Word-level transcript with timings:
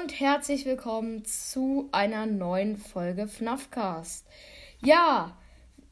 und 0.00 0.18
herzlich 0.18 0.64
willkommen 0.64 1.26
zu 1.26 1.90
einer 1.92 2.24
neuen 2.24 2.78
Folge 2.78 3.28
FNAFcast. 3.28 4.26
Ja, 4.82 5.36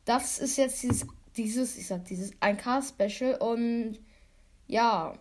das 0.06 0.38
ist 0.38 0.56
jetzt 0.56 0.82
dieses, 0.82 1.06
dieses 1.36 1.76
ich 1.76 1.88
sag 1.88 2.06
dieses 2.06 2.32
ein 2.40 2.56
Cast-Special 2.56 3.34
und 3.34 3.98
ja, 4.66 5.14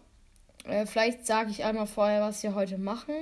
äh, 0.64 0.86
vielleicht 0.86 1.26
sage 1.26 1.50
ich 1.50 1.66
einmal 1.66 1.88
vorher, 1.88 2.22
was 2.22 2.44
wir 2.44 2.56
heute 2.56 2.78
machen. 2.78 3.16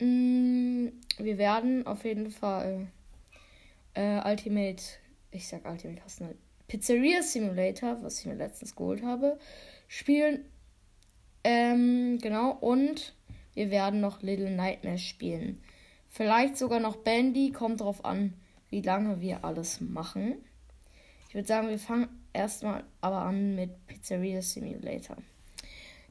Mm, 0.00 0.88
wir 1.18 1.38
werden 1.38 1.86
auf 1.86 2.04
jeden 2.04 2.30
Fall 2.32 2.88
äh, 3.94 4.28
Ultimate, 4.28 4.82
ich 5.30 5.46
sag 5.46 5.68
Ultimate 5.68 6.02
Custom, 6.04 6.30
Pizzeria 6.66 7.22
Simulator, 7.22 8.02
was 8.02 8.20
ich 8.20 8.26
mir 8.26 8.34
letztens 8.34 8.74
geholt 8.74 9.04
habe, 9.04 9.38
spielen. 9.86 10.44
Ähm, 11.44 12.18
genau, 12.20 12.50
und 12.50 13.14
wir 13.58 13.72
werden 13.72 14.00
noch 14.00 14.22
Little 14.22 14.52
Nightmares 14.52 15.02
spielen. 15.02 15.60
Vielleicht 16.06 16.56
sogar 16.56 16.78
noch 16.78 16.94
Bandy, 16.94 17.50
kommt 17.50 17.80
drauf 17.80 18.04
an, 18.04 18.34
wie 18.70 18.82
lange 18.82 19.20
wir 19.20 19.44
alles 19.44 19.80
machen. 19.80 20.36
Ich 21.28 21.34
würde 21.34 21.48
sagen, 21.48 21.68
wir 21.68 21.78
fangen 21.80 22.08
erstmal 22.32 22.84
aber 23.00 23.22
an 23.22 23.56
mit 23.56 23.84
Pizzeria 23.88 24.40
Simulator. 24.40 25.16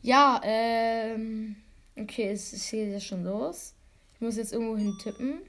Ja, 0.01 0.41
ähm. 0.43 1.55
Okay, 1.95 2.29
es, 2.31 2.51
es 2.51 2.69
geht 2.69 2.91
ja 2.91 2.99
schon 2.99 3.23
los. 3.23 3.73
Ich 4.13 4.21
muss 4.21 4.35
jetzt 4.35 4.51
irgendwo 4.51 4.75
hin 4.75 4.93
tippen. 5.01 5.39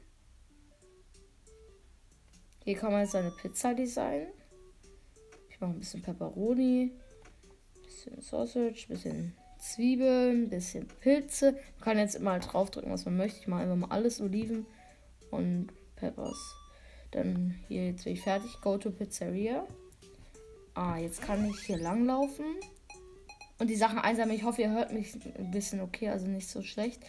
Hier 2.65 2.77
kann 2.77 2.93
man 2.93 3.03
jetzt 3.03 3.17
eine 3.17 3.33
Pizza 3.33 3.75
designen. 3.75 4.29
Ich 5.51 5.61
mache 5.61 5.73
ein 5.73 5.81
bisschen 5.81 6.01
Pepperoni, 6.01 6.93
bisschen 7.83 8.21
Sausage, 8.21 8.87
bisschen 8.89 9.35
Zwiebeln, 9.59 10.49
bisschen 10.49 10.87
Pilze. 10.87 11.53
Man 11.53 11.81
kann 11.81 11.99
jetzt 11.99 12.15
immer 12.15 12.39
draufdrücken, 12.39 12.91
was 12.93 13.05
man 13.05 13.17
möchte. 13.17 13.41
Ich 13.41 13.49
mache 13.49 13.63
einfach 13.63 13.77
mal 13.77 13.91
alles 13.91 14.21
Oliven 14.21 14.67
und 15.31 15.69
Peppers. 15.97 16.55
Dann 17.11 17.55
hier, 17.69 17.87
jetzt 17.87 18.05
bin 18.05 18.13
ich 18.13 18.23
fertig. 18.23 18.61
Go 18.61 18.79
to 18.79 18.91
Pizzeria. 18.91 19.67
Ah, 20.75 20.97
jetzt 20.99 21.23
kann 21.23 21.45
ich 21.49 21.59
hier 21.61 21.79
langlaufen 21.79 22.45
und 23.59 23.69
die 23.69 23.77
Sachen 23.77 23.99
einsammeln. 23.99 24.39
Ich 24.39 24.45
hoffe, 24.45 24.63
ihr 24.63 24.71
hört 24.71 24.93
mich 24.93 25.15
ein 25.37 25.51
bisschen 25.51 25.81
okay, 25.81 26.09
also 26.09 26.27
nicht 26.27 26.49
so 26.49 26.63
schlecht. 26.63 27.03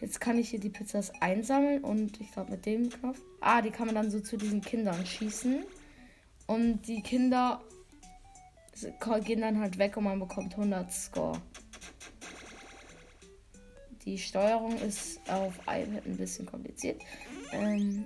Jetzt 0.00 0.20
kann 0.20 0.38
ich 0.38 0.48
hier 0.48 0.58
die 0.58 0.70
Pizzas 0.70 1.12
einsammeln 1.20 1.84
und 1.84 2.20
ich 2.20 2.32
glaube 2.32 2.50
mit 2.50 2.66
dem 2.66 2.90
Knopf. 2.90 3.20
Ah, 3.40 3.62
die 3.62 3.70
kann 3.70 3.86
man 3.86 3.94
dann 3.94 4.10
so 4.10 4.18
zu 4.18 4.36
diesen 4.36 4.60
Kindern 4.60 5.06
schießen. 5.06 5.64
Und 6.48 6.82
die 6.88 7.02
Kinder 7.02 7.62
gehen 9.24 9.40
dann 9.40 9.60
halt 9.60 9.78
weg 9.78 9.96
und 9.96 10.04
man 10.04 10.18
bekommt 10.18 10.54
100 10.54 10.92
Score. 10.92 11.40
Die 14.04 14.18
Steuerung 14.18 14.76
ist 14.78 15.20
auf 15.30 15.58
iPad 15.60 16.04
ein 16.06 16.16
bisschen 16.16 16.46
kompliziert. 16.46 17.00
Ähm, 17.52 18.04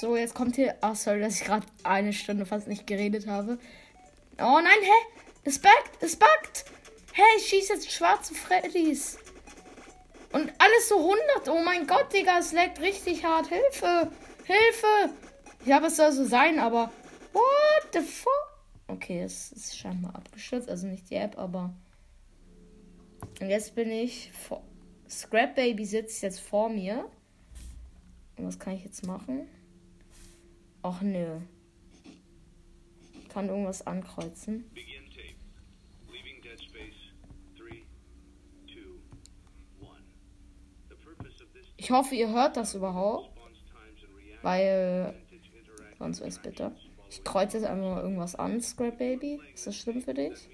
So, 0.00 0.16
jetzt 0.16 0.36
kommt 0.36 0.54
hier. 0.54 0.76
Ach, 0.80 0.94
sorry, 0.94 1.20
dass 1.20 1.40
ich 1.40 1.44
gerade 1.44 1.66
eine 1.82 2.12
Stunde 2.12 2.46
fast 2.46 2.68
nicht 2.68 2.86
geredet 2.86 3.26
habe. 3.26 3.58
Oh 4.38 4.60
nein, 4.62 4.80
hä? 4.80 5.18
Es 5.42 5.58
buggt, 5.58 5.90
es 6.00 6.14
buggt. 6.14 6.66
Hey, 7.12 7.26
ich 7.36 7.48
schieße 7.48 7.72
jetzt 7.72 7.90
schwarze 7.90 8.32
Freddys. 8.32 9.18
Und 10.30 10.52
alles 10.58 10.88
so 10.88 10.98
100. 10.98 11.48
Oh 11.48 11.64
mein 11.64 11.88
Gott, 11.88 12.12
Digga, 12.12 12.38
es 12.38 12.52
leckt 12.52 12.80
richtig 12.80 13.24
hart. 13.24 13.48
Hilfe, 13.48 14.12
Hilfe. 14.44 15.14
Habe 15.68 15.86
es 15.86 15.96
soll 15.96 16.12
so 16.12 16.24
sein, 16.24 16.60
aber. 16.60 16.92
What 17.32 17.92
the 17.92 17.98
fuck? 17.98 18.30
Okay, 18.86 19.22
es 19.22 19.50
ist 19.50 19.76
scheinbar 19.76 20.14
abgestürzt. 20.14 20.68
Also 20.68 20.86
nicht 20.86 21.10
die 21.10 21.16
App, 21.16 21.36
aber. 21.36 21.74
Und 23.40 23.48
jetzt 23.48 23.74
bin 23.74 23.90
ich 23.90 24.30
vor. 24.30 24.62
Scrap 25.10 25.56
Baby 25.56 25.84
sitzt 25.84 26.22
jetzt 26.22 26.38
vor 26.38 26.68
mir. 26.68 27.10
Und 28.36 28.46
was 28.46 28.60
kann 28.60 28.74
ich 28.74 28.84
jetzt 28.84 29.04
machen? 29.04 29.48
Ach 30.90 31.02
nö. 31.02 31.38
Ich 33.20 33.28
kann 33.28 33.50
irgendwas 33.50 33.86
ankreuzen. 33.86 34.64
Ich 41.76 41.90
hoffe, 41.90 42.14
ihr 42.14 42.30
hört 42.30 42.56
das 42.56 42.74
überhaupt. 42.74 43.38
Weil. 44.40 45.14
Sonst 45.98 46.20
wäre 46.20 46.30
es 46.30 46.38
bitter. 46.38 46.74
Ich 47.10 47.22
kreuze 47.22 47.58
jetzt 47.58 47.66
einfach 47.66 47.96
mal 47.96 48.02
irgendwas 48.02 48.34
an, 48.34 48.58
Scrap 48.62 48.96
Baby. 48.96 49.40
Ist 49.52 49.66
das 49.66 49.76
schlimm 49.76 50.00
für 50.00 50.14
dich? 50.14 50.48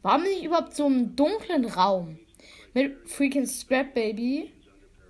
Warum 0.00 0.22
bin 0.22 0.32
ich 0.32 0.44
überhaupt 0.44 0.74
so 0.74 0.86
im 0.86 1.14
dunklen 1.16 1.66
Raum? 1.66 2.18
Mit 2.74 3.08
freaking 3.08 3.46
Scrap 3.46 3.94
Baby 3.94 4.52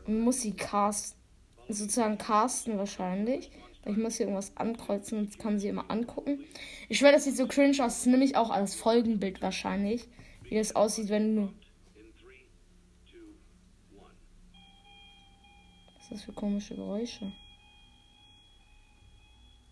muss 0.06 0.42
sie 0.42 0.54
casten, 0.54 1.20
sozusagen 1.68 2.18
casten 2.18 2.78
wahrscheinlich. 2.78 3.50
Ich 3.84 3.96
muss 3.96 4.16
hier 4.16 4.26
irgendwas 4.26 4.56
ankreuzen 4.56 5.18
und 5.18 5.38
kann 5.38 5.58
sie 5.58 5.68
immer 5.68 5.90
angucken. 5.90 6.44
Ich 6.88 6.98
schwöre, 6.98 7.12
das 7.12 7.24
sieht 7.24 7.36
so 7.36 7.46
cringe 7.46 7.72
aus. 7.82 8.00
Das 8.00 8.06
nehme 8.06 8.24
ich 8.24 8.36
auch 8.36 8.50
als 8.50 8.74
Folgenbild 8.74 9.40
wahrscheinlich. 9.40 10.06
Wie 10.42 10.56
das 10.56 10.76
aussieht, 10.76 11.08
wenn 11.08 11.36
du. 11.36 11.52
Was 15.94 16.04
ist 16.04 16.12
das 16.12 16.22
für 16.22 16.32
komische 16.32 16.74
Geräusche? 16.74 17.32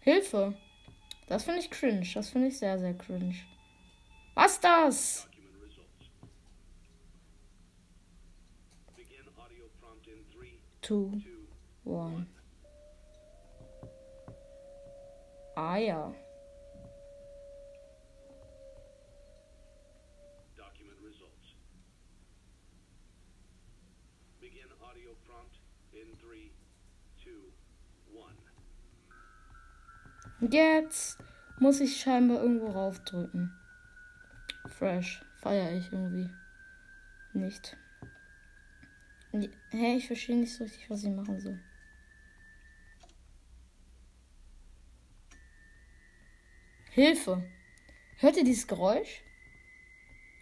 Hilfe! 0.01 0.57
Das 1.27 1.45
finde 1.45 1.61
ich 1.61 1.71
cringe. 1.71 2.07
Das 2.15 2.31
finde 2.31 2.49
ich 2.49 2.59
sehr, 2.59 2.79
sehr 2.79 2.95
cringe. 2.95 3.35
Was 4.35 4.61
das? 4.61 5.29
2, 10.83 11.23
1. 11.85 12.27
Ah 15.57 15.77
ja. 15.79 16.15
Jetzt 30.51 31.19
muss 31.59 31.81
ich 31.81 31.99
scheinbar 31.99 32.43
irgendwo 32.43 32.69
raufdrücken. 32.69 33.53
Fresh. 34.67 35.25
Feier 35.41 35.73
ich 35.73 35.91
irgendwie. 35.93 36.31
Nicht. 37.33 37.77
Hä, 39.33 39.97
ich 39.97 40.07
verstehe 40.07 40.37
nicht 40.37 40.55
so 40.55 40.65
richtig, 40.65 40.89
was 40.89 41.05
ich 41.05 41.11
machen 41.11 41.41
soll. 41.41 41.61
Hilfe! 46.91 47.43
Hört 48.19 48.37
ihr 48.39 48.45
dieses 48.45 48.67
Geräusch? 48.67 49.23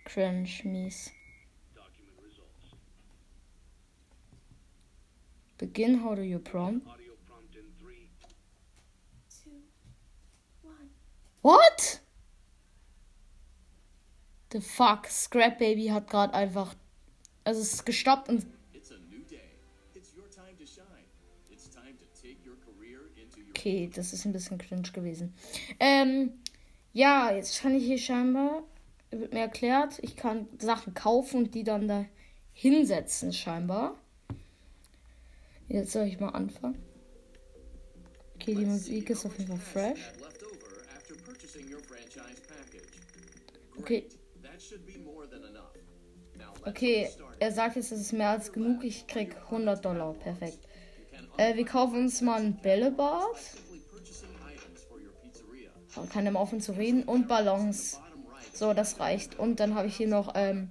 Cringe, 0.05 0.49
mies. 0.63 1.11
Begin 5.59 6.05
how 6.05 6.15
do 6.15 6.23
you 6.23 6.39
prompt? 6.39 6.87
What? 11.43 12.01
The 14.53 14.61
fuck? 14.61 15.09
Scrap 15.09 15.59
Baby 15.59 15.89
hat 15.89 16.09
gerade 16.09 16.33
einfach. 16.35 16.75
Also 17.45 17.61
es 17.61 17.75
ist 17.75 17.85
gestoppt 17.85 18.29
und 18.29 18.47
Okay, 23.65 23.89
das 23.95 24.13
ist 24.13 24.27
ein 24.27 24.33
bisschen 24.33 24.59
cringe 24.59 24.93
gewesen. 24.93 25.33
Ähm, 25.81 26.35
ja, 26.93 27.33
jetzt 27.35 27.63
kann 27.63 27.75
ich 27.75 27.87
hier 27.87 27.97
scheinbar, 27.97 28.63
wird 29.11 29.33
mir 29.33 29.41
erklärt, 29.41 30.01
ich 30.03 30.17
kann 30.17 30.47
Sachen 30.59 30.93
kaufen 30.93 31.45
und 31.45 31.55
die 31.55 31.65
dann 31.65 31.89
da 31.89 32.05
hinsetzen, 32.53 33.33
scheinbar. 33.33 33.99
Jetzt 35.67 35.93
soll 35.93 36.05
ich 36.05 36.21
mal 36.21 36.29
anfangen. 36.29 36.77
Okay, 38.35 38.55
die 38.55 38.67
Musik 38.67 39.09
ist 39.09 39.25
auf 39.25 39.39
jeden 39.39 39.59
Fall 39.59 39.95
fresh. 39.95 40.13
Okay. 43.79 44.05
Okay, 46.67 47.09
er 47.39 47.53
sagt 47.53 47.77
jetzt, 47.77 47.93
es 47.93 48.01
ist 48.03 48.13
mehr 48.13 48.29
als 48.29 48.53
genug. 48.53 48.85
Ich 48.85 49.07
krieg 49.07 49.35
100 49.47 49.83
Dollar. 49.83 50.13
Perfekt. 50.13 50.59
Äh, 51.37 51.57
wir 51.57 51.65
kaufen 51.65 51.97
uns 51.97 52.21
mal 52.21 52.41
ein 52.41 52.57
Bällebad. 52.57 53.37
Man 55.97 56.09
kann 56.09 56.27
immer 56.27 56.41
offen 56.41 56.61
zu 56.61 56.73
reden. 56.73 57.05
Und 57.05 57.29
Ballons. 57.29 58.01
So, 58.53 58.73
das 58.73 59.01
reicht. 59.01 59.39
Und 59.39 59.61
dann 59.61 59.75
habe 59.75 59.89
ich 59.89 59.97
hier 59.97 60.09
noch, 60.09 60.33
ähm, 60.35 60.71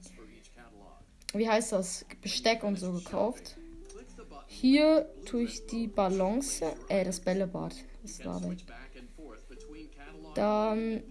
wie 1.33 1.50
heißt 1.50 1.71
das? 1.71 2.06
Besteck 2.21 2.63
und 2.63 2.77
so 2.77 2.94
gekauft. 2.94 3.57
Hier 4.48 5.10
tue 5.25 5.44
ich 5.44 5.65
die 5.65 5.88
Ballons, 5.88 6.62
äh, 6.88 7.04
das 7.04 7.19
Bällebad. 7.19 7.75
Das 8.01 8.19
glaube 8.19 8.54
ich. 8.54 8.65
Dann 10.36 11.04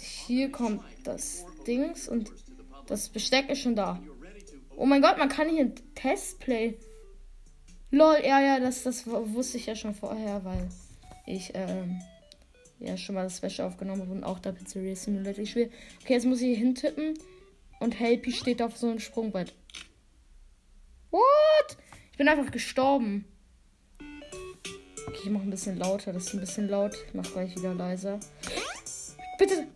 hier 0.00 0.50
kommt 0.50 0.82
das 1.04 1.44
Dings 1.66 2.08
und 2.08 2.30
das 2.86 3.08
Besteck 3.08 3.48
ist 3.48 3.60
schon 3.60 3.76
da. 3.76 4.02
Oh 4.76 4.86
mein 4.86 5.02
Gott, 5.02 5.18
man 5.18 5.28
kann 5.28 5.48
hier 5.48 5.64
ein 5.64 5.74
Testplay. 5.94 6.78
Lol, 7.94 8.16
ja, 8.24 8.40
ja, 8.40 8.58
das, 8.58 8.82
das 8.82 9.06
wusste 9.06 9.56
ich 9.56 9.66
ja 9.66 9.76
schon 9.76 9.94
vorher, 9.94 10.44
weil 10.44 10.68
ich 11.26 11.52
ähm, 11.54 12.02
ja 12.80 12.96
schon 12.96 13.14
mal 13.14 13.22
das 13.22 13.36
Special 13.36 13.68
aufgenommen 13.68 14.02
habe 14.02 14.10
und 14.10 14.24
auch 14.24 14.40
da 14.40 14.50
Pizzeria 14.50 14.96
Simulator 14.96 15.46
spiele. 15.46 15.70
Okay, 16.02 16.14
jetzt 16.14 16.26
muss 16.26 16.40
ich 16.40 16.48
hier 16.48 16.56
hintippen 16.56 17.14
und 17.78 18.00
Helpy 18.00 18.32
steht 18.32 18.62
auf 18.62 18.76
so 18.76 18.88
einem 18.88 18.98
Sprungbrett. 18.98 19.54
What? 21.12 21.76
Ich 22.10 22.18
bin 22.18 22.26
einfach 22.26 22.50
gestorben. 22.50 23.26
Okay, 25.06 25.20
ich 25.22 25.30
mache 25.30 25.44
ein 25.44 25.50
bisschen 25.50 25.78
lauter. 25.78 26.12
Das 26.12 26.24
ist 26.26 26.34
ein 26.34 26.40
bisschen 26.40 26.68
laut. 26.68 26.96
Ich 27.06 27.14
mache 27.14 27.30
gleich 27.30 27.54
wieder 27.56 27.74
leiser. 27.74 28.18
Bitte. 29.38 29.68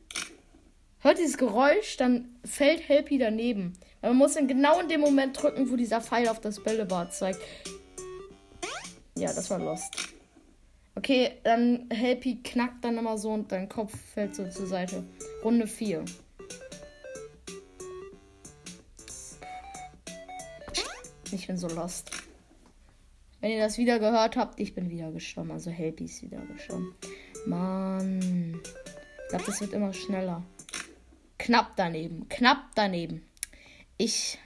Hört 0.99 1.19
dieses 1.19 1.38
Geräusch, 1.38 1.97
dann 1.97 2.37
fällt 2.44 2.88
Helpy 2.88 3.19
daneben. 3.19 3.75
Man 4.03 4.17
muss 4.17 4.35
dann 4.35 4.49
genau 4.49 4.81
in 4.81 4.88
dem 4.88 5.00
Moment 5.00 5.41
drücken, 5.41 5.71
wo 5.71 5.76
dieser 5.76 6.00
Pfeil 6.00 6.26
auf 6.26 6.41
das 6.41 6.61
Bällebad 6.64 7.14
zeigt. 7.14 7.38
Ja, 9.19 9.32
das 9.32 9.50
war 9.50 9.59
Lost. 9.59 10.15
Okay, 10.94 11.32
dann 11.44 11.88
Helpy 11.91 12.43
knackt 12.43 12.85
dann 12.85 12.99
immer 12.99 13.19
so 13.19 13.31
und 13.31 13.53
dein 13.53 13.69
Kopf 13.69 13.97
fällt 14.15 14.35
so 14.35 14.49
zur 14.49 14.67
Seite. 14.67 15.05
Runde 15.44 15.67
4. 15.67 16.05
Ich 21.31 21.47
bin 21.47 21.56
so 21.56 21.69
lost. 21.69 22.11
Wenn 23.41 23.53
ihr 23.53 23.61
das 23.61 23.79
wieder 23.79 23.99
gehört 23.99 24.37
habt, 24.37 24.59
ich 24.59 24.75
bin 24.75 24.91
wieder 24.91 25.12
gestorben. 25.12 25.50
Also 25.50 25.71
Helpy 25.71 26.05
ist 26.05 26.23
wieder 26.23 26.41
gestorben. 26.53 26.94
Mann. 27.47 28.61
Ich 29.25 29.29
glaube, 29.29 29.44
das 29.47 29.61
wird 29.61 29.73
immer 29.73 29.93
schneller. 29.93 30.43
Knapp 31.38 31.76
daneben. 31.76 32.29
Knapp 32.29 32.71
daneben. 32.75 33.25
Ich 33.99 34.38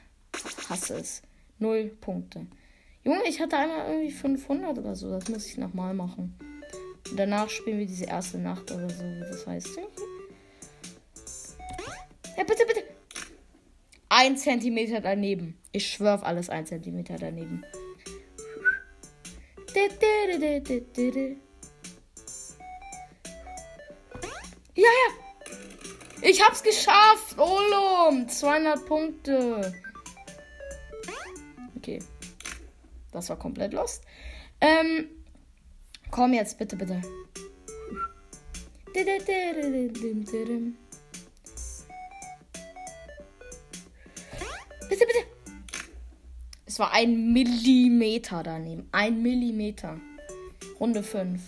hasse 0.69 0.97
es. 0.97 1.23
Null 1.59 1.97
Punkte. 2.01 2.47
Junge, 3.05 3.23
ich 3.29 3.41
hatte 3.41 3.57
einmal 3.57 3.91
irgendwie 3.91 4.13
500 4.13 4.79
oder 4.79 4.95
so. 4.95 5.11
Das 5.11 5.29
muss 5.29 5.47
ich 5.47 5.59
nochmal 5.59 5.93
machen. 5.95 6.39
Und 7.11 7.19
danach 7.19 7.51
spielen 7.51 7.79
wir 7.79 7.87
diese 7.87 8.05
erste 8.05 8.39
Nacht 8.39 8.71
oder 8.71 8.89
so, 8.89 9.03
das 9.21 9.47
heißt. 9.47 9.77
Ja, 12.37 12.45
bitte, 12.45 12.65
bitte. 12.67 12.85
Ein 14.09 14.37
Zentimeter 14.37 15.01
daneben. 15.01 15.59
Ich 15.73 15.89
schwör 15.89 16.15
auf 16.15 16.23
alles 16.23 16.49
ein 16.49 16.67
Zentimeter 16.67 17.17
daneben. 17.19 17.65
Ja, 24.75 24.85
ja. 24.85 26.29
Ich 26.29 26.43
hab's 26.43 26.63
geschafft. 26.63 27.37
Olum. 27.39 28.29
200 28.29 28.87
Punkte. 28.87 29.75
Okay. 31.77 31.99
Das 33.13 33.29
war 33.29 33.39
komplett 33.39 33.73
lost. 33.73 34.03
Ähm, 34.61 35.09
komm 36.11 36.33
jetzt, 36.33 36.59
bitte, 36.59 36.77
bitte. 36.77 37.03
Bitte, 44.89 45.07
bitte. 45.07 45.27
Es 46.67 46.79
war 46.79 46.93
ein 46.93 47.33
Millimeter 47.33 48.43
daneben. 48.43 48.89
Ein 48.93 49.23
Millimeter. 49.23 50.01
Runde 50.81 51.03
5. 51.03 51.41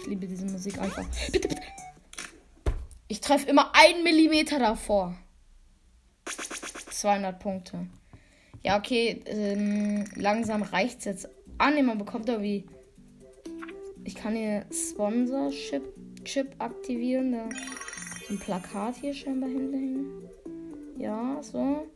Ich 0.00 0.06
liebe 0.06 0.26
diese 0.26 0.46
Musik 0.46 0.78
einfach. 0.80 1.04
Bitte, 1.30 1.48
bitte. 1.48 1.62
Ich 3.08 3.20
treffe 3.20 3.48
immer 3.48 3.72
ein 3.74 4.02
Millimeter 4.04 4.58
davor. 4.58 5.16
200 6.90 7.38
Punkte. 7.38 7.86
Ja, 8.64 8.78
okay. 8.78 9.22
Ähm, 9.26 10.04
langsam 10.14 10.62
reicht 10.62 11.00
es 11.00 11.04
jetzt. 11.04 11.28
Ah, 11.58 11.70
ne, 11.70 11.82
man 11.82 11.98
bekommt 11.98 12.28
irgendwie. 12.28 12.64
Ich 14.04 14.14
kann 14.14 14.34
hier 14.34 14.64
Sponsorship 14.72 15.82
Chip 16.24 16.54
aktivieren. 16.58 17.32
Da 17.32 17.48
ist 18.20 18.30
ein 18.30 18.38
Plakat 18.38 18.96
hier 18.96 19.14
scheinbar 19.14 19.48
hinterhängen. 19.48 20.28
Ja, 20.96 21.38
so. 21.42 21.86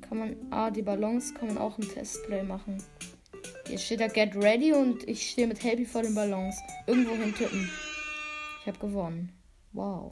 Kann 0.00 0.18
man. 0.18 0.36
Ah, 0.50 0.70
die 0.70 0.82
Ballons 0.82 1.34
kann 1.34 1.48
man 1.48 1.58
auch 1.58 1.78
im 1.78 1.88
Testplay 1.88 2.42
machen. 2.42 2.82
Hier 3.66 3.78
steht 3.78 4.00
da 4.00 4.08
Get 4.08 4.34
Ready 4.34 4.72
und 4.72 5.06
ich 5.06 5.30
stehe 5.30 5.46
mit 5.46 5.62
Happy 5.62 5.84
vor 5.84 6.02
den 6.02 6.14
Ballons. 6.14 6.56
Irgendwo 6.86 7.14
hin 7.14 7.34
tippen. 7.34 7.68
Ich 8.60 8.66
habe 8.66 8.78
gewonnen. 8.78 9.32
Wow. 9.72 10.10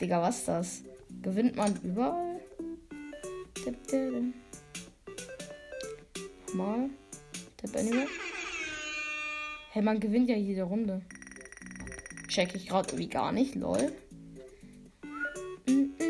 Digga, 0.00 0.22
was 0.22 0.38
ist 0.38 0.48
das? 0.48 0.82
Gewinnt 1.22 1.56
man 1.56 1.78
überall? 1.82 2.40
Mal. 6.56 6.88
Tap 7.58 7.76
anywhere. 7.76 8.08
Hey, 9.72 9.82
man 9.82 10.00
gewinnt 10.00 10.30
ja 10.30 10.36
jede 10.36 10.62
Runde. 10.62 11.02
Check 12.28 12.54
ich 12.54 12.68
gerade 12.68 12.88
irgendwie 12.88 13.08
gar 13.08 13.30
nicht, 13.30 13.54
lol. 13.54 13.92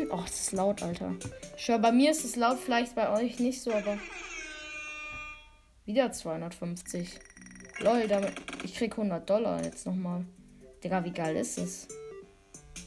Oh, 0.09 0.21
das 0.21 0.39
ist 0.39 0.51
laut, 0.53 0.81
Alter. 0.83 1.15
Schau, 1.57 1.79
bei 1.79 1.91
mir 1.91 2.11
ist 2.11 2.23
es 2.23 2.37
laut, 2.37 2.59
vielleicht 2.59 2.95
bei 2.95 3.11
euch 3.11 3.39
nicht 3.39 3.61
so, 3.61 3.73
aber. 3.73 3.97
Wieder 5.85 6.13
250. 6.13 7.19
Lol, 7.79 8.07
damit. 8.07 8.31
Ich 8.63 8.75
krieg 8.75 8.93
100 8.93 9.29
Dollar 9.29 9.61
jetzt 9.65 9.85
nochmal. 9.85 10.25
Digga, 10.81 11.03
wie 11.03 11.11
geil 11.11 11.35
ist 11.35 11.57
es? 11.57 11.89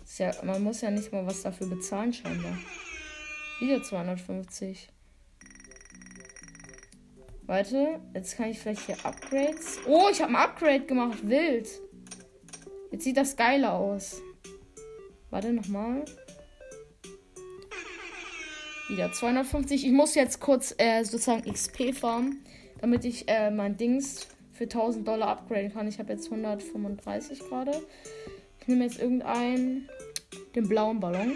Ist 0.05 0.19
ja, 0.19 0.33
man 0.45 0.63
muss 0.63 0.81
ja 0.81 0.91
nicht 0.91 1.13
mal 1.13 1.27
was 1.27 1.43
dafür 1.43 1.67
bezahlen, 1.67 2.15
scheinbar. 2.15 2.57
Wieder 3.61 3.83
250. 3.83 4.89
Warte, 7.51 7.99
jetzt 8.15 8.37
kann 8.37 8.49
ich 8.49 8.61
vielleicht 8.61 8.87
hier 8.87 9.05
Upgrades. 9.05 9.81
Oh, 9.85 10.07
ich 10.09 10.23
habe 10.23 10.31
ein 10.31 10.37
Upgrade 10.37 10.87
gemacht. 10.87 11.19
Wild. 11.29 11.69
Jetzt 12.93 13.03
sieht 13.03 13.17
das 13.17 13.35
geiler 13.35 13.73
aus. 13.73 14.23
Warte 15.31 15.53
nochmal. 15.53 16.05
Wieder 18.89 19.11
250. 19.11 19.85
Ich 19.85 19.91
muss 19.91 20.15
jetzt 20.15 20.39
kurz 20.39 20.77
äh, 20.79 21.03
sozusagen 21.03 21.43
XP 21.53 21.93
farmen, 21.93 22.45
damit 22.81 23.05
ich 23.05 23.29
äh, 23.29 23.51
mein 23.51 23.77
Dings 23.77 24.29
für 24.53 24.65
1000 24.65 25.09
Dollar 25.09 25.27
upgraden 25.31 25.73
kann. 25.73 25.89
Ich 25.89 25.99
habe 25.99 26.13
jetzt 26.13 26.31
135 26.31 27.41
gerade. 27.41 27.73
Ich 28.61 28.69
nehme 28.69 28.85
jetzt 28.85 29.01
irgendeinen, 29.01 29.89
den 30.55 30.69
blauen 30.69 31.01
Ballon. 31.01 31.33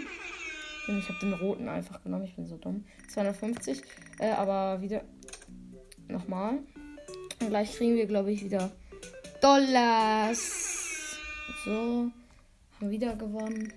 Ich 0.87 1.09
habe 1.09 1.19
den 1.19 1.33
roten 1.33 1.67
einfach 1.67 2.01
genommen. 2.03 2.23
Ich 2.23 2.37
bin 2.37 2.45
so 2.45 2.55
dumm. 2.55 2.85
250. 3.09 3.81
Äh, 4.19 4.29
aber 4.29 4.81
wieder. 4.81 5.03
Nochmal. 6.07 6.59
Und 7.41 7.49
gleich 7.49 7.75
kriegen 7.75 7.95
wir, 7.95 8.05
glaube 8.05 8.31
ich, 8.31 8.43
wieder 8.43 8.71
Dollars. 9.41 11.17
So. 11.65 12.11
Haben 12.79 12.89
wieder 12.89 13.15
gewonnen. 13.15 13.71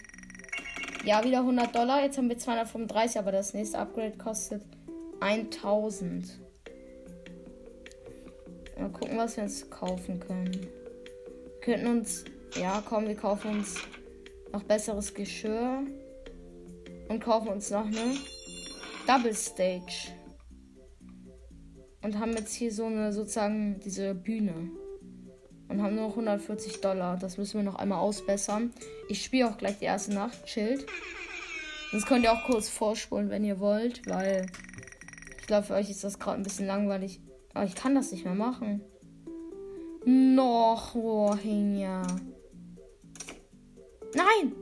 Ja, 1.04 1.24
wieder 1.24 1.38
100 1.38 1.74
Dollar. 1.74 2.02
Jetzt 2.02 2.18
haben 2.18 2.28
wir 2.28 2.38
235, 2.38 3.18
aber 3.18 3.32
das 3.32 3.54
nächste 3.54 3.78
Upgrade 3.78 4.16
kostet 4.18 4.62
1000. 5.20 6.38
Mal 8.78 8.90
gucken, 8.90 9.18
was 9.18 9.36
wir 9.36 9.44
uns 9.44 9.68
kaufen 9.70 10.20
können. 10.20 10.52
Wir 10.52 11.60
könnten 11.60 11.86
uns. 11.86 12.24
Ja, 12.56 12.82
komm, 12.86 13.06
wir 13.06 13.14
kaufen 13.14 13.58
uns 13.58 13.76
noch 14.52 14.62
besseres 14.62 15.12
Geschirr. 15.14 15.82
Und 17.08 17.20
kaufen 17.20 17.48
uns 17.48 17.70
noch 17.70 17.86
eine 17.86 18.16
Double 19.06 19.34
Stage. 19.34 20.12
Und 22.08 22.18
haben 22.18 22.32
jetzt 22.32 22.54
hier 22.54 22.72
so 22.72 22.86
eine, 22.86 23.12
sozusagen, 23.12 23.80
diese 23.84 24.14
Bühne 24.14 24.54
und 25.68 25.82
haben 25.82 25.94
nur 25.94 26.04
noch 26.04 26.12
140 26.12 26.80
Dollar. 26.80 27.18
Das 27.18 27.36
müssen 27.36 27.58
wir 27.58 27.64
noch 27.64 27.74
einmal 27.74 27.98
ausbessern. 27.98 28.72
Ich 29.10 29.22
spiele 29.22 29.46
auch 29.46 29.58
gleich 29.58 29.78
die 29.78 29.84
erste 29.84 30.14
Nacht. 30.14 30.46
Chillt. 30.46 30.86
Das 31.92 32.06
könnt 32.06 32.24
ihr 32.24 32.32
auch 32.32 32.44
kurz 32.44 32.70
vorspulen, 32.70 33.28
wenn 33.28 33.44
ihr 33.44 33.60
wollt, 33.60 34.08
weil 34.08 34.46
ich 35.38 35.46
glaube, 35.46 35.66
für 35.66 35.74
euch 35.74 35.90
ist 35.90 36.02
das 36.02 36.18
gerade 36.18 36.40
ein 36.40 36.44
bisschen 36.44 36.66
langweilig. 36.66 37.20
Aber 37.52 37.66
ich 37.66 37.74
kann 37.74 37.94
das 37.94 38.10
nicht 38.10 38.24
mehr 38.24 38.34
machen. 38.34 38.80
Noch, 40.06 40.94
Rohingya. 40.94 42.06
Nein! 44.14 44.54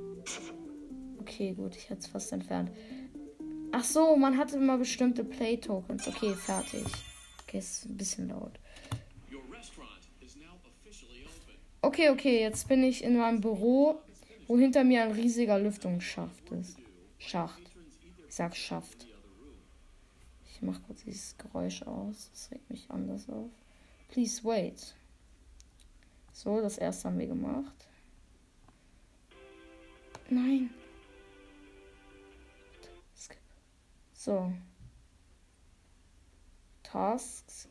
Okay, 1.20 1.54
gut, 1.54 1.76
ich 1.76 1.90
hätte 1.90 2.00
es 2.00 2.08
fast 2.08 2.32
entfernt. 2.32 2.72
Ach 3.70 3.84
so, 3.84 4.16
man 4.16 4.36
hat 4.36 4.52
immer 4.52 4.78
bestimmte 4.78 5.22
Play-Tokens. 5.22 6.08
Okay, 6.08 6.34
fertig. 6.34 6.82
Okay, 7.46 7.58
ist 7.58 7.84
ein 7.84 7.96
bisschen 7.96 8.28
laut. 8.28 8.58
Okay, 11.80 12.10
okay, 12.10 12.40
jetzt 12.40 12.66
bin 12.66 12.82
ich 12.82 13.04
in 13.04 13.16
meinem 13.16 13.40
Büro, 13.40 14.00
wo 14.48 14.58
hinter 14.58 14.82
mir 14.82 15.02
ein 15.02 15.12
riesiger 15.12 15.58
Lüftungsschacht 15.58 16.50
ist. 16.50 16.76
Schacht. 17.18 17.62
Ich 18.28 18.34
sag 18.34 18.56
Schaft. 18.56 19.06
Ich 20.50 20.62
mach 20.62 20.82
kurz 20.82 21.04
dieses 21.04 21.38
Geräusch 21.38 21.82
aus. 21.82 22.30
Das 22.32 22.50
regt 22.50 22.68
mich 22.68 22.90
anders 22.90 23.28
auf. 23.28 23.50
Please 24.08 24.42
wait. 24.42 24.94
So, 26.32 26.60
das 26.60 26.78
erste 26.78 27.08
haben 27.08 27.18
wir 27.18 27.28
gemacht. 27.28 27.86
Nein. 30.28 30.70
So. 34.12 34.52
Tasks. 36.86 37.68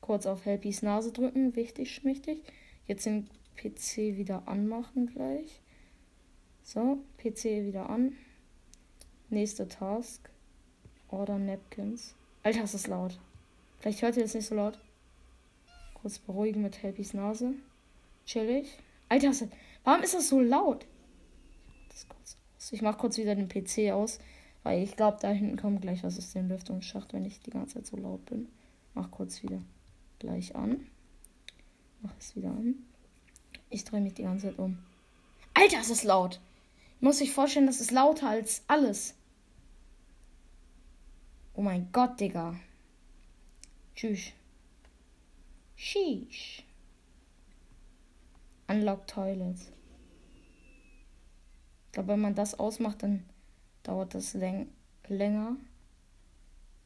Kurz 0.00 0.26
auf 0.26 0.44
Helpys 0.44 0.82
Nase 0.82 1.12
drücken. 1.12 1.56
Wichtig, 1.56 1.92
schmichtig. 1.94 2.42
Jetzt 2.86 3.06
den 3.06 3.28
PC 3.56 4.16
wieder 4.16 4.46
anmachen 4.46 5.06
gleich. 5.06 5.60
So, 6.62 6.98
PC 7.18 7.64
wieder 7.64 7.88
an. 7.90 8.12
Nächste 9.30 9.66
Task. 9.66 10.30
Order 11.08 11.38
Napkins. 11.38 12.14
Alter, 12.42 12.64
ist 12.64 12.74
das 12.74 12.86
laut. 12.86 13.18
Vielleicht 13.80 14.02
hört 14.02 14.16
ihr 14.16 14.22
das 14.22 14.34
nicht 14.34 14.46
so 14.46 14.54
laut. 14.54 14.78
Kurz 15.94 16.18
beruhigen 16.18 16.62
mit 16.62 16.82
Helpys 16.82 17.14
Nase. 17.14 17.54
Chillig. 18.26 18.78
Alter, 19.08 19.32
warum 19.84 20.02
ist 20.02 20.14
das 20.14 20.28
so 20.28 20.40
laut? 20.40 20.86
Ich 22.70 22.82
mach 22.82 22.96
kurz 22.96 23.18
wieder 23.18 23.34
den 23.34 23.48
PC 23.48 23.92
aus, 23.92 24.18
weil 24.64 24.82
ich 24.82 24.96
glaube, 24.96 25.18
da 25.20 25.28
hinten 25.28 25.56
kommt 25.56 25.82
gleich 25.82 26.02
was 26.02 26.18
aus 26.18 26.32
dem 26.32 26.48
Lüftungsschacht, 26.48 27.12
wenn 27.12 27.24
ich 27.24 27.38
die 27.40 27.50
ganze 27.50 27.74
Zeit 27.74 27.86
so 27.86 27.96
laut 27.96 28.24
bin. 28.24 28.48
Mach 28.94 29.10
kurz 29.10 29.42
wieder 29.42 29.60
gleich 30.18 30.56
an. 30.56 30.86
Mach 32.00 32.14
es 32.18 32.34
wieder 32.34 32.50
an. 32.50 32.74
Ich 33.70 33.84
drehe 33.84 34.00
mich 34.00 34.14
die 34.14 34.22
ganze 34.22 34.48
Zeit 34.48 34.58
um. 34.58 34.78
Alter, 35.52 35.80
ist 35.80 35.90
das 35.90 36.02
laut. 36.02 36.40
Ich 36.96 37.02
muss 37.02 37.18
sich 37.18 37.30
vorstellen, 37.30 37.66
das 37.66 37.80
ist 37.80 37.90
lauter 37.90 38.30
als 38.30 38.64
alles. 38.66 39.14
Oh 41.54 41.62
mein 41.62 41.92
Gott, 41.92 42.18
Digga. 42.18 42.56
Tschüss. 43.94 44.32
Sheesh. 45.76 46.64
Unlock 48.66 49.06
Toilet. 49.06 49.58
Ich 51.86 51.92
glaube, 51.92 52.08
wenn 52.08 52.20
man 52.20 52.34
das 52.34 52.58
ausmacht, 52.58 53.02
dann 53.02 53.24
dauert 53.84 54.14
das 54.14 54.34
läng 54.34 54.68
länger. 55.08 55.56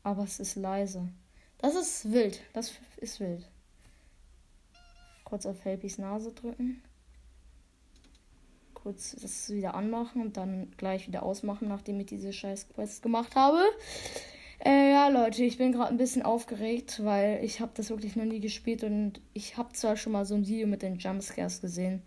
Aber 0.03 0.25
es 0.25 0.41
ist 0.41 0.57
leise. 0.57 1.09
Das 1.59 1.75
ist 1.75 2.13
wild. 2.13 2.41
Das 2.53 2.73
ist 2.99 3.21
wild. 3.21 3.49
Kurz 5.25 5.47
auf 5.47 5.65
Helpys 5.65 5.99
Nase 5.99 6.33
drücken. 6.33 6.83
Kurz 8.75 9.17
das 9.21 9.51
wieder 9.51 9.75
anmachen 9.75 10.23
und 10.23 10.37
dann 10.37 10.71
gleich 10.77 11.09
wieder 11.09 11.23
ausmachen, 11.23 11.69
nachdem 11.69 11.99
ich 12.01 12.07
diese 12.07 12.33
scheiß 12.33 12.69
Quest 12.69 13.03
gemacht 13.03 13.35
habe. 13.35 13.61
Äh, 14.65 14.93
ja, 14.93 15.09
Leute, 15.09 15.45
ich 15.45 15.59
bin 15.59 15.73
gerade 15.73 15.91
ein 15.91 15.99
bisschen 15.99 16.23
aufgeregt, 16.23 17.05
weil 17.05 17.45
ich 17.45 17.61
habe 17.61 17.73
das 17.75 17.91
wirklich 17.91 18.17
noch 18.17 18.25
nie 18.25 18.41
gespielt 18.41 18.83
und 18.83 19.21
ich 19.33 19.57
habe 19.57 19.73
zwar 19.73 19.97
schon 19.97 20.13
mal 20.13 20.25
so 20.25 20.35
ein 20.35 20.47
Video 20.47 20.67
mit 20.67 20.83
den 20.83 20.99
Jumpscares 20.99 21.61
gesehen, 21.61 22.03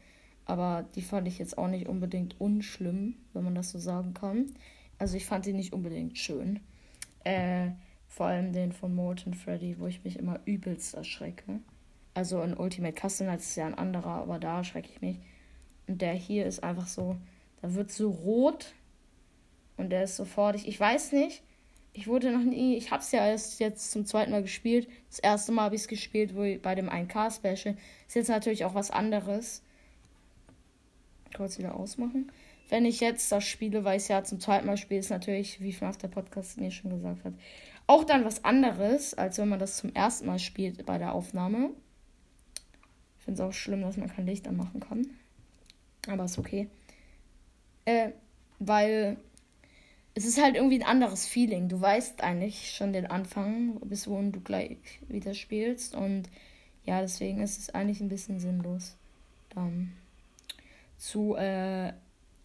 aber 0.46 0.86
die 0.96 1.02
fand 1.02 1.28
ich 1.28 1.40
jetzt 1.40 1.58
auch 1.58 1.68
nicht 1.68 1.88
unbedingt 1.88 2.42
unschlimm, 2.42 3.16
wenn 3.34 3.44
man 3.44 3.56
das 3.56 3.72
so 3.72 3.80
sagen 3.80 4.14
kann. 4.14 4.54
Also 5.02 5.18
ich 5.18 5.26
fand 5.26 5.48
die 5.48 5.54
nicht 5.54 5.74
unbedingt 5.74 6.20
schön. 6.20 6.60
Äh, 7.24 7.72
vor 8.08 8.28
allem 8.28 8.54
den 8.54 8.72
von 8.72 8.94
Molten 8.94 9.34
Freddy, 9.34 9.80
wo 9.80 9.88
ich 9.88 10.04
mich 10.04 10.20
immer 10.20 10.40
übelst 10.46 10.94
erschrecke. 10.94 11.60
Also 12.14 12.40
in 12.44 12.56
Ultimate 12.56 12.94
Custom 12.94 13.26
das 13.26 13.42
ist 13.42 13.56
ja 13.56 13.66
ein 13.66 13.74
anderer, 13.74 14.22
aber 14.22 14.38
da 14.38 14.60
erschrecke 14.60 14.90
ich 14.94 15.02
mich. 15.02 15.18
Und 15.88 16.04
der 16.04 16.14
hier 16.14 16.46
ist 16.46 16.64
einfach 16.64 16.86
so, 16.86 17.18
da 17.64 17.74
wird 17.74 17.90
so 17.90 18.12
rot 18.12 18.76
und 19.76 19.90
der 19.90 20.04
ist 20.04 20.18
sofort, 20.18 20.56
ich, 20.56 20.68
ich 20.68 20.80
weiß 20.80 21.14
nicht, 21.14 21.42
ich 21.94 22.06
wurde 22.06 22.32
noch 22.32 22.44
nie, 22.44 22.78
ich 22.78 22.92
habe 22.92 23.02
es 23.02 23.12
ja 23.12 23.28
erst 23.28 23.60
jetzt 23.60 23.90
zum 23.90 24.06
zweiten 24.06 24.30
Mal 24.30 24.44
gespielt. 24.44 24.88
Das 25.10 25.18
erste 25.18 25.52
Mal 25.52 25.64
habe 25.64 25.76
ich 25.76 25.82
es 25.82 25.88
gespielt 25.88 26.36
wo 26.36 26.42
bei 26.60 26.76
dem 26.76 26.92
1K-Special. 26.92 27.76
Ist 28.08 28.16
jetzt 28.16 28.30
natürlich 28.30 28.66
auch 28.66 28.76
was 28.76 28.92
anderes. 28.92 29.64
Kurz 31.36 31.58
wieder 31.58 31.74
ausmachen. 31.74 32.32
Wenn 32.72 32.86
ich 32.86 33.02
jetzt 33.02 33.30
das 33.34 33.44
spiele, 33.44 33.84
weil 33.84 33.98
ich 33.98 34.04
es 34.04 34.08
ja 34.08 34.24
zum 34.24 34.40
zweiten 34.40 34.66
Mal 34.66 34.78
spiele, 34.78 35.02
ist 35.02 35.10
natürlich, 35.10 35.60
wie 35.60 35.74
FNAF 35.74 35.98
der 35.98 36.08
Podcast 36.08 36.58
mir 36.58 36.72
schon 36.72 36.92
gesagt 36.92 37.26
hat, 37.26 37.34
auch 37.86 38.06
dann 38.06 38.24
was 38.24 38.46
anderes, 38.46 39.14
als 39.14 39.38
wenn 39.40 39.50
man 39.50 39.60
das 39.60 39.76
zum 39.76 39.94
ersten 39.94 40.26
Mal 40.26 40.40
spielt 40.40 40.86
bei 40.86 40.98
der 40.98 41.14
Aufnahme. 41.14 41.72
Ich 43.20 43.26
finde 43.26 43.44
es 43.44 43.50
auch 43.50 43.52
schlimm, 43.52 43.82
dass 43.82 43.98
man 43.98 44.08
kein 44.08 44.26
Licht 44.26 44.48
anmachen 44.48 44.80
kann. 44.80 45.06
Aber 46.08 46.24
ist 46.24 46.38
okay. 46.38 46.70
Äh, 47.84 48.12
weil 48.60 49.18
es 50.14 50.24
ist 50.24 50.42
halt 50.42 50.56
irgendwie 50.56 50.80
ein 50.80 50.88
anderes 50.88 51.28
Feeling. 51.28 51.68
Du 51.68 51.82
weißt 51.82 52.24
eigentlich 52.24 52.72
schon 52.72 52.94
den 52.94 53.06
Anfang, 53.06 53.82
bis 53.82 54.08
wohin 54.08 54.32
du 54.32 54.40
gleich 54.40 54.78
wieder 55.10 55.34
spielst. 55.34 55.94
Und 55.94 56.30
ja, 56.86 57.02
deswegen 57.02 57.42
ist 57.42 57.60
es 57.60 57.70
eigentlich 57.72 58.00
ein 58.00 58.08
bisschen 58.08 58.40
sinnlos. 58.40 58.96
Dann 59.50 59.92
zu, 60.98 61.36
äh, 61.36 61.92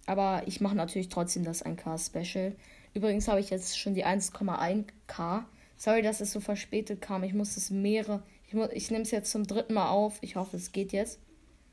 aber 0.06 0.44
ich 0.46 0.60
mache 0.60 0.76
natürlich 0.76 1.08
trotzdem 1.08 1.44
das 1.44 1.64
1K-Special. 1.64 2.54
Übrigens 2.94 3.28
habe 3.28 3.40
ich 3.40 3.50
jetzt 3.50 3.78
schon 3.78 3.94
die 3.94 4.06
1,1K. 4.06 5.44
Sorry, 5.76 6.02
dass 6.02 6.20
es 6.20 6.32
so 6.32 6.40
verspätet 6.40 7.02
kam. 7.02 7.24
Ich 7.24 7.34
muss 7.34 7.56
es 7.56 7.70
mehrere. 7.70 8.22
Ich, 8.46 8.54
ich 8.54 8.90
nehme 8.90 9.02
es 9.02 9.10
jetzt 9.10 9.30
zum 9.30 9.46
dritten 9.46 9.74
Mal 9.74 9.90
auf. 9.90 10.18
Ich 10.22 10.36
hoffe, 10.36 10.56
es 10.56 10.72
geht 10.72 10.92
jetzt. 10.92 11.18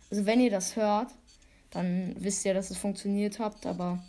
Also, 0.10 0.26
wenn 0.26 0.42
ihr 0.42 0.52
das 0.52 0.76
hört, 0.76 1.12
dann 1.70 2.16
wisst 2.20 2.46
ihr, 2.46 2.54
dass 2.54 2.72
es 2.72 2.78
funktioniert 2.78 3.40
habt. 3.40 3.66
Aber 3.66 4.04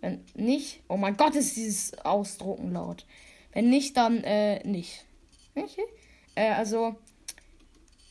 wenn 0.00 0.22
nicht, 0.34 0.80
oh 0.88 0.96
mein 0.96 1.16
Gott, 1.16 1.34
ist 1.34 1.56
dieses 1.56 1.98
Ausdrucken 1.98 2.72
laut. 2.72 3.06
Wenn 3.52 3.70
nicht, 3.70 3.96
dann 3.96 4.22
äh, 4.22 4.64
nicht. 4.66 5.04
Okay. 5.54 5.84
Äh, 6.34 6.50
also, 6.50 6.96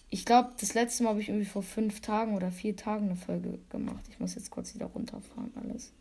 ich 0.10 0.26
glaube, 0.26 0.52
das 0.60 0.74
letzte 0.74 1.04
Mal 1.04 1.10
habe 1.10 1.22
ich 1.22 1.30
irgendwie 1.30 1.46
vor 1.46 1.64
fünf 1.64 2.02
Tagen 2.02 2.36
oder 2.36 2.52
vier 2.52 2.76
Tagen 2.76 3.06
eine 3.06 3.16
Folge 3.16 3.60
gemacht. 3.70 4.04
Ich 4.10 4.20
muss 4.20 4.36
jetzt 4.36 4.52
kurz 4.52 4.74
wieder 4.76 4.86
runterfahren, 4.88 5.52
alles. 5.56 5.92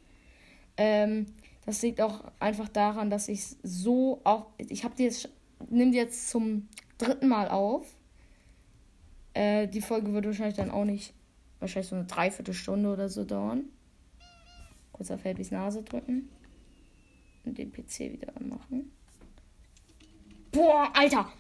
Ähm, 0.77 1.27
das 1.67 1.83
liegt 1.83 2.01
auch 2.01 2.25
einfach 2.41 2.69
daran, 2.69 3.11
dass 3.11 3.29
ich 3.29 3.45
so 3.63 4.21
auch. 4.25 4.47
Ich 4.59 4.85
habe 4.85 4.95
die 4.97 5.05
jetzt. 5.05 5.29
Nimm 5.71 5.93
die 5.93 5.99
jetzt 5.99 6.29
zum 6.29 6.69
dritten 6.99 7.29
Mal 7.29 7.49
auf. 7.49 7.87
Äh, 9.33 9.67
die 9.69 9.81
Folge 9.81 10.13
wird 10.13 10.27
wahrscheinlich 10.27 10.57
dann 10.57 10.71
auch 10.71 10.85
nicht. 10.85 11.15
Wahrscheinlich 11.61 11.89
so 11.89 11.97
eine 11.97 12.05
Dreiviertelstunde 12.05 12.93
oder 12.93 13.09
so 13.09 13.25
dauern. 13.25 13.65
Kurz 14.93 15.11
auf 15.11 15.25
Helbys 15.25 15.51
Nase 15.51 15.83
drücken. 15.83 16.29
Und 17.45 17.57
den 17.57 17.73
PC 17.73 18.13
wieder 18.13 18.37
anmachen. 18.37 18.91
Boah, 20.53 20.91
Alter! 20.95 21.33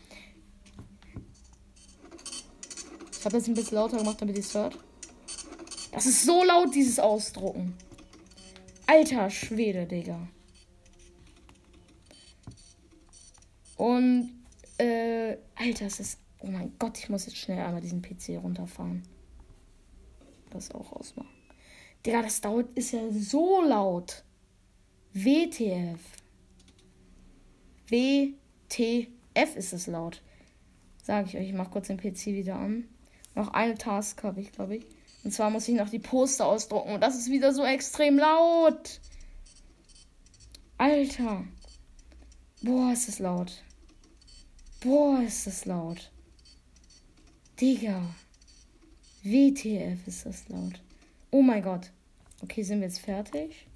Ich 3.24 3.26
habe 3.26 3.38
jetzt 3.38 3.48
ein 3.48 3.54
bisschen 3.54 3.76
lauter 3.76 3.96
gemacht, 3.96 4.20
damit 4.20 4.36
ihr 4.36 4.42
es 4.42 4.52
hört. 4.52 4.78
Das 5.92 6.04
ist 6.04 6.26
so 6.26 6.44
laut, 6.44 6.74
dieses 6.74 6.98
Ausdrucken. 6.98 7.74
Alter 8.86 9.30
Schwede, 9.30 9.86
Digga. 9.86 10.28
Und, 13.78 14.44
äh, 14.76 15.38
Alter, 15.54 15.86
es 15.86 16.00
ist. 16.00 16.18
Oh 16.40 16.48
mein 16.48 16.74
Gott, 16.78 16.98
ich 16.98 17.08
muss 17.08 17.24
jetzt 17.24 17.38
schnell 17.38 17.64
einmal 17.64 17.80
diesen 17.80 18.02
PC 18.02 18.36
runterfahren. 18.36 19.02
Das 20.50 20.70
auch 20.72 20.92
ausmachen. 20.92 21.30
Digga, 22.04 22.20
das 22.20 22.42
dauert, 22.42 22.76
ist 22.76 22.92
ja 22.92 23.10
so 23.10 23.62
laut. 23.62 24.22
WTF. 25.14 25.98
WTF 27.88 29.56
ist 29.56 29.72
es 29.72 29.86
laut. 29.86 30.20
Sag 31.02 31.28
ich 31.28 31.38
euch, 31.38 31.48
ich 31.48 31.54
mach 31.54 31.70
kurz 31.70 31.86
den 31.86 31.96
PC 31.96 32.26
wieder 32.26 32.56
an. 32.56 32.86
Noch 33.34 33.48
eine 33.48 33.76
Task 33.76 34.22
habe 34.22 34.40
ich, 34.40 34.52
glaube 34.52 34.76
ich. 34.76 34.86
Und 35.24 35.32
zwar 35.32 35.50
muss 35.50 35.68
ich 35.68 35.74
noch 35.74 35.88
die 35.88 35.98
Poster 35.98 36.46
ausdrucken. 36.46 36.94
Und 36.94 37.00
das 37.00 37.16
ist 37.16 37.30
wieder 37.30 37.52
so 37.52 37.64
extrem 37.64 38.18
laut. 38.18 39.00
Alter. 40.76 41.44
Boah, 42.62 42.92
ist 42.92 43.08
das 43.08 43.18
laut. 43.18 43.62
Boah, 44.80 45.20
ist 45.20 45.46
das 45.46 45.64
laut. 45.64 46.10
Digga. 47.60 48.14
WTF 49.22 50.06
ist 50.06 50.26
das 50.26 50.48
laut. 50.48 50.80
Oh 51.30 51.42
mein 51.42 51.62
Gott. 51.62 51.90
Okay, 52.42 52.62
sind 52.62 52.80
wir 52.80 52.88
jetzt 52.88 53.00
fertig? 53.00 53.66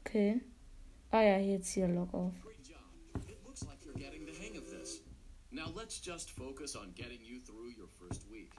Okay. 0.00 0.40
Ah 1.14 1.22
ja, 1.22 1.38
jetzt 1.38 1.72
hier 1.72 1.86
Log 1.86 2.12
auf. 2.12 2.34
let's 5.76 6.00
just 6.00 6.30
focus 6.30 6.74
on 6.74 6.92
getting 6.96 7.20
you 7.22 7.38
through 7.46 7.70
your 7.76 7.86
first 8.00 8.22
week. 8.28 8.50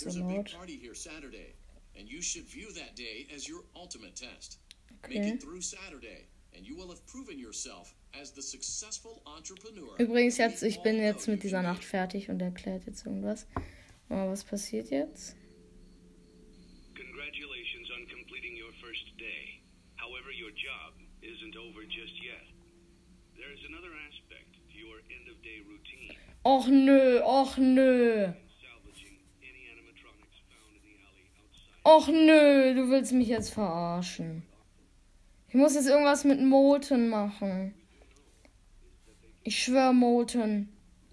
There's 0.00 0.16
a 0.16 0.22
big 0.22 0.48
party 0.52 0.76
here 0.76 0.94
Saturday, 0.94 1.56
and 1.98 2.08
you 2.08 2.22
should 2.22 2.46
view 2.46 2.70
that 2.74 2.94
day 2.94 3.26
as 3.34 3.48
your 3.48 3.64
ultimate 3.74 4.14
test. 4.14 4.58
Okay. 5.04 5.18
Make 5.18 5.34
it 5.34 5.42
through 5.42 5.60
Saturday, 5.60 6.28
and 6.54 6.64
you 6.64 6.76
will 6.76 6.88
have 6.88 7.04
proven 7.06 7.36
yourself 7.36 7.92
as 8.14 8.30
the 8.30 8.42
successful 8.42 9.22
entrepreneur. 9.26 9.96
Übrigens 9.98 10.38
jetzt, 10.38 10.62
ich 10.62 10.80
bin 10.82 10.98
jetzt 10.98 11.26
mit 11.26 11.42
dieser 11.42 11.62
Nacht 11.62 11.82
fertig 11.82 12.28
und 12.28 12.40
erklärt 12.40 12.86
jetzt 12.86 13.06
irgendwas. 13.06 13.48
Aber 14.08 14.30
was 14.30 14.44
passiert 14.44 14.90
jetzt? 14.90 15.34
Congratulations 16.94 17.90
on 17.90 18.06
completing 18.06 18.54
your 18.54 18.72
first 18.80 19.18
day. 19.18 19.62
However, 19.96 20.30
your 20.30 20.50
job 20.50 21.07
Och 26.42 26.68
nö, 26.68 27.20
och 27.20 27.58
nö. 27.58 28.32
Och 31.82 32.08
nö, 32.08 32.74
du 32.74 32.90
willst 32.90 33.12
mich 33.12 33.28
jetzt 33.28 33.50
verarschen. 33.50 34.42
Ich 35.48 35.54
muss 35.54 35.74
jetzt 35.74 35.88
irgendwas 35.88 36.24
mit 36.24 36.40
Molten 36.42 37.08
machen. 37.08 37.74
Ich 39.42 39.62
schwör, 39.62 39.92
Molten. 39.92 40.68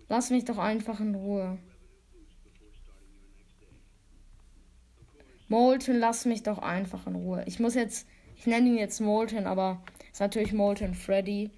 Lass 0.09 0.29
mich 0.29 0.45
doch 0.45 0.57
einfach 0.57 0.99
in 0.99 1.15
Ruhe. 1.15 1.57
Molten, 5.47 5.99
lass 5.99 6.25
mich 6.25 6.43
doch 6.43 6.59
einfach 6.59 7.07
in 7.07 7.15
Ruhe. 7.15 7.43
Ich 7.47 7.59
muss 7.59 7.75
jetzt, 7.75 8.07
ich 8.35 8.45
nenne 8.45 8.67
ihn 8.67 8.77
jetzt 8.77 8.99
Molten, 8.99 9.47
aber 9.47 9.81
ist 10.15 10.21
natürlich 10.21 10.53
Molten 10.53 10.93
Freddy. 10.93 11.51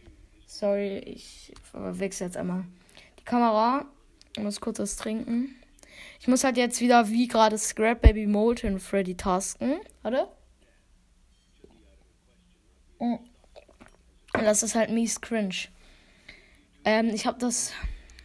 Sorry, 0.47 0.97
ich 0.97 1.53
wechsle 1.73 2.25
jetzt 2.25 2.37
einmal 2.37 2.65
die 3.19 3.23
Kamera. 3.23 3.85
Ich 4.35 4.41
muss 4.41 4.59
kurz 4.59 4.79
was 4.79 4.95
trinken. 4.95 5.53
Ich 6.19 6.27
muss 6.27 6.43
halt 6.43 6.57
jetzt 6.57 6.81
wieder 6.81 7.07
wie 7.09 7.27
gerade 7.27 7.55
Scrap 7.59 8.01
Baby 8.01 8.25
Molten 8.25 8.79
Freddy 8.79 9.15
tasken. 9.15 9.75
Warte. 10.01 10.27
Und 12.97 13.19
das 14.33 14.63
ist 14.63 14.73
halt 14.73 14.89
mies 14.89 15.21
cringe. 15.21 15.67
Ähm, 16.83 17.09
ich 17.13 17.27
habe 17.27 17.37
das 17.37 17.73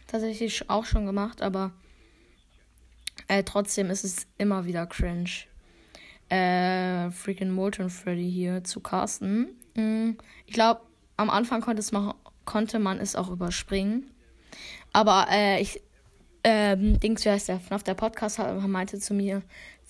tatsächlich 0.07 0.67
auch 0.67 0.85
schon 0.85 1.05
gemacht, 1.05 1.43
aber 1.43 1.73
äh, 3.27 3.43
trotzdem 3.43 3.91
ist 3.91 4.03
es 4.03 4.25
immer 4.39 4.65
wieder 4.65 4.87
cringe 4.87 5.29
äh, 6.29 7.11
freaking 7.11 7.51
Molten 7.51 7.91
Freddy 7.91 8.31
hier 8.31 8.63
zu 8.63 8.79
casten. 8.79 9.59
Mhm. 9.75 10.17
Ich 10.45 10.53
glaube, 10.53 10.81
am 11.17 11.29
Anfang 11.29 11.63
machen, 11.91 12.13
konnte 12.45 12.79
man 12.79 12.99
es 12.99 13.15
auch 13.15 13.29
überspringen. 13.29 14.09
Aber 14.91 15.27
äh, 15.31 15.61
ich, 15.61 15.81
ähm, 16.43 16.99
Dings, 16.99 17.25
wie 17.25 17.29
heißt 17.29 17.47
der? 17.47 17.59
FNAF, 17.59 17.83
der 17.83 17.93
Podcast 17.93 18.39
meinte 18.39 18.99
zu 18.99 19.13
mir, 19.13 19.41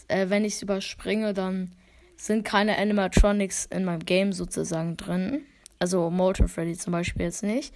äh, 0.08 0.30
wenn 0.30 0.46
ich 0.46 0.54
es 0.54 0.62
überspringe, 0.62 1.34
dann 1.34 1.72
sind 2.16 2.46
keine 2.46 2.78
Animatronics 2.78 3.66
in 3.66 3.86
meinem 3.86 4.06
Game 4.06 4.34
sozusagen 4.34 4.96
drin. 4.98 5.42
Also 5.80 6.10
Molten 6.10 6.48
Freddy 6.48 6.78
zum 6.78 6.92
Beispiel 6.94 7.24
jetzt 7.24 7.44
nicht. 7.44 7.74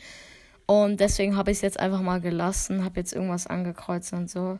Und 0.65 0.99
deswegen 0.99 1.35
habe 1.35 1.51
ich 1.51 1.57
es 1.57 1.61
jetzt 1.61 1.79
einfach 1.79 2.01
mal 2.01 2.21
gelassen, 2.21 2.83
habe 2.83 2.99
jetzt 2.99 3.13
irgendwas 3.13 3.47
angekreuzt 3.47 4.13
und 4.13 4.29
so. 4.29 4.59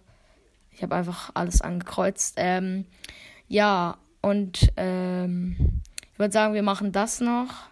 Ich 0.71 0.83
habe 0.83 0.95
einfach 0.95 1.31
alles 1.33 1.61
angekreuzt. 1.61 2.35
Ähm, 2.37 2.85
ja, 3.47 3.97
und 4.21 4.71
ähm, 4.77 5.81
ich 6.17 6.19
würde 6.19 6.33
sagen, 6.33 6.55
wir 6.55 6.63
machen 6.63 6.91
das 6.91 7.21
noch. 7.21 7.69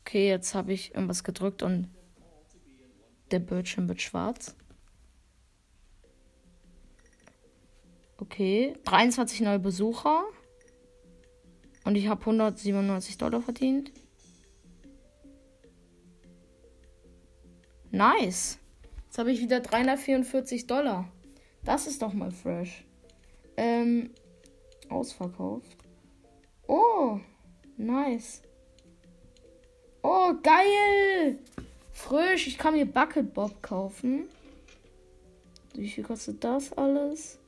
Okay, 0.00 0.28
jetzt 0.28 0.56
habe 0.56 0.72
ich 0.72 0.92
irgendwas 0.92 1.22
gedrückt 1.22 1.62
und 1.62 1.88
der 3.30 3.38
Bildschirm 3.38 3.86
wird 3.86 4.02
schwarz. 4.02 4.56
Okay, 8.16 8.74
23 8.86 9.42
neue 9.42 9.60
Besucher. 9.60 10.24
Und 11.84 11.94
ich 11.94 12.08
habe 12.08 12.22
197 12.22 13.18
Dollar 13.18 13.40
verdient. 13.40 13.92
Nice. 17.92 18.58
Jetzt 19.04 19.18
habe 19.18 19.30
ich 19.30 19.38
wieder 19.38 19.60
344 19.60 20.66
Dollar. 20.66 21.08
Das 21.64 21.86
ist 21.86 22.02
doch 22.02 22.12
mal 22.12 22.30
fresh. 22.30 22.84
Ähm, 23.56 24.10
ausverkauft. 24.88 25.76
Oh, 26.66 27.18
nice. 27.76 28.42
Oh, 30.02 30.32
geil. 30.42 31.38
Frisch. 31.92 32.46
Ich 32.46 32.58
kann 32.58 32.74
mir 32.74 32.86
Bucket 32.86 33.34
Bob 33.34 33.62
kaufen. 33.62 34.28
Wie 35.74 35.88
viel 35.88 36.04
kostet 36.04 36.42
das 36.42 36.72
alles? 36.72 37.38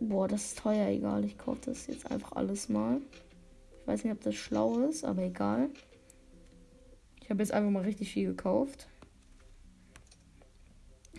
Boah, 0.00 0.28
das 0.28 0.46
ist 0.46 0.58
teuer, 0.58 0.88
egal. 0.88 1.24
Ich 1.24 1.38
kaufe 1.38 1.60
das 1.66 1.86
jetzt 1.86 2.10
einfach 2.10 2.32
alles 2.32 2.68
mal. 2.68 3.00
Ich 3.80 3.86
weiß 3.86 4.04
nicht, 4.04 4.12
ob 4.12 4.20
das 4.22 4.34
schlau 4.34 4.78
ist, 4.80 5.04
aber 5.04 5.22
egal. 5.22 5.70
Ich 7.22 7.30
habe 7.30 7.42
jetzt 7.42 7.52
einfach 7.52 7.70
mal 7.70 7.82
richtig 7.82 8.12
viel 8.12 8.28
gekauft. 8.28 8.88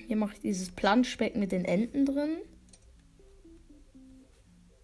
Hier 0.08 0.16
mache 0.16 0.36
ich 0.36 0.40
dieses 0.40 0.72
Planschbeck 0.72 1.36
mit 1.36 1.52
den 1.52 1.66
Enten 1.66 2.06
drin. 2.06 2.38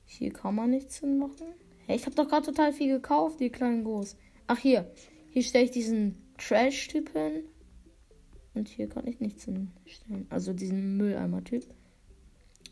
Hier 0.04 0.34
kann 0.34 0.54
man 0.54 0.70
nichts 0.70 1.00
hinmachen. 1.00 1.48
Hey, 1.88 1.96
ich 1.96 2.06
habe 2.06 2.16
doch 2.16 2.28
gerade 2.28 2.46
total 2.46 2.74
viel 2.74 2.90
gekauft, 2.90 3.40
die 3.40 3.50
kleinen 3.50 3.86
Groß. 3.86 4.18
Ach, 4.48 4.58
hier. 4.58 4.92
Hier 5.30 5.44
stelle 5.44 5.64
ich 5.64 5.72
diesen 5.72 6.22
Trash-Typ 6.38 7.14
hin. 7.14 7.46
Und 8.54 8.68
hier 8.68 8.90
kann 8.90 9.08
ich 9.08 9.22
nichts 9.22 9.46
hinstellen. 9.46 10.28
Also 10.30 10.52
diesen 10.52 10.98
Mülleimer-Typ. 10.98 11.64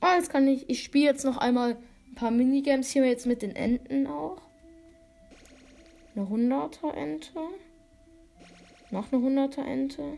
Oh, 0.02 0.14
jetzt 0.18 0.30
kann 0.30 0.46
ich. 0.46 0.70
Ich 0.70 0.84
spiele 0.84 1.06
jetzt 1.06 1.24
noch 1.24 1.38
einmal 1.38 1.78
ein 2.10 2.16
paar 2.16 2.32
Minigames 2.32 2.92
hier 2.92 3.06
jetzt 3.06 3.28
mit 3.28 3.42
den 3.42 3.56
Enten 3.56 4.08
auch. 4.08 4.42
Eine 6.16 6.26
100er 6.26 6.94
Ente. 6.94 7.40
Noch 8.92 9.14
eine 9.14 9.26
100er 9.26 9.64
Ente. 9.64 10.18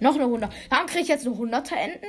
Noch 0.00 0.14
eine 0.14 0.24
100. 0.24 0.52
Dann 0.70 0.86
kriege 0.86 1.02
ich 1.02 1.08
jetzt 1.08 1.26
eine 1.26 1.36
100er 1.36 1.74
Enten? 1.74 2.06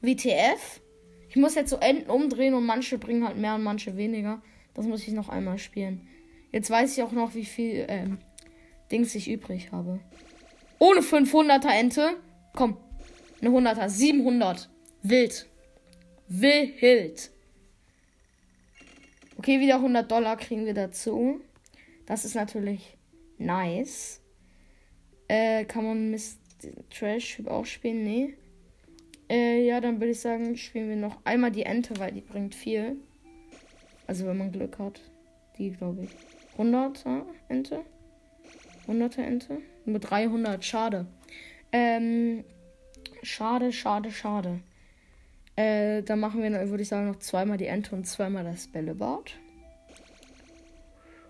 WTF? 0.00 0.80
Ich 1.28 1.36
muss 1.36 1.54
jetzt 1.54 1.70
so 1.70 1.76
Enten 1.76 2.10
umdrehen 2.10 2.54
und 2.54 2.64
manche 2.64 2.98
bringen 2.98 3.26
halt 3.26 3.36
mehr 3.36 3.54
und 3.54 3.62
manche 3.62 3.96
weniger. 3.96 4.42
Das 4.74 4.86
muss 4.86 5.06
ich 5.06 5.14
noch 5.14 5.28
einmal 5.28 5.58
spielen. 5.58 6.08
Jetzt 6.52 6.70
weiß 6.70 6.96
ich 6.96 7.02
auch 7.02 7.12
noch, 7.12 7.34
wie 7.34 7.44
viel 7.44 7.86
ähm, 7.88 8.18
Dings 8.90 9.14
ich 9.14 9.28
übrig 9.30 9.72
habe. 9.72 10.00
Ohne 10.78 11.00
500er 11.00 11.70
Ente. 11.70 12.16
Komm. 12.54 12.76
Eine 13.40 13.50
100er. 13.50 13.88
700. 13.88 14.70
Wild. 15.02 15.48
Wild. 16.28 17.30
Okay, 19.36 19.60
wieder 19.60 19.76
100 19.76 20.10
Dollar 20.10 20.36
kriegen 20.36 20.64
wir 20.66 20.74
dazu. 20.74 21.40
Das 22.06 22.24
ist 22.24 22.34
natürlich 22.34 22.96
nice. 23.38 24.20
Äh, 25.26 25.64
kann 25.64 25.84
man 25.84 26.10
Mist 26.10 26.43
Trash 26.90 27.42
auch 27.46 27.66
spielen? 27.66 28.04
Nee. 28.04 28.34
Äh, 29.28 29.66
ja, 29.66 29.80
dann 29.80 30.00
würde 30.00 30.10
ich 30.10 30.20
sagen, 30.20 30.56
spielen 30.56 30.88
wir 30.88 30.96
noch 30.96 31.16
einmal 31.24 31.50
die 31.50 31.64
Ente, 31.64 31.98
weil 31.98 32.12
die 32.12 32.20
bringt 32.20 32.54
viel. 32.54 32.96
Also 34.06 34.26
wenn 34.26 34.38
man 34.38 34.52
Glück 34.52 34.78
hat. 34.78 35.00
Die, 35.58 35.70
glaube 35.70 36.04
ich. 36.04 36.10
100er 36.58 37.22
Ente. 37.48 37.80
100er 38.86 39.22
Ente. 39.22 39.58
Mit 39.84 40.10
300. 40.10 40.64
Schade. 40.64 41.06
Ähm, 41.72 42.44
schade, 43.22 43.72
schade, 43.72 44.10
schade. 44.10 44.60
Äh, 45.56 46.02
dann 46.02 46.20
machen 46.20 46.42
wir, 46.42 46.70
würde 46.70 46.82
ich 46.82 46.88
sagen, 46.88 47.06
noch 47.06 47.18
zweimal 47.18 47.56
die 47.56 47.66
Ente 47.66 47.94
und 47.94 48.04
zweimal 48.06 48.44
das 48.44 48.66
Bällebad. 48.66 49.36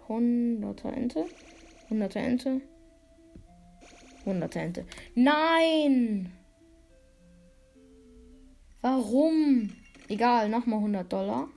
100er 0.09 0.93
Ente. 0.93 1.27
100er 1.91 2.19
Ente. 2.19 2.61
100 4.27 4.57
Ente. 4.57 4.87
Nein! 5.15 6.33
Warum? 8.81 9.73
Egal, 10.09 10.49
nochmal 10.49 10.79
100 10.79 11.13
Dollar. 11.13 11.49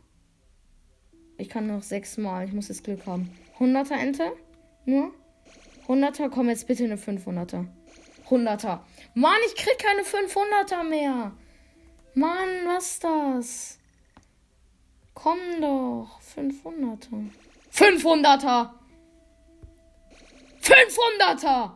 Ich 1.38 1.50
kann 1.50 1.68
noch 1.68 1.84
sechsmal. 1.84 2.46
Ich 2.46 2.54
muss 2.54 2.70
jetzt 2.70 2.84
Glück 2.84 3.06
haben. 3.06 3.30
100er 3.60 4.00
Ente? 4.00 4.32
Nur? 4.86 5.12
100er? 5.88 6.30
Komm 6.30 6.50
jetzt 6.50 6.68
bitte 6.68 6.86
eine 6.86 6.96
500er. 6.96 7.66
100er. 8.30 8.80
Mann, 9.14 9.40
ich 9.46 9.56
krieg 9.56 9.78
keine 9.80 10.02
500er 10.02 10.84
mehr. 10.84 11.32
Mann, 12.14 12.50
was 12.66 12.92
ist 12.92 13.04
das? 13.04 13.80
Komm 15.14 15.40
doch. 15.62 16.20
500er. 16.36 17.30
500er! 17.72 18.72
500er! 20.62 21.72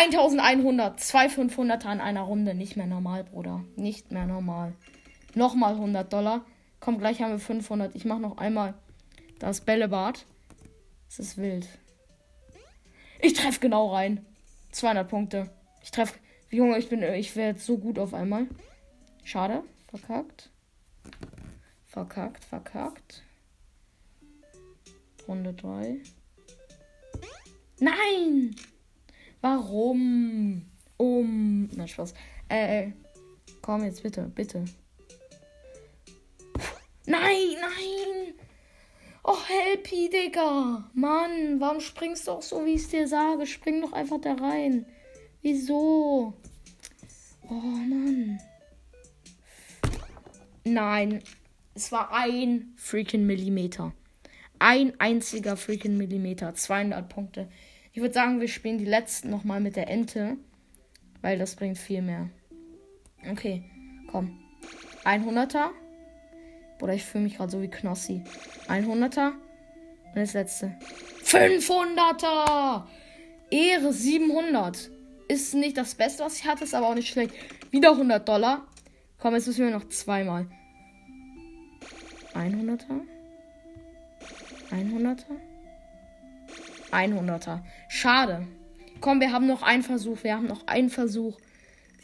1100, 0.00 1.00
zwei 1.00 1.26
500er 1.26 1.92
in 1.92 2.00
einer 2.00 2.22
Runde. 2.22 2.54
Nicht 2.54 2.76
mehr 2.76 2.86
normal, 2.86 3.24
Bruder. 3.24 3.64
Nicht 3.74 4.12
mehr 4.12 4.26
normal. 4.26 4.74
Nochmal 5.34 5.74
100 5.74 6.12
Dollar. 6.12 6.44
Komm, 6.78 6.98
gleich 6.98 7.20
haben 7.20 7.32
wir 7.32 7.40
500. 7.40 7.96
Ich 7.96 8.04
mache 8.04 8.20
noch 8.20 8.38
einmal 8.38 8.74
das 9.40 9.60
Bällebad. 9.60 10.24
Es 11.08 11.18
ist 11.18 11.36
wild. 11.36 11.66
Ich 13.20 13.32
treffe 13.32 13.58
genau 13.58 13.92
rein. 13.92 14.24
200 14.70 15.08
Punkte. 15.08 15.50
Ich 15.82 15.90
treffe. 15.90 16.14
Junge, 16.50 16.78
ich 16.78 16.88
bin. 16.88 17.02
Ich 17.02 17.34
werde 17.34 17.58
so 17.58 17.76
gut 17.76 17.98
auf 17.98 18.14
einmal. 18.14 18.46
Schade. 19.24 19.64
Verkackt. 19.88 20.50
Verkackt, 21.86 22.44
verkackt. 22.44 23.24
Runde 25.26 25.54
3. 25.54 26.00
Nein! 27.80 28.54
Warum? 29.40 30.62
Um. 30.96 31.68
Na, 31.74 31.86
Spaß. 31.86 32.14
Äh, 32.48 32.82
äh, 32.82 32.92
komm 33.62 33.84
jetzt 33.84 34.02
bitte, 34.02 34.30
bitte. 34.34 34.64
Nein, 37.06 37.56
nein! 37.60 38.34
Oh, 39.24 39.36
Helpi, 39.46 40.10
Digga. 40.10 40.90
Mann, 40.94 41.60
warum 41.60 41.80
springst 41.80 42.26
du 42.26 42.32
auch 42.32 42.42
so, 42.42 42.64
wie 42.64 42.74
ich 42.74 42.82
es 42.82 42.88
dir 42.88 43.06
sage? 43.06 43.46
Spring 43.46 43.80
doch 43.82 43.92
einfach 43.92 44.20
da 44.20 44.34
rein. 44.34 44.86
Wieso? 45.42 46.34
Oh, 47.48 47.54
Mann. 47.54 48.40
Nein. 50.64 51.22
Es 51.74 51.92
war 51.92 52.12
ein 52.12 52.72
freaking 52.76 53.24
Millimeter. 53.24 53.92
Ein 54.58 54.98
einziger 54.98 55.56
freaking 55.56 55.96
Millimeter. 55.96 56.54
200 56.54 57.08
Punkte. 57.08 57.48
Ich 57.98 58.02
würde 58.02 58.14
sagen, 58.14 58.40
wir 58.40 58.46
spielen 58.46 58.78
die 58.78 58.84
letzten 58.84 59.28
nochmal 59.28 59.58
mit 59.58 59.74
der 59.74 59.90
Ente. 59.90 60.36
Weil 61.20 61.36
das 61.36 61.56
bringt 61.56 61.76
viel 61.76 62.00
mehr. 62.00 62.30
Okay, 63.28 63.64
komm. 64.08 64.38
100er. 65.02 65.70
Oder 66.80 66.94
ich 66.94 67.04
fühle 67.04 67.24
mich 67.24 67.38
gerade 67.38 67.50
so 67.50 67.60
wie 67.60 67.66
Knossi. 67.66 68.22
100er. 68.68 69.32
Und 69.32 70.14
das 70.14 70.32
letzte. 70.32 70.78
500er! 71.24 72.84
Ehre 73.50 73.92
700. 73.92 74.90
Ist 75.26 75.54
nicht 75.54 75.76
das 75.76 75.96
Beste, 75.96 76.22
was 76.22 76.38
ich 76.38 76.46
hatte, 76.46 76.62
ist 76.62 76.74
aber 76.74 76.90
auch 76.90 76.94
nicht 76.94 77.08
schlecht. 77.08 77.34
Wieder 77.72 77.90
100 77.90 78.28
Dollar. 78.28 78.68
Komm, 79.18 79.34
jetzt 79.34 79.48
müssen 79.48 79.64
wir 79.64 79.72
noch 79.72 79.88
zweimal. 79.88 80.46
100er. 82.32 83.00
100er. 84.70 85.48
100er. 86.92 87.60
Schade. 87.88 88.46
Komm, 89.00 89.20
wir 89.20 89.32
haben 89.32 89.46
noch 89.46 89.62
einen 89.62 89.82
Versuch. 89.82 90.22
Wir 90.22 90.34
haben 90.34 90.46
noch 90.46 90.66
einen 90.66 90.90
Versuch, 90.90 91.38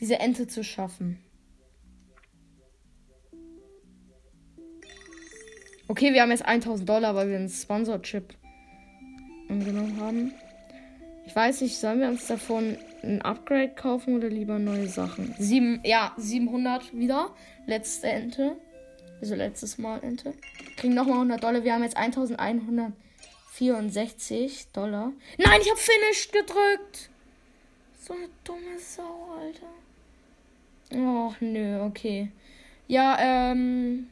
diese 0.01 0.19
Ente 0.19 0.47
zu 0.47 0.65
schaffen. 0.65 1.19
Okay, 5.87 6.15
wir 6.15 6.23
haben 6.23 6.31
jetzt 6.31 6.47
1000 6.47 6.89
Dollar, 6.89 7.15
weil 7.15 7.29
wir 7.29 7.37
einen 7.37 7.49
Sponsor-Chip 7.49 8.35
angenommen 9.51 10.01
haben. 10.01 10.33
Ich 11.27 11.37
weiß 11.37 11.61
nicht, 11.61 11.77
sollen 11.77 12.01
wir 12.01 12.09
uns 12.09 12.27
davon 12.27 12.77
ein 13.03 13.23
Upgrade 13.23 13.75
kaufen 13.75 14.17
oder 14.17 14.29
lieber 14.29 14.59
neue 14.59 14.89
Sachen? 14.89 15.35
Sieben, 15.39 15.81
ja, 15.85 16.13
700 16.17 16.97
wieder. 16.97 17.31
Letzte 17.67 18.09
Ente. 18.09 18.57
Also 19.21 19.35
letztes 19.35 19.79
Mal 19.79 20.03
Ente. 20.03 20.35
Kriegen 20.77 20.95
nochmal 20.95 21.17
100 21.17 21.43
Dollar. 21.43 21.65
Wir 21.65 21.75
haben 21.75 21.83
jetzt 21.83 21.97
1164 23.59 24.73
Dollar. 24.73 25.13
Nein, 25.39 25.61
ich 25.61 25.71
habe 25.71 25.81
Finished 25.81 26.33
gedrückt. 26.33 27.11
So 28.01 28.15
eine 28.15 28.29
dumme 28.43 28.79
Sau, 28.79 29.29
Alter. 29.39 29.69
Och, 30.93 31.41
nö, 31.41 31.81
okay. 31.83 32.33
Ja, 32.89 33.17
ähm. 33.21 34.09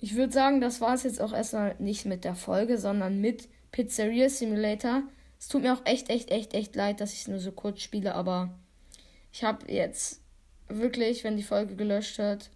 Ich 0.00 0.16
würde 0.16 0.32
sagen, 0.32 0.60
das 0.60 0.80
war 0.80 0.94
es 0.94 1.02
jetzt 1.02 1.20
auch 1.20 1.32
erstmal 1.32 1.76
nicht 1.78 2.04
mit 2.04 2.24
der 2.24 2.34
Folge, 2.34 2.78
sondern 2.78 3.20
mit 3.20 3.48
Pizzeria 3.72 4.28
Simulator. 4.28 5.02
Es 5.38 5.48
tut 5.48 5.62
mir 5.62 5.72
auch 5.72 5.84
echt, 5.84 6.10
echt, 6.10 6.30
echt, 6.30 6.54
echt 6.54 6.74
leid, 6.74 7.00
dass 7.00 7.12
ich 7.12 7.20
es 7.20 7.28
nur 7.28 7.38
so 7.38 7.52
kurz 7.52 7.80
spiele, 7.80 8.14
aber 8.14 8.54
ich 9.32 9.44
habe 9.44 9.70
jetzt 9.72 10.20
wirklich, 10.68 11.24
wenn 11.24 11.36
die 11.36 11.42
Folge 11.42 11.74
gelöscht 11.76 12.18
wird, 12.18 12.50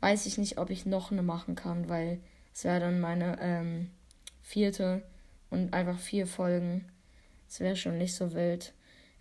weiß 0.00 0.26
ich 0.26 0.38
nicht, 0.38 0.58
ob 0.58 0.70
ich 0.70 0.86
noch 0.86 1.10
eine 1.10 1.22
machen 1.22 1.54
kann, 1.54 1.88
weil 1.88 2.20
es 2.52 2.64
wäre 2.64 2.80
dann 2.80 3.00
meine 3.00 3.38
ähm, 3.40 3.90
vierte 4.44 5.02
und 5.50 5.72
einfach 5.72 5.98
vier 5.98 6.26
Folgen. 6.28 6.84
Es 7.48 7.58
wäre 7.60 7.74
schon 7.74 7.98
nicht 7.98 8.14
so 8.14 8.34
wild. 8.34 8.74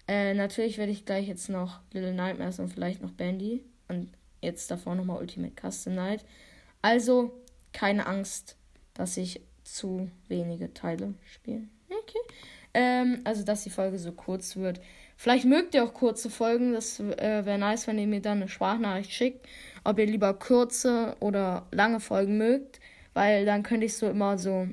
Äh, 0.07 0.33
natürlich 0.33 0.77
werde 0.77 0.91
ich 0.91 1.05
gleich 1.05 1.27
jetzt 1.27 1.49
noch 1.49 1.79
Little 1.93 2.13
Nightmares 2.13 2.59
und 2.59 2.67
vielleicht 2.67 3.01
noch 3.01 3.11
Bandy 3.11 3.63
und 3.87 4.09
jetzt 4.41 4.69
davor 4.69 4.95
nochmal 4.95 5.21
Ultimate 5.21 5.55
Custom 5.55 5.95
Night. 5.95 6.25
Also 6.81 7.31
keine 7.71 8.05
Angst, 8.05 8.57
dass 8.93 9.17
ich 9.17 9.41
zu 9.63 10.11
wenige 10.27 10.73
Teile 10.73 11.13
spielen. 11.23 11.71
Okay. 11.89 12.19
Ähm, 12.73 13.21
also, 13.23 13.43
dass 13.43 13.63
die 13.63 13.69
Folge 13.69 13.97
so 13.97 14.11
kurz 14.11 14.57
wird. 14.57 14.81
Vielleicht 15.15 15.45
mögt 15.45 15.73
ihr 15.73 15.85
auch 15.85 15.93
kurze 15.93 16.29
Folgen. 16.29 16.73
Das 16.73 16.99
äh, 16.99 17.45
wäre 17.45 17.57
nice, 17.57 17.87
wenn 17.87 17.99
ihr 17.99 18.07
mir 18.07 18.21
dann 18.21 18.39
eine 18.39 18.49
Sprachnachricht 18.49 19.11
schickt, 19.11 19.47
ob 19.83 19.99
ihr 19.99 20.07
lieber 20.07 20.33
kurze 20.33 21.15
oder 21.21 21.67
lange 21.71 21.99
Folgen 21.99 22.37
mögt. 22.37 22.81
Weil 23.13 23.45
dann 23.45 23.63
könnte 23.63 23.85
ich 23.85 23.95
so 23.95 24.09
immer 24.09 24.37
so, 24.37 24.67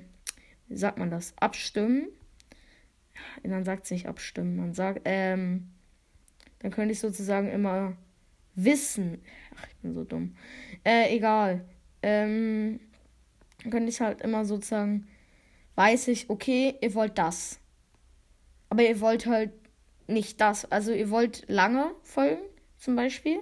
wie 0.71 0.77
sagt 0.77 0.99
man 0.99 1.11
das, 1.11 1.35
abstimmen. 1.39 2.09
Man 3.43 3.65
sagt 3.65 3.85
es 3.85 3.91
nicht 3.91 4.07
abstimmen, 4.07 4.57
man 4.57 4.73
sagt, 4.73 5.03
ähm, 5.05 5.69
dann 6.61 6.71
könnte 6.71 6.93
ich 6.93 7.01
sozusagen 7.01 7.51
immer 7.51 7.97
wissen. 8.55 9.21
Ach, 9.57 9.67
ich 9.69 9.77
bin 9.77 9.93
so 9.93 10.05
dumm. 10.05 10.37
Äh, 10.85 11.15
egal. 11.15 11.65
Ähm, 12.03 12.81
dann 13.63 13.73
könnte 13.73 13.91
ich 13.91 14.01
halt 14.01 14.23
immer 14.23 14.45
sozusagen, 14.45 15.09
weiß 15.75 16.09
ich, 16.09 16.31
okay, 16.31 16.77
ihr 16.81 16.95
wollt 16.95 17.19
das. 17.19 17.59
Aber 18.69 18.83
ihr 18.83 19.01
wollt 19.01 19.27
halt 19.27 19.53
nicht 20.07 20.41
das. 20.41 20.71
Also 20.71 20.93
ihr 20.93 21.11
wollt 21.11 21.45
lange 21.49 21.91
Folgen 22.03 22.43
zum 22.79 22.95
Beispiel. 22.97 23.41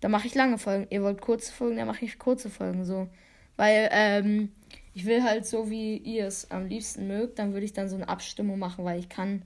Da 0.00 0.08
mache 0.08 0.26
ich 0.26 0.34
lange 0.34 0.58
Folgen. 0.58 0.86
Ihr 0.90 1.02
wollt 1.02 1.20
kurze 1.20 1.52
Folgen, 1.52 1.76
dann 1.76 1.86
mache 1.86 2.04
ich 2.04 2.18
kurze 2.18 2.48
Folgen 2.48 2.84
so. 2.84 3.08
Weil, 3.56 3.88
ähm, 3.92 4.52
ich 4.98 5.06
will 5.06 5.22
halt 5.22 5.46
so, 5.46 5.70
wie 5.70 5.96
ihr 5.96 6.26
es 6.26 6.50
am 6.50 6.66
liebsten 6.66 7.06
mögt, 7.06 7.38
dann 7.38 7.52
würde 7.52 7.64
ich 7.64 7.72
dann 7.72 7.88
so 7.88 7.94
eine 7.94 8.08
Abstimmung 8.08 8.58
machen, 8.58 8.84
weil 8.84 8.98
ich 8.98 9.08
kann, 9.08 9.42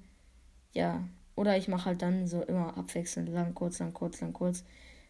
ja, 0.73 1.07
oder 1.37 1.59
ich 1.59 1.69
mache 1.69 1.85
halt 1.85 2.01
dann 2.01 2.27
so 2.27 2.41
immer 2.41 2.79
abwechselnd, 2.79 3.29
lang, 3.29 3.55
kurz, 3.55 3.79
lang, 3.79 3.93
kurz, 3.93 4.23
lang, 4.23 4.33
kurz, 4.33 4.65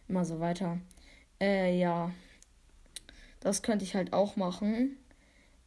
immer 0.09 0.25
so 0.25 0.41
weiter. 0.41 0.79
Äh, 1.39 1.79
ja. 1.79 2.11
Das 3.39 3.61
könnte 3.61 3.85
ich 3.85 3.95
halt 3.95 4.11
auch 4.11 4.35
machen. 4.35 4.97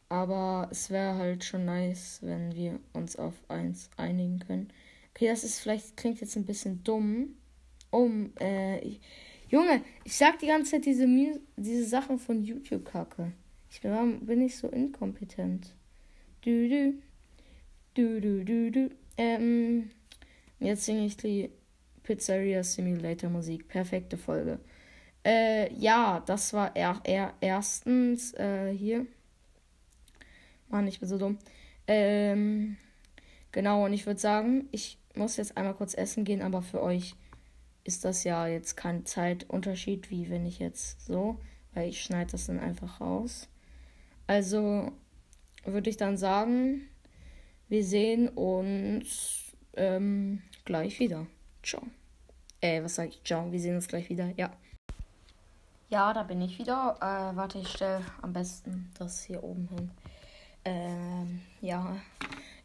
Aber 0.09 0.67
es 0.69 0.91
wäre 0.91 1.15
halt 1.15 1.43
schon 1.43 1.65
nice, 1.65 2.19
wenn 2.21 2.53
wir 2.53 2.79
uns 2.93 3.15
auf 3.15 3.33
eins 3.47 3.89
einigen 3.97 4.37
können. 4.37 4.71
Okay, 5.15 5.25
das 5.25 5.43
ist 5.43 5.59
vielleicht, 5.59 5.97
klingt 5.97 6.21
jetzt 6.21 6.35
ein 6.37 6.45
bisschen 6.45 6.83
dumm. 6.83 7.29
Um, 7.89 8.31
äh, 8.39 8.77
ich, 8.81 9.01
Junge, 9.49 9.81
ich 10.03 10.15
sag 10.15 10.37
die 10.37 10.47
ganze 10.47 10.73
Zeit 10.73 10.85
diese, 10.85 11.07
diese 11.55 11.85
Sachen 11.85 12.19
von 12.19 12.43
YouTube-Kacke. 12.43 13.31
Ich 13.69 13.81
bin, 13.81 14.25
bin 14.25 14.41
ich 14.41 14.57
so 14.57 14.69
inkompetent. 14.69 15.73
Du, 16.41 16.69
du, 16.69 16.93
du, 17.93 18.21
du, 18.21 18.43
du, 18.45 18.71
du. 18.71 18.89
Ähm, 19.17 19.89
jetzt 20.59 20.85
singe 20.85 21.05
ich 21.05 21.17
die 21.17 21.49
Pizzeria 22.03 22.63
Simulator 22.63 23.29
Musik. 23.29 23.67
Perfekte 23.67 24.17
Folge. 24.17 24.59
Äh, 25.25 25.73
ja, 25.73 26.23
das 26.25 26.53
war 26.53 26.75
er, 26.75 27.01
er 27.03 27.33
erstens 27.41 28.33
äh, 28.35 28.71
hier. 28.71 29.05
Mann, 30.69 30.87
ich 30.87 30.99
bin 30.99 31.09
so 31.09 31.17
dumm. 31.17 31.37
Ähm, 31.87 32.77
genau, 33.51 33.85
und 33.85 33.93
ich 33.93 34.05
würde 34.05 34.19
sagen, 34.19 34.67
ich 34.71 34.97
muss 35.15 35.37
jetzt 35.37 35.57
einmal 35.57 35.73
kurz 35.73 35.93
essen 35.93 36.23
gehen, 36.23 36.41
aber 36.41 36.61
für 36.61 36.81
euch 36.81 37.15
ist 37.83 38.05
das 38.05 38.23
ja 38.23 38.47
jetzt 38.47 38.75
kein 38.77 39.05
Zeitunterschied, 39.05 40.09
wie 40.11 40.29
wenn 40.29 40.45
ich 40.45 40.59
jetzt 40.59 41.05
so, 41.05 41.39
weil 41.73 41.89
ich 41.89 42.01
schneide 42.01 42.31
das 42.31 42.47
dann 42.47 42.59
einfach 42.59 43.01
raus. 43.01 43.49
Also 44.27 44.91
würde 45.63 45.89
ich 45.89 45.97
dann 45.97 46.17
sagen, 46.17 46.89
wir 47.69 47.83
sehen 47.83 48.29
uns 48.29 49.55
ähm, 49.75 50.41
gleich 50.65 50.99
wieder. 50.99 51.27
Ciao. 51.63 51.81
Äh, 52.61 52.83
was 52.83 52.95
sage 52.95 53.09
ich? 53.09 53.23
Ciao, 53.23 53.51
wir 53.51 53.59
sehen 53.59 53.75
uns 53.75 53.87
gleich 53.87 54.09
wieder. 54.09 54.29
Ja. 54.35 54.51
Ja, 55.89 56.13
da 56.13 56.23
bin 56.23 56.41
ich 56.41 56.59
wieder. 56.59 56.97
Äh, 56.99 57.35
warte, 57.35 57.59
ich 57.59 57.69
stelle 57.69 58.05
am 58.21 58.33
besten 58.33 58.91
das 58.97 59.23
hier 59.23 59.43
oben 59.43 59.69
hin. 59.69 59.91
Ähm, 60.65 61.41
ja. 61.61 61.95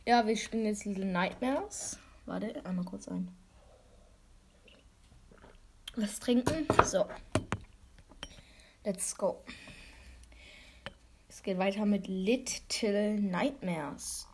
Ja, 0.04 0.26
wir 0.26 0.36
spielen 0.36 0.64
jetzt 0.64 0.84
Little 0.84 1.04
Nightmares. 1.04 1.98
Warte, 2.26 2.64
einmal 2.64 2.84
kurz 2.84 3.06
ein. 3.06 3.28
Was 5.94 6.18
trinken? 6.18 6.66
So. 6.84 7.06
Let's 8.84 9.16
go. 9.16 9.44
Es 11.42 11.46
geht 11.46 11.58
weiter 11.58 11.86
mit 11.86 12.06
Little 12.06 13.20
Nightmares. 13.20 14.28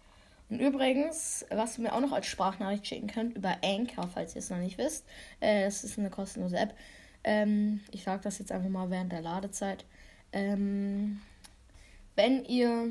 Und 0.51 0.61
übrigens, 0.61 1.47
was 1.49 1.79
ihr 1.79 1.85
mir 1.85 1.95
auch 1.95 2.03
noch 2.03 2.13
als 2.13 2.27
Sprachnachricht 2.27 2.87
schicken 2.87 3.07
könnt, 3.07 3.35
über 3.35 3.57
Anchor, 3.65 4.11
falls 4.13 4.35
ihr 4.35 4.41
es 4.41 4.51
noch 4.51 4.59
nicht 4.59 4.77
wisst. 4.77 5.07
Äh, 5.41 5.65
das 5.65 5.85
ist 5.85 5.99
eine 5.99 6.11
kostenlose 6.11 6.59
App. 6.59 6.75
Ähm, 7.25 7.81
ich 7.93 8.03
sage 8.03 8.21
das 8.25 8.39
jetzt 8.39 8.53
einfach 8.53 8.69
mal 8.69 8.91
während 8.91 9.11
der 9.11 9.23
Ladezeit. 9.23 9.87
Ähm, 10.33 11.23
wenn 12.15 12.45
ihr 12.45 12.91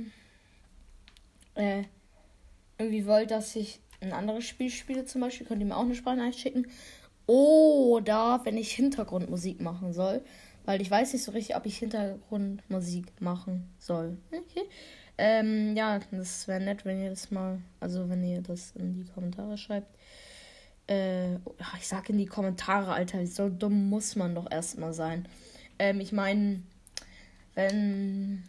äh, 1.53 1.83
irgendwie 2.79 3.05
wollt, 3.05 3.29
dass 3.29 3.55
ich 3.55 3.81
ein 4.01 4.13
anderes 4.13 4.45
Spiel 4.45 4.71
spiele, 4.71 5.05
zum 5.05 5.21
Beispiel, 5.21 5.45
könnt 5.45 5.61
ihr 5.61 5.67
mir 5.67 5.77
auch 5.77 5.81
eine 5.81 5.93
Sprachnachricht 5.93 6.39
schicken. 6.39 6.65
Oder 7.27 8.41
wenn 8.45 8.57
ich 8.57 8.71
Hintergrundmusik 8.71 9.61
machen 9.61 9.93
soll, 9.93 10.23
weil 10.67 10.81
ich 10.81 10.91
weiß 10.91 11.13
nicht 11.13 11.23
so 11.23 11.31
richtig, 11.31 11.55
ob 11.55 11.65
ich 11.65 11.77
Hintergrundmusik 11.77 13.21
machen 13.21 13.69
soll. 13.79 14.17
Okay. 14.27 14.65
Ähm, 15.17 15.77
ja, 15.77 15.99
das 16.11 16.45
wäre 16.49 16.59
nett, 16.59 16.83
wenn 16.83 17.01
ihr 17.01 17.09
das 17.09 17.31
mal, 17.31 17.61
also 17.79 18.09
wenn 18.09 18.21
ihr 18.21 18.41
das 18.41 18.73
in 18.75 18.93
die 18.93 19.05
Kommentare 19.05 19.57
schreibt. 19.57 19.87
Äh, 20.87 21.35
ich 21.77 21.87
sag 21.87 22.09
in 22.09 22.17
die 22.17 22.25
Kommentare, 22.25 22.91
Alter, 22.91 23.25
so 23.25 23.47
dumm 23.47 23.89
muss 23.89 24.17
man 24.17 24.35
doch 24.35 24.51
erstmal 24.51 24.93
sein. 24.93 25.25
Ähm, 25.79 26.01
ich 26.01 26.11
meine, 26.11 26.61
wenn 27.55 28.43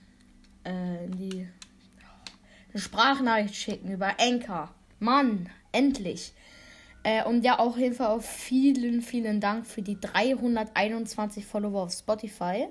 äh, 0.65 1.07
die 1.07 1.47
eine 2.73 2.83
Sprachnachricht 2.83 3.55
schicken 3.55 3.93
über 3.93 4.17
Anchor. 4.19 4.75
Mann, 4.99 5.49
endlich. 5.71 6.33
Äh, 7.09 7.25
und 7.25 7.43
ja, 7.43 7.59
auch 7.59 7.79
Fall 7.95 8.09
auf 8.09 8.27
vielen, 8.27 9.01
vielen 9.01 9.41
Dank 9.41 9.67
für 9.67 9.81
die 9.81 9.99
321 9.99 11.47
Follower 11.47 11.85
auf 11.85 11.93
Spotify. 11.93 12.69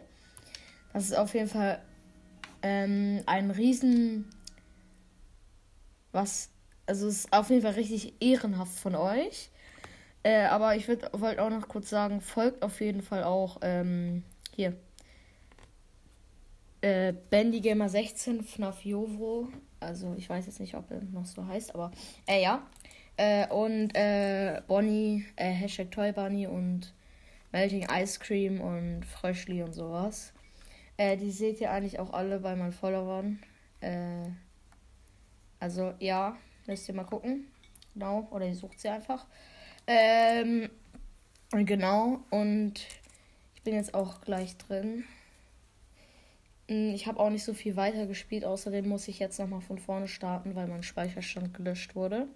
Das 0.93 1.05
ist 1.05 1.17
auf 1.17 1.33
jeden 1.33 1.47
Fall 1.47 1.81
ähm, 2.61 3.23
ein 3.25 3.49
riesen. 3.49 4.29
Was. 6.11 6.51
Also, 6.85 7.07
es 7.07 7.25
ist 7.25 7.33
auf 7.33 7.49
jeden 7.49 7.63
Fall 7.63 7.73
richtig 7.73 8.13
ehrenhaft 8.19 8.77
von 8.77 8.95
euch. 8.95 9.49
Äh, 10.21 10.45
aber 10.45 10.75
ich 10.75 10.87
wollte 10.87 11.41
auch 11.41 11.49
noch 11.49 11.67
kurz 11.67 11.89
sagen, 11.89 12.21
folgt 12.21 12.61
auf 12.61 12.79
jeden 12.79 13.01
Fall 13.01 13.23
auch 13.23 13.57
ähm, 13.63 14.23
hier. 14.55 14.77
Äh, 16.81 17.13
Bandy 17.31 17.59
Gamer 17.59 17.89
16 17.89 18.43
FNAF 18.43 18.85
Jovo. 18.85 19.47
Also 19.79 20.13
ich 20.15 20.29
weiß 20.29 20.45
jetzt 20.45 20.59
nicht, 20.59 20.75
ob 20.75 20.91
er 20.91 21.01
noch 21.01 21.25
so 21.25 21.45
heißt, 21.45 21.73
aber 21.73 21.91
äh, 22.27 22.41
ja. 22.41 22.61
Äh, 23.17 23.47
und 23.47 23.95
äh, 23.95 24.61
Bonnie, 24.67 25.25
äh, 25.35 25.49
Hashtag 25.49 25.91
Toy 25.91 26.11
Bunny 26.11 26.47
und 26.47 26.93
Melting 27.51 27.87
Ice 27.91 28.19
Cream 28.19 28.61
und 28.61 29.05
Fröschli 29.05 29.63
und 29.63 29.73
sowas. 29.73 30.33
Äh, 30.97 31.17
die 31.17 31.31
seht 31.31 31.59
ihr 31.59 31.71
eigentlich 31.71 31.99
auch 31.99 32.13
alle 32.13 32.39
bei 32.39 32.55
meinen 32.55 32.71
Followern. 32.71 33.39
Äh, 33.81 34.29
also 35.59 35.93
ja, 35.99 36.37
müsst 36.67 36.87
ihr 36.87 36.95
mal 36.95 37.05
gucken. 37.05 37.47
Genau, 37.93 38.27
oder 38.29 38.45
ihr 38.45 38.55
sucht 38.55 38.79
sie 38.79 38.89
einfach. 38.89 39.25
Ähm, 39.87 40.69
genau, 41.51 42.19
und 42.29 42.85
ich 43.55 43.63
bin 43.63 43.73
jetzt 43.73 43.95
auch 43.95 44.21
gleich 44.21 44.57
drin. 44.57 45.05
Hm, 46.67 46.93
ich 46.93 47.07
habe 47.07 47.19
auch 47.19 47.29
nicht 47.29 47.43
so 47.43 47.53
viel 47.53 47.75
weiter 47.75 48.05
gespielt. 48.05 48.45
Außerdem 48.45 48.87
muss 48.87 49.07
ich 49.07 49.19
jetzt 49.19 49.39
nochmal 49.39 49.61
von 49.61 49.79
vorne 49.79 50.07
starten, 50.07 50.55
weil 50.55 50.67
mein 50.67 50.83
Speicherstand 50.83 51.53
gelöscht 51.53 51.95
wurde. 51.95 52.27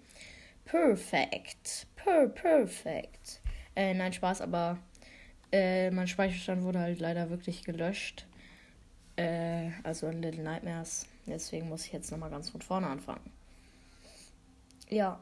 Perfekt. 0.64 1.86
Per 1.96 2.28
perfekt. 2.28 3.40
Äh, 3.74 3.94
nein, 3.94 4.12
Spaß, 4.12 4.40
aber 4.40 4.78
äh, 5.50 5.90
mein 5.90 6.08
Speicherstand 6.08 6.62
wurde 6.62 6.80
halt 6.80 7.00
leider 7.00 7.30
wirklich 7.30 7.64
gelöscht. 7.64 8.26
Äh, 9.16 9.70
also 9.82 10.08
in 10.08 10.22
Little 10.22 10.42
Nightmares. 10.42 11.06
Deswegen 11.26 11.68
muss 11.68 11.86
ich 11.86 11.92
jetzt 11.92 12.10
nochmal 12.10 12.30
ganz 12.30 12.50
von 12.50 12.62
vorne 12.62 12.86
anfangen. 12.86 13.30
Ja, 14.88 15.20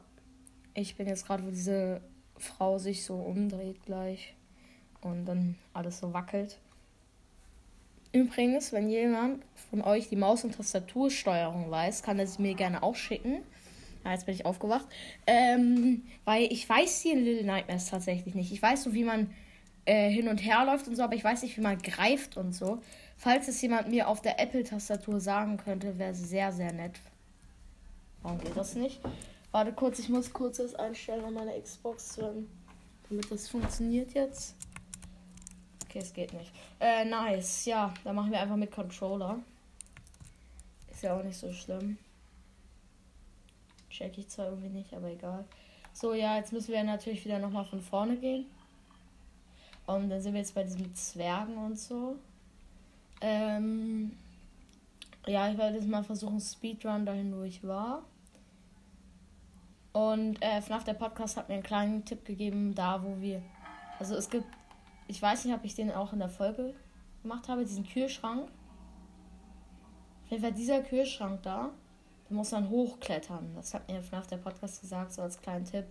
ich 0.73 0.95
bin 0.95 1.07
jetzt 1.07 1.25
gerade, 1.25 1.45
wo 1.45 1.49
diese 1.49 2.01
Frau 2.37 2.77
sich 2.77 3.05
so 3.05 3.15
umdreht 3.15 3.83
gleich 3.85 4.33
und 5.01 5.25
dann 5.25 5.55
alles 5.73 5.99
so 5.99 6.13
wackelt. 6.13 6.59
Übrigens, 8.13 8.73
wenn 8.73 8.89
jemand 8.89 9.43
von 9.69 9.81
euch 9.81 10.09
die 10.09 10.17
Maus- 10.17 10.43
und 10.43 10.55
Tastatursteuerung 10.55 11.71
weiß, 11.71 12.03
kann 12.03 12.19
er 12.19 12.27
sie 12.27 12.41
mir 12.41 12.55
gerne 12.55 12.83
auch 12.83 12.95
schicken. 12.95 13.43
Ja, 14.03 14.11
jetzt 14.11 14.25
bin 14.25 14.35
ich 14.35 14.45
aufgewacht. 14.45 14.85
Ähm, 15.27 16.03
weil 16.25 16.51
ich 16.51 16.67
weiß 16.67 17.03
die 17.03 17.11
in 17.11 17.23
Little 17.23 17.45
Nightmares 17.45 17.87
tatsächlich 17.87 18.35
nicht. 18.35 18.51
Ich 18.51 18.61
weiß 18.61 18.83
so, 18.83 18.93
wie 18.93 19.03
man 19.03 19.33
äh, 19.85 20.09
hin 20.09 20.27
und 20.27 20.37
her 20.37 20.65
läuft 20.65 20.87
und 20.87 20.95
so, 20.95 21.03
aber 21.03 21.15
ich 21.15 21.23
weiß 21.23 21.43
nicht, 21.43 21.57
wie 21.57 21.61
man 21.61 21.77
greift 21.77 22.37
und 22.37 22.53
so. 22.53 22.81
Falls 23.17 23.47
es 23.47 23.61
jemand 23.61 23.89
mir 23.89 24.07
auf 24.07 24.21
der 24.21 24.39
Apple-Tastatur 24.39 25.19
sagen 25.19 25.57
könnte, 25.57 25.99
wäre 25.99 26.15
sehr, 26.15 26.51
sehr 26.51 26.73
nett. 26.73 26.99
Warum 28.23 28.39
geht 28.39 28.55
das 28.55 28.75
nicht? 28.75 28.99
Warte 29.51 29.73
kurz, 29.73 29.99
ich 29.99 30.09
muss 30.09 30.31
kurz 30.31 30.57
das 30.57 30.75
einstellen 30.75 31.25
an 31.25 31.33
meiner 31.33 31.59
Xbox, 31.59 32.19
damit 33.09 33.31
das 33.31 33.49
funktioniert 33.49 34.13
jetzt. 34.13 34.55
Okay, 35.85 35.99
es 35.99 36.13
geht 36.13 36.33
nicht. 36.33 36.51
Äh, 36.79 37.03
nice. 37.03 37.65
Ja, 37.65 37.93
dann 38.03 38.15
machen 38.15 38.31
wir 38.31 38.39
einfach 38.39 38.55
mit 38.55 38.71
Controller. 38.71 39.39
Ist 40.89 41.03
ja 41.03 41.17
auch 41.17 41.23
nicht 41.23 41.37
so 41.37 41.51
schlimm. 41.51 41.97
Check 43.91 44.17
ich 44.17 44.27
zwar 44.27 44.47
irgendwie 44.47 44.69
nicht, 44.69 44.93
aber 44.93 45.09
egal. 45.09 45.45
So, 45.93 46.13
ja, 46.13 46.37
jetzt 46.37 46.53
müssen 46.53 46.71
wir 46.71 46.83
natürlich 46.83 47.23
wieder 47.25 47.39
nochmal 47.39 47.65
von 47.65 47.81
vorne 47.81 48.17
gehen. 48.17 48.45
Und 49.85 50.09
dann 50.09 50.21
sind 50.21 50.33
wir 50.33 50.39
jetzt 50.39 50.55
bei 50.55 50.63
diesen 50.63 50.93
Zwergen 50.95 51.57
und 51.57 51.77
so. 51.77 52.15
Ähm, 53.19 54.13
ja, 55.27 55.51
ich 55.51 55.57
werde 55.57 55.75
jetzt 55.75 55.87
mal 55.87 56.03
versuchen, 56.03 56.39
Speedrun 56.39 57.05
dahin, 57.05 57.37
wo 57.37 57.43
ich 57.43 57.63
war. 57.67 58.03
Und 59.93 60.41
äh, 60.41 60.61
FNAF, 60.61 60.85
der 60.85 60.93
Podcast, 60.93 61.35
hat 61.37 61.49
mir 61.49 61.55
einen 61.55 61.63
kleinen 61.63 62.05
Tipp 62.05 62.23
gegeben, 62.23 62.73
da 62.73 63.03
wo 63.03 63.19
wir. 63.19 63.41
Also 63.99 64.15
es 64.15 64.29
gibt 64.29 64.47
ich 65.11 65.21
weiß 65.21 65.43
nicht, 65.43 65.53
ob 65.53 65.65
ich 65.65 65.75
den 65.75 65.91
auch 65.91 66.13
in 66.13 66.19
der 66.19 66.29
Folge 66.29 66.73
gemacht 67.21 67.49
habe, 67.49 67.65
diesen 67.65 67.85
Kühlschrank. 67.85 68.43
Auf 70.23 70.31
jeden 70.31 70.41
Fall 70.41 70.53
dieser 70.53 70.81
Kühlschrank 70.81 71.43
da, 71.43 71.71
der 72.31 72.37
muss 72.37 72.51
dann 72.51 72.69
hochklettern. 72.69 73.53
Das 73.55 73.73
hat 73.73 73.89
mir 73.89 74.01
FNAF 74.01 74.25
der 74.25 74.37
Podcast 74.37 74.79
gesagt, 74.79 75.11
so 75.11 75.21
als 75.21 75.41
kleinen 75.41 75.65
Tipp, 75.65 75.83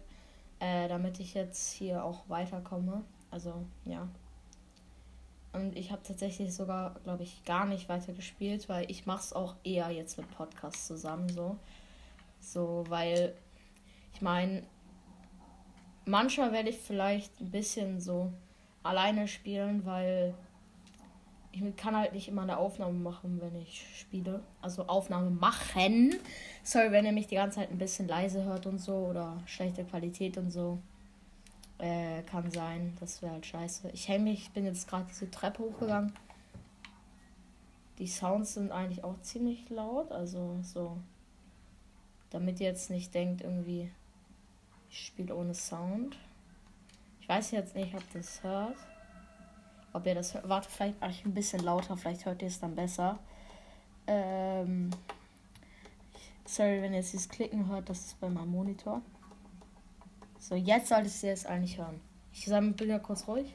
äh, 0.59 0.89
damit 0.89 1.21
ich 1.21 1.35
jetzt 1.35 1.71
hier 1.71 2.03
auch 2.03 2.27
weiterkomme. 2.29 3.05
Also, 3.31 3.67
ja. 3.85 4.09
Und 5.53 5.77
ich 5.77 5.93
habe 5.93 6.03
tatsächlich 6.03 6.55
sogar, 6.55 6.95
glaube 7.05 7.25
ich, 7.25 7.45
gar 7.45 7.67
nicht 7.67 7.91
weiter 7.91 8.15
gespielt, 8.15 8.71
weil 8.71 8.91
ich 8.91 9.05
mache 9.05 9.21
es 9.21 9.33
auch 9.35 9.55
eher 9.65 9.91
jetzt 9.91 10.17
mit 10.17 10.31
Podcasts 10.31 10.87
zusammen 10.87 11.29
so. 11.29 11.59
So, 12.41 12.85
weil 12.89 13.35
ich 14.15 14.23
meine, 14.23 14.63
manchmal 16.07 16.53
werde 16.53 16.71
ich 16.71 16.79
vielleicht 16.79 17.39
ein 17.39 17.51
bisschen 17.51 18.01
so 18.01 18.33
alleine 18.83 19.29
spielen, 19.29 19.85
weil 19.85 20.35
ich 21.53 21.77
kann 21.77 21.97
halt 21.97 22.13
nicht 22.13 22.29
immer 22.29 22.43
eine 22.43 22.59
Aufnahme 22.59 22.99
machen, 22.99 23.41
wenn 23.41 23.55
ich 23.61 23.85
spiele. 23.99 24.43
Also 24.63 24.87
Aufnahme 24.87 25.31
machen. 25.31 26.15
Sorry, 26.63 26.93
wenn 26.93 27.05
ihr 27.05 27.13
mich 27.13 27.27
die 27.27 27.35
ganze 27.35 27.61
Zeit 27.61 27.71
ein 27.71 27.79
bisschen 27.79 28.09
leise 28.09 28.45
hört 28.45 28.67
und 28.67 28.79
so 28.79 28.95
oder 28.95 29.43
schlechte 29.47 29.85
Qualität 29.85 30.39
und 30.39 30.51
so. 30.51 30.79
Äh, 31.79 32.23
kann 32.23 32.51
sein. 32.51 32.97
Das 33.01 33.23
wäre 33.23 33.33
halt 33.33 33.47
scheiße. 33.47 33.91
Ich 33.93 34.09
hänge 34.09 34.25
mich, 34.25 34.43
ich 34.43 34.51
bin 34.51 34.65
jetzt 34.65 34.87
gerade 34.89 35.07
diese 35.09 35.31
Treppe 35.31 35.63
hochgegangen. 35.63 36.13
Die 37.99 38.07
Sounds 38.07 38.55
sind 38.55 38.71
eigentlich 38.71 39.03
auch 39.03 39.21
ziemlich 39.23 39.69
laut. 39.71 40.13
Also 40.13 40.59
so. 40.63 40.97
Damit 42.31 42.61
ihr 42.61 42.69
jetzt 42.69 42.91
nicht 42.91 43.13
denkt, 43.13 43.41
irgendwie, 43.43 43.91
ich 44.89 45.07
spiele 45.07 45.35
ohne 45.35 45.55
Sound 45.55 46.17
weiß 47.31 47.53
jetzt 47.53 47.77
nicht, 47.77 47.95
ob 47.95 48.03
das 48.13 48.43
hört. 48.43 48.77
Ob 49.93 50.07
ihr 50.07 50.15
das 50.15 50.35
hört. 50.35 50.49
Warte, 50.49 50.69
vielleicht 50.71 51.01
mache 51.01 51.11
ich 51.11 51.25
ein 51.25 51.35
bisschen 51.35 51.61
lauter, 51.61 51.97
vielleicht 51.97 52.25
hört 52.25 52.43
ihr 52.43 52.49
es 52.49 52.61
dann 52.61 52.75
besser. 52.75 53.19
Ähm, 54.07 54.91
sorry, 56.45 56.83
wenn 56.83 56.93
ihr 56.93 56.99
jetzt 56.99 57.13
dieses 57.13 57.29
Klicken 57.29 57.69
hört, 57.69 57.89
das 57.89 58.07
ist 58.07 58.21
bei 58.21 58.29
meinem 58.29 58.51
Monitor. 58.51 59.03
So, 60.39 60.55
jetzt 60.55 60.89
solltest 60.89 61.23
ihr 61.23 61.33
es 61.33 61.47
eigentlich 61.47 61.79
hören. 61.79 62.01
Ich 62.33 62.47
bin 62.47 62.89
ja 62.89 62.99
kurz 62.99 63.27
ruhig. 63.27 63.55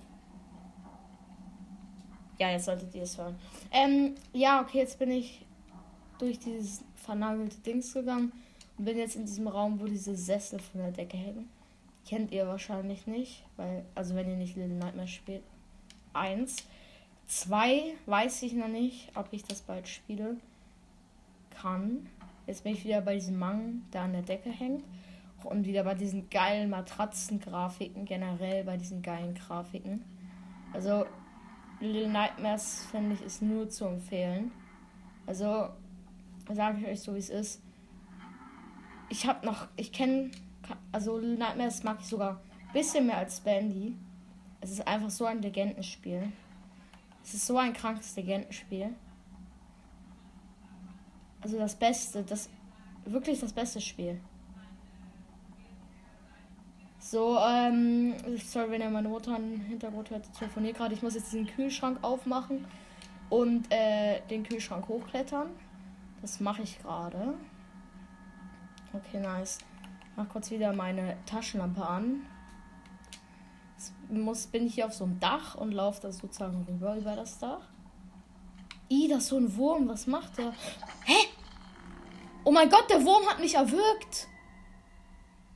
Ja, 2.37 2.51
jetzt 2.51 2.65
solltet 2.65 2.93
ihr 2.93 3.03
es 3.03 3.17
hören. 3.17 3.37
Ähm, 3.71 4.15
ja, 4.33 4.61
okay, 4.61 4.79
jetzt 4.79 4.99
bin 4.99 5.09
ich 5.09 5.45
durch 6.19 6.37
dieses 6.39 6.83
vernagelte 6.95 7.57
Dings 7.59 7.93
gegangen 7.93 8.31
und 8.77 8.85
bin 8.85 8.97
jetzt 8.97 9.15
in 9.15 9.25
diesem 9.25 9.47
Raum, 9.47 9.79
wo 9.79 9.85
diese 9.85 10.15
Sessel 10.15 10.59
von 10.59 10.81
der 10.81 10.91
Decke 10.91 11.17
hängen. 11.17 11.49
Kennt 12.05 12.31
ihr 12.31 12.47
wahrscheinlich 12.47 13.07
nicht, 13.07 13.43
weil, 13.55 13.85
also 13.95 14.15
wenn 14.15 14.29
ihr 14.29 14.35
nicht 14.35 14.55
Little 14.55 14.75
Nightmares 14.75 15.11
spielt. 15.11 15.43
Eins. 16.15 16.57
Zwei 17.27 17.95
weiß 18.05 18.43
ich 18.43 18.53
noch 18.53 18.67
nicht, 18.67 19.11
ob 19.15 19.27
ich 19.31 19.43
das 19.43 19.61
bald 19.61 19.87
spiele 19.87 20.37
kann. 21.61 22.09
Jetzt 22.47 22.63
bin 22.63 22.73
ich 22.73 22.83
wieder 22.83 23.01
bei 23.01 23.15
diesem 23.15 23.39
Mang, 23.39 23.83
der 23.93 24.01
an 24.01 24.13
der 24.13 24.21
Decke 24.21 24.49
hängt. 24.49 24.83
Und 25.43 25.65
wieder 25.65 25.83
bei 25.83 25.93
diesen 25.93 26.29
geilen 26.29 26.69
Matratzengrafiken, 26.71 28.05
generell 28.05 28.63
bei 28.63 28.77
diesen 28.77 29.01
geilen 29.01 29.35
Grafiken. 29.35 30.03
Also, 30.73 31.05
Little 31.79 32.09
Nightmares, 32.09 32.87
finde 32.89 33.15
ich, 33.15 33.21
ist 33.21 33.41
nur 33.43 33.69
zu 33.69 33.85
empfehlen. 33.85 34.51
Also, 35.27 35.69
sage 36.51 36.79
ich 36.79 36.87
euch 36.87 37.01
so, 37.01 37.13
wie 37.13 37.19
es 37.19 37.29
ist. 37.29 37.61
Ich 39.09 39.27
habe 39.27 39.45
noch, 39.45 39.67
ich 39.75 39.91
kenne 39.91 40.31
also 40.91 41.19
Nightmares 41.19 41.83
mag 41.83 41.97
ich 41.99 42.07
sogar 42.07 42.41
ein 42.67 42.73
bisschen 42.73 43.07
mehr 43.07 43.17
als 43.17 43.39
Bandy. 43.39 43.95
Es 44.65 44.71
ist 44.71 44.87
einfach 44.87 45.11
so 45.11 45.25
ein 45.25 45.43
Legendenspiel. 45.43 46.31
Es 47.23 47.35
ist 47.35 47.45
so 47.45 47.55
ein 47.59 47.71
krankes 47.71 48.15
Legendenspiel. 48.15 48.95
Also 51.39 51.59
das 51.59 51.75
Beste, 51.75 52.23
das 52.23 52.49
wirklich 53.05 53.39
das 53.39 53.53
beste 53.53 53.79
Spiel. 53.79 54.19
So, 56.97 57.37
ähm, 57.37 58.15
sorry, 58.43 58.71
wenn 58.71 58.81
ihr 58.81 58.89
meine 58.89 59.07
Mutter 59.07 59.37
im 59.37 59.61
Hintergrund 59.61 60.09
hört, 60.09 60.25
ich 60.25 60.39
telefoniere 60.39 60.73
gerade. 60.73 60.95
Ich 60.95 61.03
muss 61.03 61.13
jetzt 61.13 61.31
diesen 61.31 61.45
Kühlschrank 61.45 61.99
aufmachen 62.01 62.65
und 63.29 63.71
äh, 63.71 64.21
den 64.31 64.41
Kühlschrank 64.41 64.87
hochklettern. 64.87 65.51
Das 66.23 66.39
mache 66.39 66.63
ich 66.63 66.81
gerade. 66.81 67.35
Okay, 68.93 69.19
nice. 69.19 69.59
Mach 70.15 70.27
kurz 70.27 70.49
wieder 70.49 70.73
meine 70.73 71.17
Taschenlampe 71.27 71.85
an. 71.85 72.25
Muss, 74.09 74.47
bin 74.47 74.67
ich 74.67 74.75
hier 74.75 74.85
auf 74.85 74.93
so 74.93 75.03
einem 75.03 75.19
Dach 75.19 75.55
und 75.55 75.71
laufe 75.71 76.01
da 76.01 76.11
sozusagen 76.11 76.65
rüber 76.67 76.95
über 76.95 77.15
das 77.15 77.39
Dach. 77.39 77.61
Ih, 78.89 79.07
das 79.07 79.23
ist 79.23 79.29
so 79.29 79.37
ein 79.37 79.55
Wurm. 79.55 79.87
Was 79.87 80.07
macht 80.07 80.37
der? 80.37 80.53
Hä? 81.05 81.27
Oh 82.43 82.51
mein 82.51 82.69
Gott, 82.69 82.89
der 82.89 83.03
Wurm 83.03 83.25
hat 83.27 83.39
mich 83.39 83.55
erwürgt. 83.55 84.27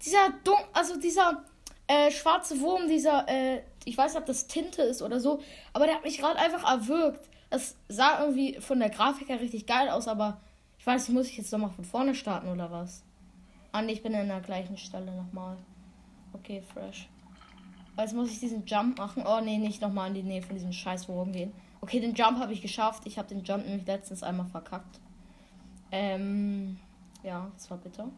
Dieser 0.03 0.31
Dun 0.43 0.55
also 0.73 0.99
dieser 0.99 1.43
äh, 1.87 2.11
schwarze 2.11 2.59
Wurm, 2.61 2.87
dieser, 2.87 3.27
äh, 3.27 3.61
ich 3.85 3.97
weiß 3.97 4.13
nicht, 4.13 4.21
ob 4.21 4.27
das 4.27 4.47
Tinte 4.47 4.81
ist 4.81 5.01
oder 5.01 5.19
so, 5.19 5.41
aber 5.73 5.85
der 5.85 5.95
hat 5.95 6.03
mich 6.03 6.17
gerade 6.17 6.39
einfach 6.39 6.63
erwürgt. 6.63 7.27
Das 7.49 7.75
sah 7.87 8.21
irgendwie 8.21 8.59
von 8.59 8.79
der 8.79 8.89
Grafik 8.89 9.29
her 9.29 9.41
richtig 9.41 9.65
geil 9.65 9.89
aus, 9.89 10.07
aber 10.07 10.39
ich 10.77 10.85
weiß 10.85 11.07
nicht, 11.07 11.17
muss 11.17 11.27
ich 11.27 11.37
jetzt 11.37 11.51
nochmal 11.51 11.71
von 11.71 11.83
vorne 11.83 12.15
starten 12.15 12.49
oder 12.49 12.71
was? 12.71 13.03
Ah, 13.71 13.83
ich 13.83 14.01
bin 14.01 14.15
an 14.15 14.27
der 14.27 14.39
gleichen 14.39 14.77
Stelle 14.77 15.11
nochmal. 15.11 15.57
Okay, 16.33 16.63
fresh. 16.73 17.09
Jetzt 17.99 18.15
muss 18.15 18.31
ich 18.31 18.39
diesen 18.39 18.65
Jump 18.65 18.97
machen. 18.97 19.23
Oh, 19.25 19.41
nee, 19.41 19.57
nicht 19.57 19.81
nochmal 19.81 20.07
in 20.07 20.13
die 20.13 20.23
Nähe 20.23 20.41
von 20.41 20.55
diesem 20.55 20.71
scheiß 20.71 21.09
Wurm 21.09 21.31
gehen. 21.31 21.51
Okay, 21.81 21.99
den 21.99 22.13
Jump 22.13 22.39
habe 22.39 22.53
ich 22.53 22.62
geschafft. 22.62 23.03
Ich 23.05 23.17
habe 23.17 23.27
den 23.27 23.43
Jump 23.43 23.65
nämlich 23.65 23.85
letztens 23.85 24.23
einmal 24.23 24.47
verkackt. 24.47 24.99
Ähm, 25.91 26.77
ja, 27.23 27.51
das 27.53 27.69
war 27.69 27.77
bitter. 27.77 28.09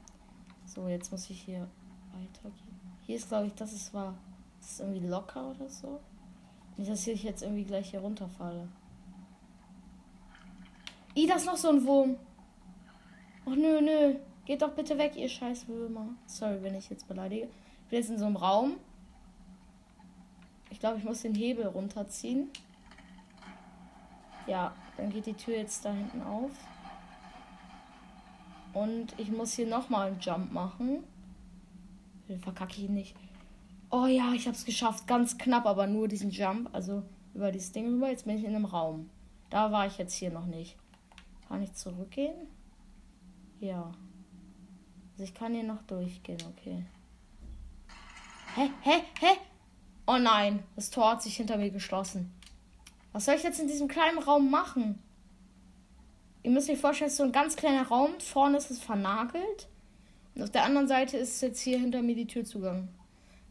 So, 0.65 0.87
jetzt 0.87 1.11
muss 1.11 1.29
ich 1.29 1.41
hier 1.41 1.67
weitergehen. 2.11 2.79
Hier 3.05 3.15
ist, 3.15 3.29
glaube 3.29 3.47
ich, 3.47 3.53
das 3.55 3.73
ist 3.73 3.93
war. 3.93 4.15
Das 4.59 4.71
ist 4.71 4.79
irgendwie 4.79 5.07
locker 5.07 5.49
oder 5.51 5.69
so. 5.69 5.99
Nicht, 6.77 6.91
dass 6.91 7.07
ich 7.07 7.23
jetzt 7.23 7.41
irgendwie 7.41 7.63
gleich 7.63 7.89
hier 7.89 8.01
runterfalle. 8.01 8.67
I, 11.15 11.27
das 11.27 11.41
ist 11.41 11.47
noch 11.47 11.57
so 11.57 11.69
ein 11.69 11.85
Wurm. 11.85 12.15
Och 13.45 13.55
nö, 13.55 13.81
nö. 13.81 14.15
Geht 14.45 14.61
doch 14.61 14.73
bitte 14.73 14.97
weg, 14.97 15.15
ihr 15.15 15.29
scheiß 15.29 15.67
Würmer. 15.67 16.09
Sorry, 16.25 16.61
wenn 16.61 16.75
ich 16.75 16.89
jetzt 16.89 17.07
beleidige. 17.07 17.45
Ich 17.45 17.89
bin 17.89 17.99
jetzt 17.99 18.09
in 18.09 18.17
so 18.17 18.25
einem 18.25 18.35
Raum. 18.35 18.77
Ich 20.71 20.79
glaube, 20.79 20.97
ich 20.97 21.03
muss 21.03 21.21
den 21.21 21.35
Hebel 21.35 21.67
runterziehen. 21.67 22.49
Ja, 24.47 24.73
dann 24.97 25.11
geht 25.11 25.27
die 25.27 25.33
Tür 25.33 25.57
jetzt 25.57 25.85
da 25.85 25.91
hinten 25.91 26.23
auf. 26.23 26.51
Und 28.73 29.13
ich 29.19 29.29
muss 29.29 29.53
hier 29.53 29.67
nochmal 29.67 30.07
einen 30.07 30.19
Jump 30.19 30.51
machen. 30.51 31.03
Den 32.27 32.39
verkacke 32.39 32.81
ich 32.81 32.89
nicht. 32.89 33.15
Oh 33.91 34.05
ja, 34.05 34.33
ich 34.33 34.47
habe 34.47 34.55
es 34.55 34.65
geschafft. 34.65 35.05
Ganz 35.05 35.37
knapp, 35.37 35.65
aber 35.65 35.85
nur 35.85 36.07
diesen 36.07 36.31
Jump. 36.31 36.69
Also 36.73 37.03
über 37.33 37.51
dieses 37.51 37.73
Ding 37.73 37.87
rüber. 37.87 38.09
Jetzt 38.09 38.25
bin 38.25 38.37
ich 38.37 38.43
in 38.43 38.55
einem 38.55 38.65
Raum. 38.65 39.09
Da 39.49 39.71
war 39.71 39.85
ich 39.85 39.97
jetzt 39.97 40.13
hier 40.13 40.31
noch 40.31 40.45
nicht. 40.45 40.77
Kann 41.49 41.61
ich 41.61 41.73
zurückgehen? 41.73 42.47
Ja. 43.59 43.91
Also 45.11 45.23
ich 45.23 45.33
kann 45.33 45.53
hier 45.53 45.63
noch 45.63 45.81
durchgehen, 45.83 46.39
okay. 46.49 46.85
Hä? 48.55 48.69
Hä? 48.81 49.03
Hä? 49.19 49.50
Oh 50.07 50.17
nein, 50.17 50.63
das 50.75 50.89
Tor 50.89 51.11
hat 51.11 51.21
sich 51.21 51.37
hinter 51.37 51.57
mir 51.57 51.69
geschlossen. 51.69 52.31
Was 53.13 53.25
soll 53.25 53.35
ich 53.35 53.43
jetzt 53.43 53.59
in 53.59 53.67
diesem 53.67 53.87
kleinen 53.87 54.19
Raum 54.19 54.49
machen? 54.49 55.01
Ihr 56.43 56.51
müsst 56.51 56.69
euch 56.69 56.79
vorstellen, 56.79 57.07
es 57.07 57.13
ist 57.13 57.17
so 57.17 57.23
ein 57.23 57.31
ganz 57.31 57.55
kleiner 57.55 57.87
Raum. 57.87 58.19
Vorne 58.19 58.57
ist 58.57 58.71
es 58.71 58.79
vernagelt. 58.79 59.67
Und 60.33 60.43
auf 60.43 60.49
der 60.49 60.63
anderen 60.63 60.87
Seite 60.87 61.17
ist 61.17 61.41
jetzt 61.41 61.59
hier 61.59 61.77
hinter 61.77 62.01
mir 62.01 62.15
die 62.15 62.25
Türzugang. 62.25 62.87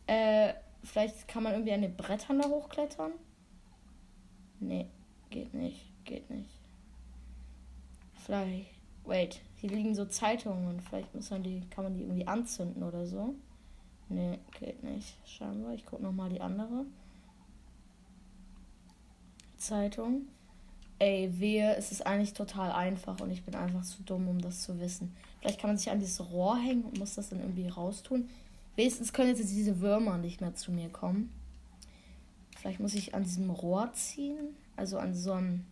Äh, 0.07 0.55
vielleicht 0.83 1.29
kann 1.29 1.43
man 1.43 1.53
irgendwie 1.53 1.73
an 1.73 1.83
den 1.83 1.97
Brettern 1.97 2.41
da 2.41 2.49
hochklettern? 2.49 3.13
Nee, 4.59 4.87
geht 5.29 5.55
nicht. 5.55 5.93
Geht 6.05 6.29
nicht. 6.31 6.51
Vielleicht. 8.25 8.71
Wait, 9.05 9.41
hier 9.57 9.71
liegen 9.71 9.95
so 9.95 10.05
Zeitungen. 10.05 10.81
Vielleicht 10.81 11.15
muss 11.15 11.31
man 11.31 11.43
die, 11.43 11.63
kann 11.71 11.85
man 11.85 11.95
die 11.95 12.03
irgendwie 12.03 12.27
anzünden 12.27 12.83
oder 12.83 13.07
so. 13.07 13.35
Nee, 14.11 14.41
geht 14.59 14.83
nicht. 14.83 15.17
Scheinbar. 15.25 15.73
Ich 15.73 15.87
gucke 15.87 16.03
nochmal 16.03 16.29
die 16.29 16.41
andere. 16.41 16.85
Zeitung. 19.57 20.27
Ey, 20.99 21.31
wehe, 21.39 21.77
es 21.77 21.93
ist 21.93 22.07
eigentlich 22.07 22.35
total 22.35 22.73
einfach 22.73 23.21
und 23.21 23.31
ich 23.31 23.45
bin 23.45 23.55
einfach 23.55 23.83
zu 23.83 24.03
dumm, 24.03 24.29
um 24.29 24.41
das 24.41 24.63
zu 24.63 24.79
wissen. 24.81 25.15
Vielleicht 25.41 25.61
kann 25.61 25.71
man 25.71 25.79
sich 25.79 25.91
an 25.91 26.01
dieses 26.01 26.31
Rohr 26.31 26.59
hängen 26.59 26.85
und 26.85 26.99
muss 26.99 27.15
das 27.15 27.31
dann 27.31 27.41
irgendwie 27.41 27.69
raustun. 27.69 28.29
Wenigstens 28.77 29.13
können 29.13 29.29
jetzt 29.29 29.41
diese 29.41 29.81
Würmer 29.81 30.19
nicht 30.19 30.41
mehr 30.41 30.55
zu 30.55 30.73
mir 30.73 30.91
kommen. 30.91 31.33
Vielleicht 32.57 32.81
muss 32.81 32.95
ich 32.95 33.15
an 33.15 33.23
diesem 33.23 33.49
Rohr 33.49 33.93
ziehen. 33.95 34.57
Also 34.77 34.99
an 34.99 35.15
so 35.15 35.33
einem 35.33 35.65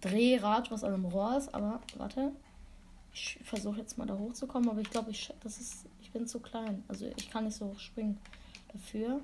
Drehrad, 0.00 0.70
was 0.70 0.84
an 0.84 0.92
einem 0.92 1.06
Rohr 1.06 1.38
ist. 1.38 1.54
Aber 1.54 1.80
warte. 1.96 2.32
Ich 3.14 3.38
versuche 3.42 3.78
jetzt 3.78 3.96
mal 3.96 4.06
da 4.06 4.18
hochzukommen, 4.18 4.68
aber 4.68 4.80
ich 4.80 4.90
glaube, 4.90 5.10
ich, 5.10 5.32
das 5.40 5.58
ist, 5.58 5.86
ich 6.08 6.12
bin 6.14 6.26
zu 6.26 6.40
klein. 6.40 6.82
Also 6.88 7.06
ich 7.18 7.30
kann 7.30 7.44
nicht 7.44 7.58
so 7.58 7.66
hoch 7.66 7.78
springen. 7.78 8.18
Dafür. 8.72 9.20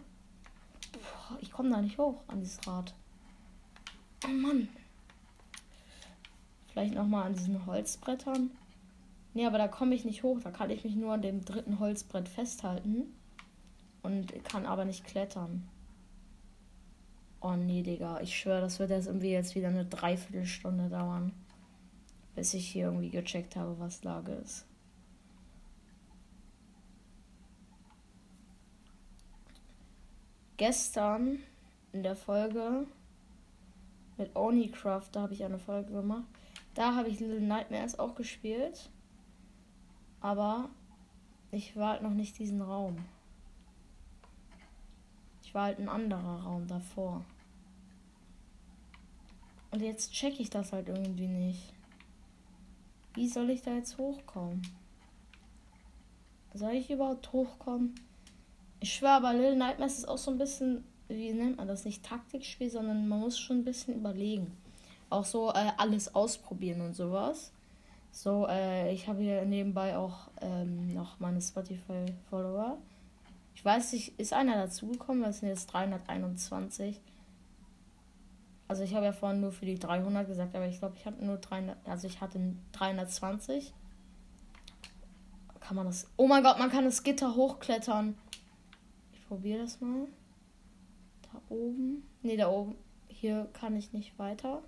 Boah, 0.93 1.39
ich 1.41 1.51
komme 1.51 1.71
da 1.71 1.81
nicht 1.81 1.97
hoch 1.97 2.23
an 2.27 2.41
dieses 2.41 2.67
Rad. 2.67 2.93
Oh 4.27 4.29
Mann. 4.29 4.69
Vielleicht 6.71 6.95
nochmal 6.95 7.25
an 7.25 7.33
diesen 7.33 7.65
Holzbrettern. 7.65 8.51
Nee, 9.33 9.47
aber 9.47 9.57
da 9.57 9.67
komme 9.67 9.95
ich 9.95 10.05
nicht 10.05 10.23
hoch. 10.25 10.41
Da 10.45 10.51
kann 10.51 10.69
ich 10.69 10.85
mich 10.85 10.95
nur 10.95 11.15
an 11.15 11.23
dem 11.23 11.43
dritten 11.43 11.79
Holzbrett 11.79 12.29
festhalten. 12.29 13.15
Und 14.03 14.45
kann 14.45 14.67
aber 14.67 14.85
nicht 14.85 15.07
klettern. 15.07 15.67
Oh 17.41 17.57
nee, 17.57 17.83
Digga. 17.83 18.21
Ich 18.21 18.39
schwöre, 18.39 18.61
das 18.61 18.79
wird 18.79 18.91
jetzt 18.91 19.07
irgendwie 19.07 19.31
jetzt 19.31 19.55
wieder 19.55 19.69
eine 19.69 19.87
Dreiviertelstunde 19.87 20.91
dauern. 20.91 21.33
Bis 22.35 22.53
ich 22.53 22.69
hier 22.69 22.87
irgendwie 22.87 23.09
gecheckt 23.09 23.57
habe, 23.57 23.79
was 23.79 24.05
Lage 24.05 24.33
ist. 24.33 24.67
Gestern 30.57 31.41
in 31.93 32.03
der 32.03 32.15
Folge 32.15 32.87
mit 34.17 34.37
Onicraft, 34.37 35.09
da 35.13 35.23
habe 35.23 35.35
ich 35.35 35.45
eine 35.45 35.59
Folge 35.59 35.93
gemacht. 35.93 36.25
Da 36.75 36.95
habe 36.95 37.09
ich 37.09 37.21
Little 37.21 37.41
Nightmares 37.41 37.99
auch 37.99 38.15
gespielt. 38.15 38.91
Aber 40.21 40.69
ich 41.51 41.77
war 41.77 41.91
halt 41.91 42.03
noch 42.03 42.11
nicht 42.11 42.39
diesen 42.39 42.63
Raum. 42.63 42.97
Ich 45.43 45.55
war 45.55 45.65
halt 45.65 45.79
ein 45.79 45.89
anderer 45.89 46.43
Raum 46.43 46.67
davor. 46.67 47.25
Und 49.71 49.83
jetzt 49.83 50.13
checke 50.13 50.41
ich 50.41 50.51
das 50.51 50.73
halt 50.73 50.89
irgendwie 50.89 51.29
nicht. 51.29 51.73
Wie 53.15 53.29
soll 53.29 53.51
ich 53.51 53.63
da 53.63 53.75
jetzt 53.75 53.99
hochkommen? 53.99 54.63
Soll 56.55 56.75
ich 56.75 56.91
überhaupt 56.91 57.33
hochkommen? 57.33 57.95
Ich 58.85 58.97
schwöre, 58.97 59.13
aber 59.13 59.33
Little 59.33 59.57
Nightmares 59.57 59.97
ist 59.97 60.07
auch 60.07 60.19
so 60.19 60.31
ein 60.31 60.37
bisschen 60.37 60.85
wie 61.09 61.33
nennt 61.33 61.57
man 61.57 61.67
das, 61.67 61.87
nicht 61.87 62.05
Taktikspiel, 62.05 62.69
sondern 62.69 63.09
man 63.09 63.19
muss 63.19 63.39
schon 63.39 63.61
ein 63.61 63.65
bisschen 63.65 63.95
überlegen. 63.95 64.55
Auch 65.09 65.25
so 65.25 65.51
äh, 65.53 65.73
alles 65.79 66.15
ausprobieren 66.15 66.83
und 66.83 66.95
sowas. 66.95 67.51
So, 68.13 68.47
äh, 68.47 68.93
ich 68.93 69.09
habe 69.09 69.23
hier 69.23 69.47
nebenbei 69.47 69.97
auch 69.97 70.29
ähm, 70.43 70.93
noch 70.93 71.19
meine 71.19 71.41
Spotify-Follower. 71.41 72.77
Ich 73.55 73.65
weiß 73.65 73.95
nicht, 73.95 74.21
ist 74.21 74.35
einer 74.35 74.57
dazugekommen, 74.57 75.25
es 75.25 75.41
sind 75.41 75.49
jetzt 75.49 75.67
321. 75.67 77.01
Also 78.69 78.83
ich 78.83 78.95
habe 78.95 79.07
ja 79.07 79.13
vorhin 79.13 79.41
nur 79.41 79.53
für 79.53 79.65
die 79.65 79.79
300 79.79 80.27
gesagt, 80.27 80.55
aber 80.55 80.67
ich 80.67 80.79
glaube, 80.79 80.97
ich 80.99 81.07
hatte 81.07 81.25
nur 81.25 81.39
300, 81.39 81.79
also 81.87 82.07
ich 82.07 82.21
hatte 82.21 82.39
320. 82.73 83.73
Kann 85.65 85.77
man 85.77 85.87
das? 85.87 86.07
Oh 86.19 86.27
mein 86.27 86.43
Gott, 86.43 86.59
man 86.59 86.71
kann 86.71 86.85
das 86.85 87.03
Gitter 87.03 87.35
hochklettern. 87.35 88.19
Probiere 89.35 89.63
das 89.63 89.81
mal 89.81 90.07
oben. 91.49 92.05
Ne, 92.23 92.37
da 92.37 92.49
oben. 92.49 92.77
Hier 93.09 93.49
kann 93.53 93.75
ich 93.75 93.93
nicht 93.93 94.17
weiter. 94.17 94.63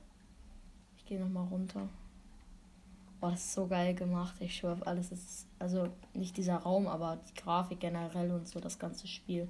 Ich 0.97 1.07
gehe 1.07 1.21
nochmal 1.21 1.47
runter. 1.47 1.89
Boah, 3.21 3.31
das 3.31 3.45
ist 3.45 3.55
so 3.55 3.69
geil 3.69 3.95
gemacht. 3.95 4.35
Ich 4.41 4.57
schwöre 4.57 4.73
auf 4.73 4.85
alles. 4.89 5.12
Ist, 5.12 5.47
also 5.61 5.87
nicht 6.14 6.37
dieser 6.37 6.57
Raum, 6.57 6.89
aber 6.89 7.21
die 7.29 7.41
Grafik 7.41 7.79
generell 7.79 8.33
und 8.33 8.49
so, 8.49 8.59
das 8.59 8.81
ganze 8.81 9.07
Spiel. 9.07 9.47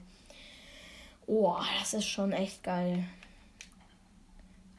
Oh, 1.26 1.56
das 1.80 1.94
ist 1.94 2.04
schon 2.04 2.32
echt 2.32 2.62
geil. 2.62 3.02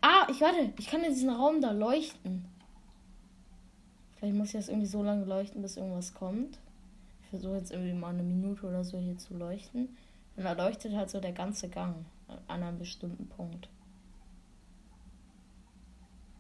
Ah, 0.02 0.28
ich 0.30 0.40
warte. 0.40 0.72
Ich 0.78 0.86
kann 0.86 1.04
in 1.04 1.16
diesen 1.16 1.32
Raum 1.32 1.62
da 1.62 1.72
leuchten. 1.72 2.46
Vielleicht 4.18 4.36
muss 4.36 4.50
ich 4.50 4.54
das 4.54 4.70
irgendwie 4.70 4.86
so 4.86 5.02
lange 5.02 5.26
leuchten, 5.26 5.64
bis 5.64 5.78
irgendwas 5.78 6.14
kommt. 6.14 6.60
Ich 7.24 7.30
versuche 7.32 7.56
jetzt 7.56 7.72
irgendwie 7.72 7.94
mal 7.94 8.14
eine 8.14 8.22
Minute 8.22 8.68
oder 8.68 8.84
so 8.84 9.00
hier 9.00 9.18
zu 9.18 9.34
leuchten. 9.34 9.98
Und 10.38 10.44
da 10.44 10.54
leuchtet 10.54 10.94
halt 10.94 11.10
so 11.10 11.20
der 11.20 11.34
ganze 11.34 11.68
Gang 11.68 12.06
an 12.48 12.64
einem 12.64 12.78
bestimmten 12.78 13.28
Punkt. 13.28 13.70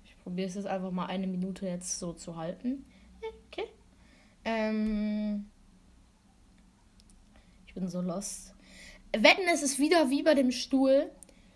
Ich 0.05 0.17
probiere 0.19 0.47
es 0.47 0.55
jetzt 0.55 0.67
einfach 0.67 0.91
mal 0.91 1.07
eine 1.07 1.25
Minute 1.25 1.65
jetzt 1.65 1.97
so 1.97 2.13
zu 2.13 2.37
halten. 2.37 2.85
Okay. 3.47 3.67
Ähm 4.45 5.47
ich 7.65 7.73
bin 7.73 7.87
so 7.87 8.01
lost. 8.01 8.53
Wetten, 9.13 9.47
es 9.51 9.63
ist 9.63 9.79
wieder 9.79 10.11
wie 10.11 10.21
bei 10.21 10.35
dem 10.35 10.51
Stuhl. 10.51 11.09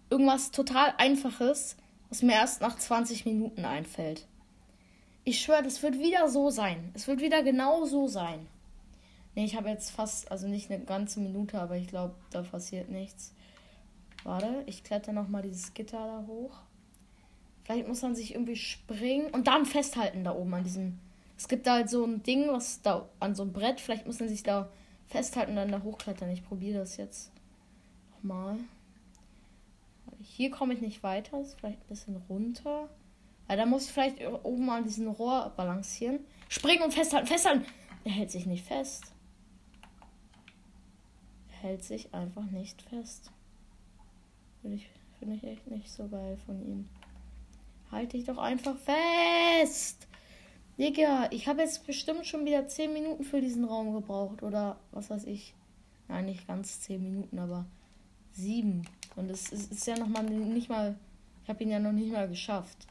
Irgendwas 0.10 0.50
total 0.52 0.94
Einfaches, 0.98 1.78
was 2.10 2.24
mir 2.24 2.34
erst 2.34 2.62
nach 2.62 2.76
20 2.76 3.26
Minuten 3.26 3.66
einfällt. 3.66 4.28
Ich 5.24 5.42
schwöre, 5.42 5.62
das 5.62 5.84
wird 5.84 6.00
wieder 6.00 6.28
so 6.28 6.50
sein. 6.50 6.90
Es 6.96 7.08
wird 7.08 7.22
wieder 7.22 7.44
genau 7.44 7.86
so 7.86 8.08
sein. 8.08 8.48
Ne, 9.36 9.46
ich 9.46 9.56
habe 9.56 9.70
jetzt 9.70 9.92
fast, 9.92 10.32
also 10.32 10.48
nicht 10.48 10.70
eine 10.70 10.84
ganze 10.84 11.20
Minute, 11.20 11.60
aber 11.60 11.78
ich 11.78 11.88
glaube, 11.88 12.16
da 12.32 12.42
passiert 12.42 12.90
nichts. 12.90 13.34
Warte, 14.24 14.64
ich 14.66 14.84
kletter 14.84 15.14
nochmal 15.14 15.42
dieses 15.42 15.74
Gitter 15.74 15.98
da 15.98 16.26
hoch. 16.28 16.60
Vielleicht 17.64 17.88
muss 17.88 18.02
man 18.02 18.16
sich 18.16 18.34
irgendwie 18.34 18.56
springen 18.56 19.28
und 19.32 19.48
dann 19.48 19.66
festhalten 19.66 20.24
da 20.24 20.36
oben 20.36 20.54
an 20.54 20.64
diesem. 20.64 21.00
Es 21.38 21.48
gibt 21.48 21.66
da 21.66 21.76
halt 21.76 21.90
so 21.90 22.06
ein 22.06 22.22
Ding, 22.24 22.50
was 22.50 22.82
da 22.82 23.10
an 23.20 23.34
so 23.34 23.44
einem 23.44 23.54
Brett. 23.54 23.80
Vielleicht 23.80 24.06
muss 24.06 24.20
man 24.20 24.30
sich 24.30 24.44
da 24.44 24.70
festhalten 25.08 25.52
und 25.52 25.58
dann 25.58 25.72
da 25.72 25.82
hochklettern. 25.82 26.30
Ich 26.30 26.46
probiere 26.46 26.80
das 26.80 26.98
jetzt 26.98 27.32
nochmal. 28.12 28.58
Hier 30.20 30.52
komme 30.52 30.74
ich 30.74 30.82
nicht 30.82 31.02
weiter. 31.02 31.38
Das 31.38 31.50
ist 31.50 31.60
vielleicht 31.60 31.82
ein 31.82 31.88
bisschen 31.88 32.18
runter. 32.30 32.90
Weil 33.48 33.58
da 33.58 33.66
muss 33.66 33.86
ich 33.86 33.92
vielleicht 33.92 34.22
oben 34.44 34.70
an 34.70 34.84
diesem 34.84 35.08
Rohr 35.08 35.52
balancieren. 35.58 36.20
Springen 36.48 36.84
und 36.84 36.94
festhalten, 36.94 37.28
festhalten. 37.28 37.66
Er 38.04 38.12
hält 38.12 38.32
sich 38.32 38.46
nicht 38.46 38.66
fest. 38.66 39.11
Hält 41.62 41.84
sich 41.84 42.14
einfach 42.14 42.46
nicht 42.46 42.82
fest. 42.82 43.32
Finde 44.62 44.78
ich, 44.78 44.90
find 45.20 45.36
ich 45.36 45.44
echt 45.44 45.70
nicht 45.70 45.92
so 45.92 46.08
geil 46.08 46.38
von 46.46 46.62
ihm. 46.66 46.90
Halt 47.92 48.14
dich 48.14 48.26
doch 48.26 48.38
einfach 48.38 48.76
fest! 48.78 50.08
Digga, 50.80 51.28
ich 51.30 51.48
habe 51.48 51.62
jetzt 51.62 51.86
bestimmt 51.86 52.26
schon 52.26 52.46
wieder 52.46 52.68
10 52.68 52.94
Minuten 52.94 53.24
für 53.24 53.42
diesen 53.42 53.66
Raum 53.66 53.94
gebraucht. 53.94 54.42
Oder 54.42 54.78
was 54.92 55.10
weiß 55.10 55.26
ich. 55.26 55.54
Nein, 56.08 56.26
nicht 56.26 56.48
ganz 56.48 56.82
10 56.82 57.04
Minuten, 57.04 57.38
aber 57.38 57.66
7. 58.32 58.82
Und 59.16 59.30
es 59.30 59.52
ist, 59.52 59.72
ist 59.72 59.86
ja 59.86 59.98
noch 59.98 60.08
mal 60.08 60.24
nicht 60.24 60.70
mal. 60.70 60.98
Ich 61.44 61.50
habe 61.50 61.64
ihn 61.64 61.70
ja 61.70 61.80
noch 61.80 61.92
nicht 61.92 62.12
mal 62.12 62.28
geschafft. 62.28 62.88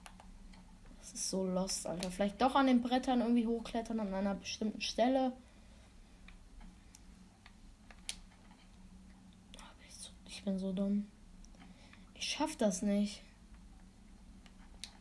Das 1.00 1.12
ist 1.14 1.30
so 1.30 1.44
lost, 1.44 1.86
Alter. 1.86 2.10
Vielleicht 2.10 2.40
doch 2.40 2.54
an 2.54 2.66
den 2.66 2.82
Brettern 2.82 3.20
irgendwie 3.20 3.46
hochklettern 3.46 3.98
an 3.98 4.14
einer 4.14 4.34
bestimmten 4.34 4.80
Stelle. 4.80 5.32
Ich 10.41 10.45
bin 10.47 10.59
so 10.59 10.72
dumm. 10.72 11.07
Ich 12.14 12.30
schaff 12.30 12.57
das 12.57 12.80
nicht. 12.80 13.20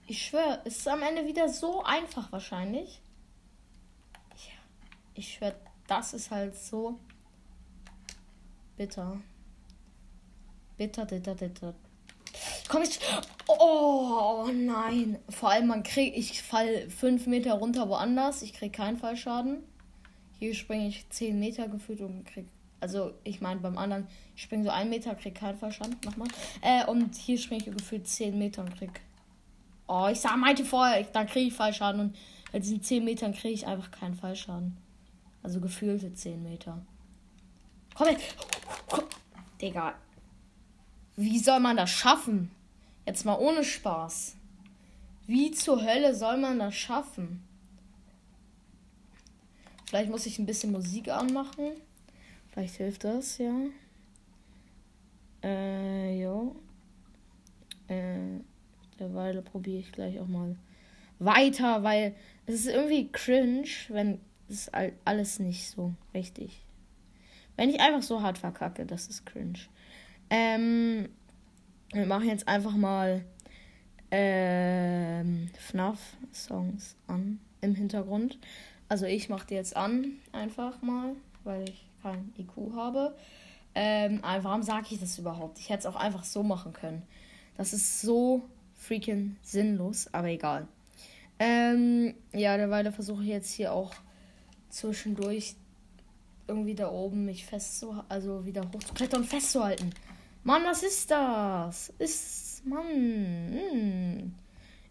Ich 0.05 0.21
schwöre, 0.21 0.59
es 0.65 0.79
ist 0.79 0.87
am 0.89 1.01
Ende 1.01 1.25
wieder 1.27 1.47
so 1.47 1.81
einfach 1.81 2.29
wahrscheinlich. 2.33 3.01
Ja, 4.35 4.59
ich 5.13 5.35
schwöre, 5.35 5.55
das 5.87 6.13
ist 6.13 6.29
halt 6.29 6.57
so 6.57 6.99
bitter. 8.75 9.21
Bitter, 10.75 11.05
bitter, 11.05 11.35
bitter. 11.35 11.73
Komm 12.67 12.81
ich. 12.81 12.99
Oh 13.47 14.45
nein. 14.53 15.19
Vor 15.29 15.51
allem 15.51 15.67
man 15.67 15.83
kriegt. 15.83 16.17
Ich 16.17 16.43
fall 16.43 16.89
fünf 16.89 17.27
Meter 17.27 17.53
runter 17.53 17.87
woanders. 17.87 18.41
Ich 18.41 18.51
krieg 18.51 18.73
keinen 18.73 18.97
Fallschaden. 18.97 19.63
Hier 20.37 20.53
springe 20.53 20.89
ich 20.89 21.07
zehn 21.09 21.39
Meter 21.39 21.69
gefühlt 21.69 22.01
und 22.01 22.25
krieg. 22.25 22.47
Also 22.79 23.13
ich 23.23 23.41
meine 23.41 23.59
beim 23.59 23.77
anderen, 23.77 24.07
ich 24.35 24.43
springe 24.43 24.63
so 24.63 24.69
einen 24.69 24.89
Meter, 24.89 25.15
krieg 25.15 25.35
keinen 25.35 25.57
Fallschaden. 25.57 25.97
Nochmal. 26.05 26.29
Äh, 26.61 26.85
und 26.85 27.15
hier 27.15 27.37
springe 27.37 27.63
ich 27.65 27.77
gefühlt 27.77 28.07
zehn 28.07 28.37
Meter 28.37 28.61
und 28.61 28.75
krieg 28.77 29.01
Oh, 29.91 30.07
ich 30.07 30.19
sah, 30.19 30.37
meinte 30.37 30.63
vorher, 30.63 31.03
da 31.03 31.25
kriege 31.25 31.47
ich 31.47 31.53
Fallschaden 31.55 31.99
und 31.99 32.15
bei 32.51 32.59
diesen 32.59 32.83
10 32.83 33.03
Metern 33.03 33.33
kriege 33.33 33.55
ich 33.55 33.65
einfach 33.65 33.89
keinen 33.89 34.13
Fallschaden. 34.13 34.77
Also 35.41 35.59
gefühlte 35.59 36.13
10 36.13 36.43
Meter. 36.43 36.85
Komm 37.95 38.09
jetzt. 38.09 38.35
Digga. 39.59 39.95
Wie 41.15 41.39
soll 41.39 41.59
man 41.59 41.75
das 41.75 41.89
schaffen? 41.89 42.51
Jetzt 43.07 43.25
mal 43.25 43.39
ohne 43.39 43.63
Spaß. 43.63 44.35
Wie 45.25 45.49
zur 45.51 45.83
Hölle 45.83 46.13
soll 46.13 46.37
man 46.37 46.59
das 46.59 46.75
schaffen? 46.75 47.43
Vielleicht 49.87 50.11
muss 50.11 50.27
ich 50.27 50.37
ein 50.37 50.45
bisschen 50.45 50.71
Musik 50.71 51.09
anmachen. 51.09 51.71
Vielleicht 52.51 52.75
hilft 52.75 53.03
das, 53.03 53.37
ja. 53.37 53.53
Äh, 55.43 56.21
jo. 56.21 56.55
Äh. 57.87 58.39
Derweil 58.99 59.41
probiere 59.41 59.79
ich 59.79 59.91
gleich 59.91 60.19
auch 60.19 60.27
mal 60.27 60.55
weiter, 61.19 61.83
weil 61.83 62.15
es 62.45 62.55
ist 62.55 62.67
irgendwie 62.67 63.09
cringe, 63.11 63.69
wenn 63.89 64.19
es 64.49 64.69
alles 65.05 65.39
nicht 65.39 65.69
so 65.69 65.93
richtig. 66.13 66.61
Wenn 67.55 67.69
ich 67.69 67.79
einfach 67.79 68.03
so 68.03 68.21
hart 68.21 68.37
verkacke, 68.37 68.85
das 68.85 69.07
ist 69.07 69.25
cringe. 69.25 69.59
Ähm, 70.29 71.09
wir 71.93 72.05
machen 72.05 72.27
jetzt 72.27 72.47
einfach 72.47 72.75
mal 72.75 73.23
ähm, 74.11 75.49
FNAF-Songs 75.57 76.95
an 77.07 77.39
im 77.61 77.75
Hintergrund. 77.75 78.37
Also 78.87 79.05
ich 79.05 79.29
mache 79.29 79.47
die 79.47 79.55
jetzt 79.55 79.75
an, 79.75 80.13
einfach 80.31 80.81
mal, 80.81 81.15
weil 81.43 81.69
ich 81.69 81.88
kein 82.01 82.33
IQ 82.37 82.73
habe. 82.75 83.15
Ähm, 83.75 84.21
warum 84.23 84.63
sage 84.63 84.87
ich 84.91 84.99
das 84.99 85.17
überhaupt? 85.19 85.59
Ich 85.59 85.69
hätte 85.69 85.79
es 85.79 85.85
auch 85.85 85.95
einfach 85.95 86.23
so 86.23 86.43
machen 86.43 86.73
können. 86.73 87.03
Das 87.55 87.73
ist 87.73 88.01
so 88.01 88.41
freaking 88.75 89.35
sinnlos, 89.41 90.09
aber 90.13 90.29
egal. 90.29 90.67
Ähm, 91.39 92.13
ja, 92.33 92.57
derweil 92.57 92.91
versuche 92.91 93.23
ich 93.23 93.29
jetzt 93.29 93.53
hier 93.53 93.73
auch 93.73 93.93
zwischendurch 94.69 95.55
irgendwie 96.47 96.75
da 96.75 96.89
oben 96.89 97.25
mich 97.25 97.45
festzuhalten, 97.45 98.05
also 98.09 98.45
wieder 98.45 98.63
hochzuklettern 98.73 99.21
und 99.21 99.27
festzuhalten. 99.27 99.91
Mann, 100.43 100.63
was 100.65 100.83
ist 100.83 101.11
das? 101.11 101.93
Ist, 101.99 102.65
Mann. 102.65 102.85
Hm. 103.71 104.35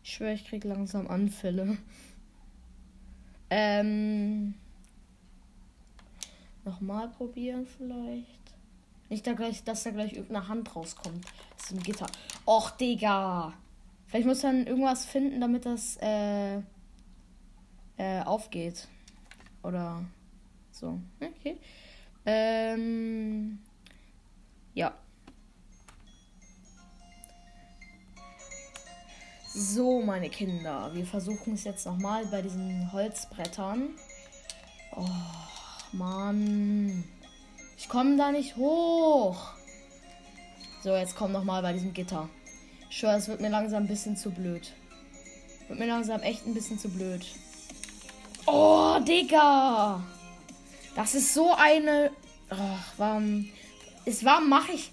Ich 0.03 0.15
schwöre, 0.15 0.35
ich 0.35 0.47
krieg 0.47 0.65
langsam 0.65 1.09
Anfälle. 1.09 1.77
Ähm. 3.51 4.55
Nochmal 6.65 7.09
probieren 7.09 7.67
vielleicht. 7.67 8.39
Nicht 9.09 9.27
da 9.27 9.33
gleich, 9.33 9.65
dass 9.65 9.85
da 9.85 9.91
gleich 9.91 10.13
irgendeine 10.13 10.49
Hand 10.49 10.75
rauskommt. 10.77 11.25
Das 11.57 11.67
ist 11.67 11.73
ein 11.73 11.83
Gitter. 11.83 12.07
Och, 12.47 12.71
Digga. 12.73 13.55
Vielleicht 14.07 14.27
muss 14.27 14.43
man 14.43 14.67
irgendwas 14.67 15.05
finden, 15.05 15.41
damit 15.41 15.67
das 15.67 15.97
äh, 16.01 16.59
äh, 17.97 18.23
aufgeht. 18.25 18.89
Oder 19.63 20.05
so. 20.71 21.01
Okay. 21.21 21.59
Ähm, 22.25 23.59
ja. 24.75 24.95
So, 29.55 30.03
meine 30.03 30.29
Kinder. 30.29 30.95
Wir 30.95 31.07
versuchen 31.07 31.55
es 31.55 31.65
jetzt 31.65 31.87
nochmal 31.87 32.27
bei 32.27 32.43
diesen 32.43 32.93
Holzbrettern. 32.93 33.91
Oh, 34.95 35.07
Mann. 35.93 37.05
Ich 37.77 37.89
komme 37.89 38.17
da 38.17 38.33
nicht 38.33 38.57
hoch. 38.57 39.53
So, 40.83 40.95
jetzt 40.95 41.17
komm 41.17 41.33
nochmal 41.33 41.63
bei 41.63 41.73
diesem 41.73 41.93
Gitter. 41.93 42.29
Ich 42.91 43.03
es 43.03 43.29
wird 43.29 43.41
mir 43.41 43.51
langsam 43.51 43.85
ein 43.85 43.89
bisschen 43.89 44.17
zu 44.17 44.31
blöd. 44.31 44.73
Wird 45.69 45.79
mir 45.79 45.87
langsam 45.87 46.23
echt 46.23 46.47
ein 46.47 46.55
bisschen 46.55 46.79
zu 46.79 46.89
blöd. 46.89 47.25
Oh, 48.47 48.99
Digga! 49.01 50.03
Das 50.97 51.15
ist 51.15 51.35
so 51.35 51.53
eine. 51.55 52.11
Oh, 52.51 52.79
warum. 52.97 53.49
Ist, 54.05 54.25
warum 54.25 54.49
mache 54.49 54.73
ich. 54.73 54.91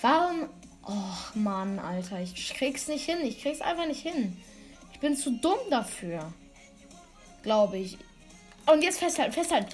Warum. 0.00 0.48
Och, 0.86 1.34
Mann, 1.34 1.78
Alter. 1.78 2.20
Ich 2.20 2.54
krieg's 2.54 2.88
nicht 2.88 3.04
hin. 3.04 3.18
Ich 3.22 3.40
krieg's 3.42 3.60
einfach 3.60 3.86
nicht 3.86 4.02
hin. 4.02 4.36
Ich 4.92 5.00
bin 5.00 5.16
zu 5.16 5.32
dumm 5.32 5.58
dafür. 5.70 6.32
Glaube 7.42 7.78
ich. 7.78 7.98
Und 8.66 8.82
jetzt 8.82 8.98
festhalten, 8.98 9.32
festhalten. 9.32 9.68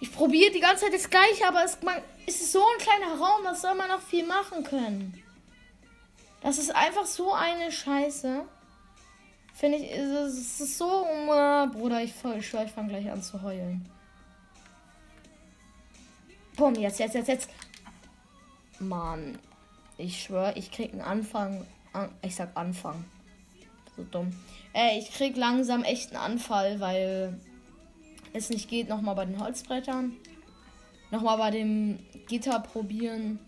Ich 0.00 0.12
probiere 0.12 0.50
die 0.52 0.60
ganze 0.60 0.84
Zeit 0.84 0.94
das 0.94 1.08
gleiche, 1.08 1.46
aber 1.46 1.64
es, 1.64 1.80
man, 1.82 1.96
es 2.26 2.40
ist 2.40 2.52
so 2.52 2.60
ein 2.60 2.78
kleiner 2.78 3.18
Raum, 3.18 3.44
was 3.44 3.62
soll 3.62 3.74
man 3.74 3.88
noch 3.88 4.02
viel 4.02 4.26
machen 4.26 4.64
können? 4.64 5.22
Das 6.42 6.58
ist 6.58 6.74
einfach 6.74 7.06
so 7.06 7.32
eine 7.32 7.72
Scheiße. 7.72 8.44
Finde 9.54 9.78
ich, 9.78 9.90
es 9.92 10.60
ist 10.60 10.78
so. 10.78 11.06
Uh, 11.06 11.66
Bruder, 11.68 12.02
ich, 12.02 12.12
ich 12.36 12.46
schwör, 12.46 12.64
ich 12.64 12.72
fange 12.72 12.88
gleich 12.88 13.10
an 13.10 13.22
zu 13.22 13.40
heulen. 13.42 13.88
Bumm, 16.56 16.74
jetzt, 16.74 16.98
jetzt, 16.98 17.14
jetzt, 17.14 17.28
jetzt. 17.28 17.48
Mann. 18.78 19.38
Ich 19.96 20.22
schwör, 20.22 20.56
ich 20.56 20.70
krieg 20.70 20.92
einen 20.92 21.02
Anfang. 21.02 21.66
An, 21.92 22.10
ich 22.22 22.34
sag 22.34 22.50
Anfang. 22.56 23.04
So 23.96 24.02
dumm. 24.02 24.34
Äh, 24.74 24.98
ich 24.98 25.12
krieg 25.12 25.36
langsam 25.36 25.84
echt 25.84 26.10
einen 26.10 26.20
Anfall, 26.20 26.80
weil 26.80 27.40
es 28.34 28.50
nicht 28.50 28.68
geht. 28.68 28.88
Nochmal 28.88 29.14
bei 29.14 29.24
den 29.24 29.38
Holzbrettern. 29.38 30.12
Nochmal 31.10 31.38
bei 31.38 31.50
dem 31.50 32.00
Gitter 32.28 32.60
probieren. 32.60 33.38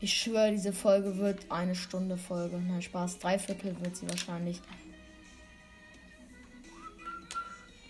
Ich 0.00 0.14
schwöre, 0.14 0.50
diese 0.50 0.72
Folge 0.72 1.18
wird 1.18 1.50
eine 1.50 1.76
Stunde 1.76 2.16
Folge. 2.16 2.58
Nein, 2.58 2.82
Spaß. 2.82 3.18
Drei 3.20 3.38
Viertel 3.38 3.76
wird 3.80 3.96
sie 3.96 4.08
wahrscheinlich. 4.08 4.60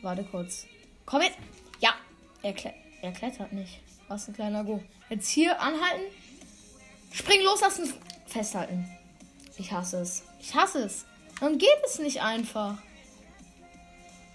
Warte 0.03 0.25
kurz. 0.25 0.67
Komm 1.07 1.23
jetzt. 1.23 1.39
Ja, 1.81 1.95
er, 2.43 2.53
kle 2.53 2.75
er 3.01 3.13
klettert 3.13 3.53
nicht. 3.53 3.81
Was 4.09 4.29
ein 4.29 4.35
kleiner 4.35 4.65
Go. 4.65 4.83
Jetzt 5.09 5.29
hier 5.29 5.61
anhalten. 5.61 6.03
Spring 7.13 7.43
los 7.45 7.61
lassen. 7.61 7.95
Festhalten. 8.27 8.89
Ich 9.57 9.71
hasse 9.73 10.01
es. 10.01 10.25
Ich 10.41 10.55
hasse 10.55 10.85
es. 10.85 11.07
Dann 11.41 11.57
geht 11.59 11.69
es 11.87 11.99
nicht 11.99 12.21
einfach. 12.21 12.79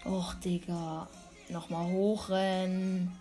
Och, 0.05 0.34
Digga. 0.36 1.07
Nochmal 1.50 1.91
hochrennen. 1.91 3.12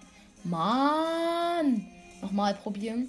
Mann. 0.44 1.86
Nochmal 2.20 2.54
probieren. 2.54 3.08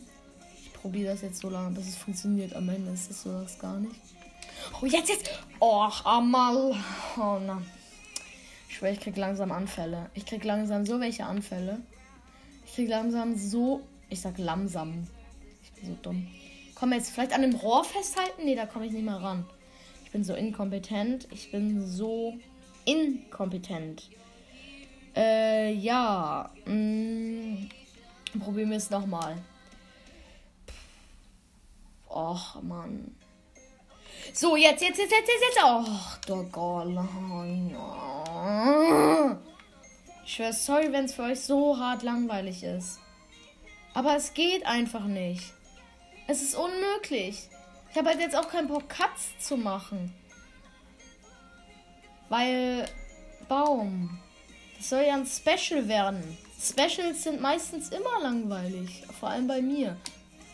Ich 0.64 0.74
probiere 0.74 1.12
das 1.14 1.22
jetzt 1.22 1.42
so 1.42 1.50
lange, 1.50 1.72
bis 1.76 1.88
es 1.88 1.96
funktioniert. 1.96 2.56
Am 2.56 2.70
Ende 2.70 2.92
ist 2.92 3.10
es 3.10 3.24
sowas 3.24 3.58
gar 3.60 3.80
nicht. 3.80 3.96
Oh, 4.82 4.86
jetzt, 4.86 5.10
jetzt. 5.10 5.30
Och, 5.60 6.06
einmal. 6.06 6.76
Oh, 7.18 7.40
na. 7.46 7.62
Ich 8.70 8.76
schwöre, 8.76 8.94
ich 8.94 9.00
krieg 9.00 9.18
langsam 9.18 9.52
Anfälle. 9.52 10.10
Ich 10.14 10.26
krieg 10.26 10.44
langsam 10.44 10.86
so 10.86 11.00
welche 11.00 11.26
Anfälle. 11.26 11.80
Ich 12.66 12.76
krieg 12.76 12.90
langsam 12.90 13.36
so. 13.36 13.82
Ich 14.10 14.22
sag 14.22 14.38
langsam. 14.38 15.08
Ich 15.64 15.72
bin 15.74 15.90
so 15.90 15.98
dumm. 16.02 16.28
Komm 16.76 16.94
jetzt 16.94 17.10
vielleicht 17.10 17.34
an 17.34 17.42
dem 17.42 17.56
Rohr 17.56 17.84
festhalten? 17.84 18.46
Nee, 18.46 18.56
da 18.56 18.66
komme 18.66 18.86
ich 18.86 18.92
nicht 18.92 19.06
mehr 19.06 19.16
ran. 19.16 19.46
Ich 20.06 20.12
bin 20.12 20.24
so 20.24 20.36
inkompetent. 20.36 21.28
Ich 21.32 21.52
bin 21.52 21.86
so 21.86 22.38
inkompetent. 22.86 24.10
Äh, 25.18 25.74
ja. 25.74 26.50
Mm, 26.66 27.68
probieren 28.40 28.70
wir 28.70 28.78
es 28.78 28.92
nochmal. 28.92 29.36
Och, 32.08 32.62
Mann. 32.62 33.16
So, 34.32 34.56
jetzt, 34.56 34.84
jetzt, 34.84 35.00
jetzt, 35.00 35.12
jetzt, 35.12 35.28
jetzt, 35.28 35.42
jetzt. 35.42 35.64
Och, 35.64 36.18
der. 36.28 36.44
Ich 40.24 40.36
schwör, 40.36 40.54
sorry, 40.54 40.92
wenn 40.92 41.06
es 41.06 41.16
für 41.16 41.24
euch 41.24 41.40
so 41.40 41.80
hart 41.80 42.04
langweilig 42.04 42.62
ist. 42.64 43.00
Aber 43.96 44.16
es 44.16 44.36
geht 44.36 44.68
einfach 44.68 45.06
nicht. 45.06 45.52
Es 46.28 46.44
ist 46.44 46.54
unmöglich. 46.54 47.50
Ich 47.90 47.98
habe 47.98 48.10
halt 48.10 48.20
jetzt 48.20 48.36
auch 48.36 48.50
keinen 48.50 48.68
Bock, 48.68 48.88
Cuts 48.88 49.40
zu 49.40 49.58
machen. 49.58 50.14
Weil. 52.30 52.86
Baum. 53.48 54.20
Das 54.78 54.90
soll 54.90 55.04
ja 55.08 55.16
ein 55.16 55.26
Special 55.26 55.88
werden. 55.88 56.22
Specials 56.60 57.24
sind 57.24 57.42
meistens 57.42 57.90
immer 57.90 58.22
langweilig. 58.22 59.04
Vor 59.20 59.30
allem 59.30 59.48
bei 59.48 59.62
mir. 59.62 59.98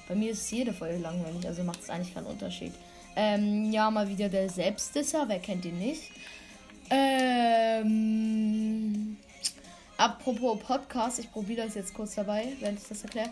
Bei 0.07 0.15
mir 0.15 0.31
ist 0.31 0.51
jede 0.51 0.73
Folge 0.73 0.97
langweilig, 0.97 1.47
also 1.47 1.63
macht 1.63 1.81
es 1.81 1.89
eigentlich 1.89 2.13
keinen 2.13 2.27
Unterschied. 2.27 2.73
Ähm, 3.15 3.71
ja, 3.71 3.89
mal 3.89 4.09
wieder 4.09 4.27
der 4.27 4.49
Selbstdisser, 4.49 5.27
wer 5.27 5.39
kennt 5.39 5.65
ihn 5.65 5.79
nicht? 5.79 6.11
Ähm, 6.89 7.97
apropos 9.97 10.59
Podcast, 10.59 11.19
ich 11.19 11.31
probiere 11.31 11.65
das 11.65 11.75
jetzt 11.75 11.93
kurz 11.93 12.15
dabei, 12.15 12.49
wenn 12.59 12.75
ich 12.75 12.83
das 12.87 13.03
erkläre. 13.03 13.29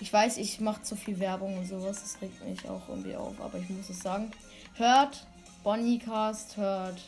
Ich 0.00 0.12
weiß, 0.12 0.38
ich 0.38 0.60
mache 0.60 0.82
zu 0.82 0.94
viel 0.96 1.18
Werbung 1.18 1.58
und 1.58 1.66
sowas, 1.66 2.00
das 2.00 2.22
regt 2.22 2.42
mich 2.44 2.68
auch 2.68 2.88
irgendwie 2.88 3.16
auf, 3.16 3.40
aber 3.40 3.58
ich 3.58 3.68
muss 3.68 3.90
es 3.90 4.00
sagen. 4.00 4.30
Hört 4.76 5.26
Bonnycast, 5.64 6.56
hört 6.56 7.00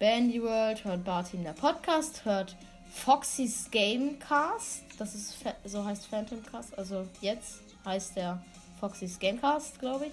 Bandy 0.00 0.42
World, 0.42 0.82
hört 0.86 1.04
Bartin 1.04 1.44
der 1.44 1.52
Podcast, 1.52 2.24
hört 2.24 2.56
Foxys 2.90 3.70
Gamecast, 3.70 4.82
das 4.98 5.14
ist 5.14 5.34
so 5.66 5.84
heißt 5.84 6.06
Phantomcast, 6.06 6.78
also 6.78 7.06
jetzt 7.20 7.60
heißt 7.84 8.16
der 8.16 8.42
Foxys 8.80 9.18
Gamecast, 9.18 9.78
glaube 9.78 10.06
ich. 10.06 10.12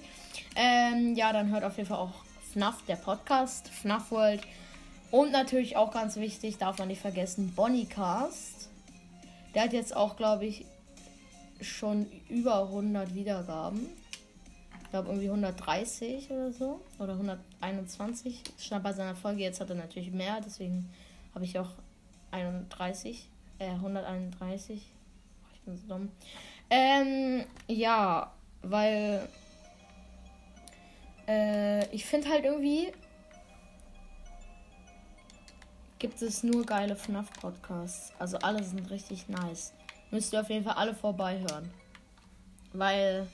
Ähm, 0.58 1.16
ja, 1.16 1.32
dann 1.32 1.50
hört 1.54 1.64
auf 1.64 1.78
jeden 1.78 1.88
Fall 1.88 2.00
auch 2.00 2.12
FNAF, 2.52 2.84
der 2.86 2.98
Podcast, 2.98 3.70
FNAF 3.70 4.12
World. 4.12 4.42
Und 5.10 5.32
natürlich 5.32 5.78
auch 5.78 5.94
ganz 5.94 6.18
wichtig, 6.18 6.58
darf 6.58 6.78
man 6.80 6.90
nicht 6.90 7.02
vergessen, 7.02 7.54
Bonnycast. 7.56 8.68
Der 9.56 9.64
hat 9.64 9.72
jetzt 9.72 9.96
auch, 9.96 10.18
glaube 10.18 10.48
ich, 10.48 10.66
schon 11.62 12.08
über 12.28 12.64
100 12.64 13.16
Wiedergaben. 13.16 13.88
Ich 14.88 14.92
glaube 14.92 15.10
irgendwie 15.10 15.28
130 15.28 16.32
oder 16.32 16.54
so. 16.54 16.80
Oder 16.98 17.14
121. 17.14 18.42
Stand 18.58 18.86
bei 18.86 18.94
seiner 18.94 19.16
Folge. 19.16 19.42
Jetzt 19.42 19.60
hat 19.60 19.70
er 19.70 19.76
natürlich 19.76 20.12
mehr. 20.12 20.40
Deswegen 20.40 20.90
habe 21.36 21.44
ich 21.44 21.60
auch 21.60 21.72
31. 22.32 23.28
Äh, 23.60 23.72
131. 23.72 24.90
Ich 25.54 25.62
bin 25.64 25.78
so 25.78 25.88
dumm. 25.88 26.10
Ähm, 26.70 27.44
ja, 27.68 28.32
weil 28.62 29.28
äh, 31.28 31.86
ich 31.94 32.06
finde 32.06 32.30
halt 32.30 32.46
irgendwie 32.46 32.94
gibt 36.00 36.22
es 36.22 36.44
nur 36.44 36.66
geile 36.66 36.96
FNAF-Podcasts. 36.96 38.14
Also 38.20 38.38
alle 38.38 38.64
sind 38.64 38.90
richtig 38.90 39.28
nice. 39.28 39.74
Müsst 40.12 40.32
ihr 40.32 40.40
auf 40.40 40.50
jeden 40.50 40.64
Fall 40.64 40.76
alle 40.76 40.96
vorbeihören. 40.96 41.70
Weil 42.72 43.28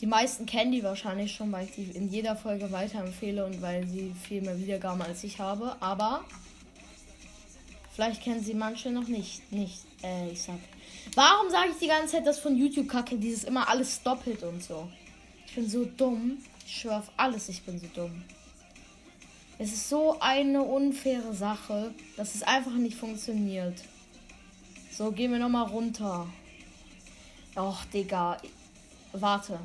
die 0.00 0.06
meisten 0.06 0.46
kennen 0.46 0.72
die 0.72 0.82
wahrscheinlich 0.82 1.34
schon, 1.34 1.52
weil 1.52 1.66
ich 1.66 1.72
die 1.72 1.90
in 1.90 2.08
jeder 2.08 2.34
Folge 2.34 2.72
weiterempfehle 2.72 3.44
und 3.44 3.60
weil 3.60 3.86
sie 3.86 4.14
viel 4.26 4.40
mehr 4.40 4.58
Wiedergaben 4.58 5.02
als 5.02 5.22
ich 5.24 5.38
habe. 5.38 5.76
Aber 5.80 6.24
vielleicht 7.94 8.22
kennen 8.22 8.42
sie 8.42 8.54
manche 8.54 8.90
noch 8.90 9.08
nicht. 9.08 9.52
Nicht, 9.52 9.80
äh, 10.02 10.30
ich 10.30 10.40
sag. 10.40 10.58
Warum 11.14 11.50
sage 11.50 11.72
ich 11.72 11.78
die 11.78 11.86
ganze 11.86 12.14
Zeit 12.14 12.26
das 12.26 12.38
von 12.38 12.56
YouTube 12.56 12.88
kacke? 12.88 13.18
Dieses 13.18 13.44
immer 13.44 13.68
alles 13.68 14.02
doppelt 14.02 14.42
und 14.42 14.62
so. 14.62 14.88
Ich 15.46 15.54
bin 15.54 15.68
so 15.68 15.84
dumm. 15.84 16.38
Ich 16.66 16.80
schwöre 16.80 16.98
auf 16.98 17.10
alles, 17.16 17.48
ich 17.50 17.62
bin 17.62 17.78
so 17.78 17.86
dumm. 17.94 18.22
Es 19.58 19.72
ist 19.72 19.90
so 19.90 20.18
eine 20.20 20.62
unfaire 20.62 21.34
Sache, 21.34 21.92
dass 22.16 22.34
es 22.34 22.42
einfach 22.42 22.72
nicht 22.72 22.96
funktioniert. 22.96 23.82
So, 24.90 25.12
gehen 25.12 25.32
wir 25.32 25.38
nochmal 25.38 25.66
runter. 25.66 26.26
Och, 27.54 27.84
Digga. 27.92 28.38
Warte. 29.12 29.58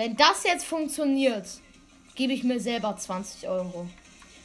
Wenn 0.00 0.16
das 0.16 0.44
jetzt 0.44 0.64
funktioniert, 0.64 1.46
gebe 2.14 2.32
ich 2.32 2.42
mir 2.42 2.58
selber 2.58 2.96
20 2.96 3.46
Euro. 3.46 3.86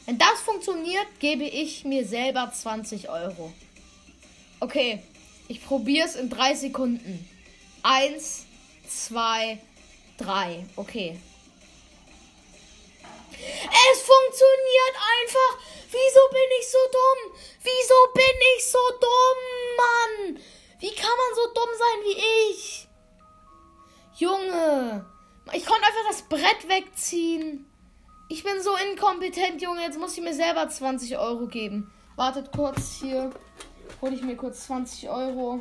Wenn 0.04 0.18
das 0.18 0.38
funktioniert, 0.44 1.06
gebe 1.18 1.44
ich 1.44 1.82
mir 1.86 2.06
selber 2.06 2.52
20 2.52 3.08
Euro. 3.08 3.50
Okay, 4.60 5.02
ich 5.48 5.64
probiere 5.64 6.06
es 6.06 6.14
in 6.14 6.28
drei 6.28 6.54
Sekunden. 6.54 7.26
Eins, 7.82 8.44
zwei, 8.86 9.58
drei. 10.18 10.66
Okay. 10.76 11.18
Es 13.32 14.02
funktioniert 14.02 14.94
einfach. 15.22 15.58
Wieso 15.86 16.20
bin 16.32 16.50
ich 16.60 16.68
so 16.68 16.78
dumm? 16.92 17.38
Wieso 17.62 17.94
bin 18.12 18.40
ich 18.58 18.66
so 18.66 18.90
dumm, 19.00 19.38
Mann? 19.78 20.42
Wie 20.80 20.94
kann 20.94 21.16
man 21.16 21.34
so 21.34 21.46
dumm 21.54 21.70
sein 21.78 22.04
wie 22.04 22.52
ich? 22.52 22.88
Junge, 24.18 25.15
ich 25.52 25.64
konnte 25.64 25.82
einfach 25.86 26.08
das 26.08 26.22
Brett 26.22 26.68
wegziehen. 26.68 27.66
Ich 28.28 28.42
bin 28.42 28.60
so 28.62 28.70
inkompetent, 28.90 29.62
Junge. 29.62 29.82
Jetzt 29.82 29.98
muss 29.98 30.16
ich 30.16 30.24
mir 30.24 30.34
selber 30.34 30.68
20 30.68 31.16
Euro 31.18 31.46
geben. 31.46 31.92
Wartet 32.16 32.50
kurz 32.50 32.98
hier 33.00 33.30
hole 34.00 34.14
ich 34.14 34.22
mir 34.22 34.36
kurz 34.36 34.66
20 34.66 35.08
Euro 35.08 35.60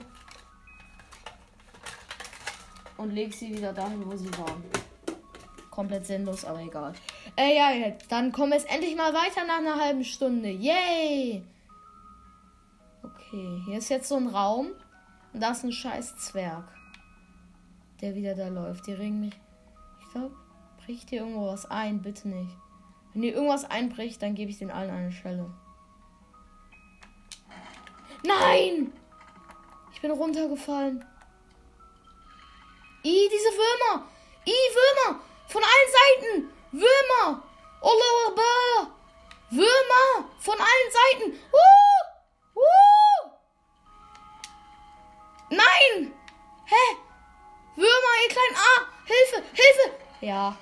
und 2.97 3.11
lege 3.11 3.33
sie 3.33 3.55
wieder 3.55 3.73
dahin, 3.73 4.05
wo 4.05 4.15
sie 4.15 4.31
waren. 4.37 4.63
Komplett 5.69 6.05
sinnlos, 6.05 6.45
aber 6.45 6.61
egal. 6.61 6.93
Äh, 7.35 7.55
ja, 7.57 7.91
dann 8.09 8.31
kommen 8.31 8.51
wir 8.51 8.57
jetzt 8.57 8.71
endlich 8.71 8.95
mal 8.95 9.13
weiter 9.13 9.45
nach 9.45 9.57
einer 9.57 9.79
halben 9.79 10.05
Stunde. 10.05 10.49
Yay! 10.49 11.43
Okay, 13.03 13.61
hier 13.65 13.77
ist 13.77 13.89
jetzt 13.89 14.07
so 14.07 14.15
ein 14.15 14.27
Raum. 14.27 14.71
Und 15.33 15.41
da 15.41 15.51
ist 15.51 15.65
ein 15.65 15.73
scheiß 15.73 16.15
Zwerg. 16.17 16.63
Der 17.99 18.15
wieder 18.15 18.35
da 18.35 18.47
läuft. 18.47 18.87
Die 18.87 18.93
ringen 18.93 19.19
mich. 19.19 19.33
Glaube, 20.15 20.33
bricht 20.77 21.09
hier 21.09 21.19
irgendwo 21.19 21.47
was 21.47 21.69
ein. 21.69 22.01
Bitte 22.01 22.29
nicht. 22.29 22.55
Wenn 23.13 23.23
hier 23.23 23.33
irgendwas 23.33 23.65
einbricht, 23.65 24.21
dann 24.21 24.33
gebe 24.33 24.49
ich 24.49 24.57
den 24.57 24.71
allen 24.71 24.89
eine 24.89 25.11
Schelle. 25.11 25.53
Nein! 28.23 28.93
Ich 29.93 29.99
bin 29.99 30.11
runtergefallen. 30.11 31.03
I, 33.03 33.29
diese 33.29 33.49
Würmer! 33.57 34.07
I, 34.47 34.51
Würmer! 34.51 35.19
Von 35.49 35.61
allen 35.63 35.91
Seiten! 35.97 36.49
Würmer! 36.71 37.43
Allah 37.81 38.35
Würmer! 39.49 40.29
Von 40.39 40.55
allen 40.55 40.91
Seiten! 40.91 41.39
Uh! 41.51 42.59
Uh! 42.61 43.31
Nein! 45.49 46.13
Hä? 46.63 46.97
Würmer, 47.75 48.23
ihr 48.23 48.29
kleinen 48.29 48.55
Ah! 48.55 48.85
Hilfe! 49.03 49.43
Hilfe! 49.53 50.04
Ja. 50.25 50.57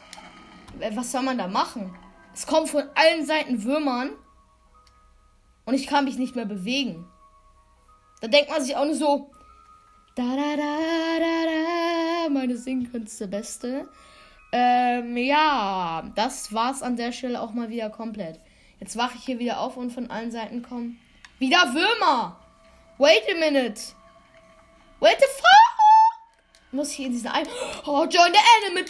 Äh, 0.80 0.94
was 0.96 1.12
soll 1.12 1.22
man 1.22 1.38
da 1.38 1.48
machen? 1.48 1.96
Es 2.34 2.46
kommen 2.46 2.68
von 2.68 2.84
allen 2.96 3.26
Seiten 3.26 3.64
Würmern. 3.64 4.12
Und 5.66 5.74
ich 5.74 5.88
kann 5.88 6.04
mich 6.04 6.18
nicht 6.18 6.36
mehr 6.36 6.46
bewegen. 6.46 7.08
Da 8.20 8.28
denkt 8.28 8.50
man 8.50 8.62
sich 8.62 8.76
auch 8.76 8.84
nur 8.84 8.96
so, 8.96 9.32
da 10.16 10.24
da 10.24 10.58
da 10.58 10.78
da 11.20 11.46
da, 11.46 12.30
meine 12.30 12.58
Singkünste 12.58 13.28
beste. 13.28 13.88
Ähm, 14.52 15.16
ja, 15.16 16.12
das 16.16 16.54
war's 16.54 16.84
an 16.84 16.98
der 16.98 17.14
Stelle 17.14 17.42
auch 17.42 17.54
mal 17.54 17.70
wieder 17.70 17.90
komplett. 17.90 18.40
Jetzt 18.82 18.98
wache 18.98 19.16
ich 19.18 19.24
hier 19.24 19.40
wieder 19.40 19.62
auf 19.62 19.78
und 19.78 19.92
von 19.92 20.10
allen 20.12 20.32
Seiten 20.32 20.62
kommen 20.62 21.00
wieder 21.40 21.74
Würmer. 21.74 22.38
Wait 22.98 23.24
a 23.32 23.40
minute. 23.40 23.82
What 25.00 25.16
the 25.20 25.26
fuck? 25.38 26.74
Muss 26.74 26.92
ich 26.92 27.06
in 27.06 27.14
diesen 27.14 27.30
ein. 27.30 27.48
Oh, 27.86 28.04
join 28.04 28.34
the 28.34 28.40
enemy. 28.68 28.86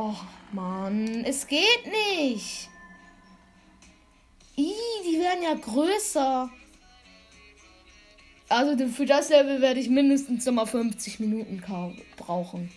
Oh, 0.00 0.14
Mann. 0.52 1.24
Es 1.24 1.44
geht 1.48 1.84
nicht. 1.84 2.68
Ih, 4.56 4.72
die 5.04 5.18
werden 5.18 5.42
ja 5.42 5.54
größer. 5.54 6.48
Also 8.48 8.88
für 8.90 9.06
das 9.06 9.28
Level 9.28 9.60
werde 9.60 9.80
ich 9.80 9.88
mindestens 9.88 10.46
nochmal 10.46 10.68
50 10.68 11.18
Minuten 11.18 11.60
brauchen. 12.16 12.70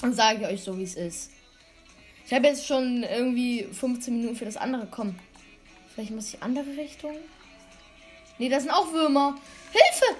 Dann 0.00 0.14
sage 0.14 0.40
ich 0.40 0.46
euch 0.46 0.62
so, 0.64 0.78
wie 0.78 0.84
es 0.84 0.94
ist. 0.94 1.30
Ich 2.24 2.32
habe 2.32 2.46
jetzt 2.46 2.66
schon 2.66 3.02
irgendwie 3.02 3.64
15 3.64 4.16
Minuten 4.16 4.36
für 4.36 4.46
das 4.46 4.56
andere. 4.56 4.88
Komm. 4.90 5.16
Vielleicht 5.92 6.12
muss 6.12 6.32
ich 6.32 6.42
andere 6.42 6.74
Richtung. 6.74 7.16
Nee, 8.38 8.48
das 8.48 8.62
sind 8.62 8.72
auch 8.72 8.90
Würmer. 8.94 9.36
Hilfe! 9.72 10.16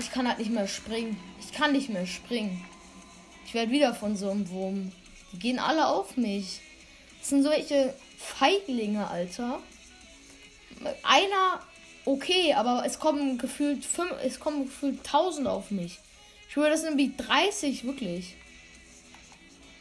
Ich 0.00 0.10
kann 0.10 0.26
halt 0.26 0.40
nicht 0.40 0.50
mehr 0.50 0.66
springen. 0.66 1.16
Ich 1.38 1.52
kann 1.52 1.70
nicht 1.70 1.88
mehr 1.88 2.08
springen. 2.08 2.64
Ich 3.46 3.54
werde 3.54 3.70
wieder 3.70 3.94
von 3.94 4.16
so 4.16 4.28
einem 4.28 4.50
Wurm. 4.50 4.90
Die 5.32 5.38
gehen 5.38 5.58
alle 5.58 5.86
auf 5.88 6.16
mich. 6.16 6.60
Das 7.18 7.28
sind 7.28 7.42
solche 7.42 7.94
Feiglinge, 8.18 9.06
Alter. 9.08 9.60
Einer 11.02 11.60
okay, 12.04 12.54
aber 12.54 12.84
es 12.86 12.98
kommen 12.98 13.38
gefühlt 13.38 13.84
fünf, 13.84 14.12
es 14.22 14.40
kommen 14.40 14.64
gefühlt 14.64 14.98
1000 14.98 15.46
auf 15.46 15.70
mich. 15.70 15.98
Ich 16.46 16.54
schwöre, 16.54 16.70
das 16.70 16.82
sind 16.82 16.98
wie 16.98 17.12
30, 17.16 17.84
wirklich. 17.84 18.34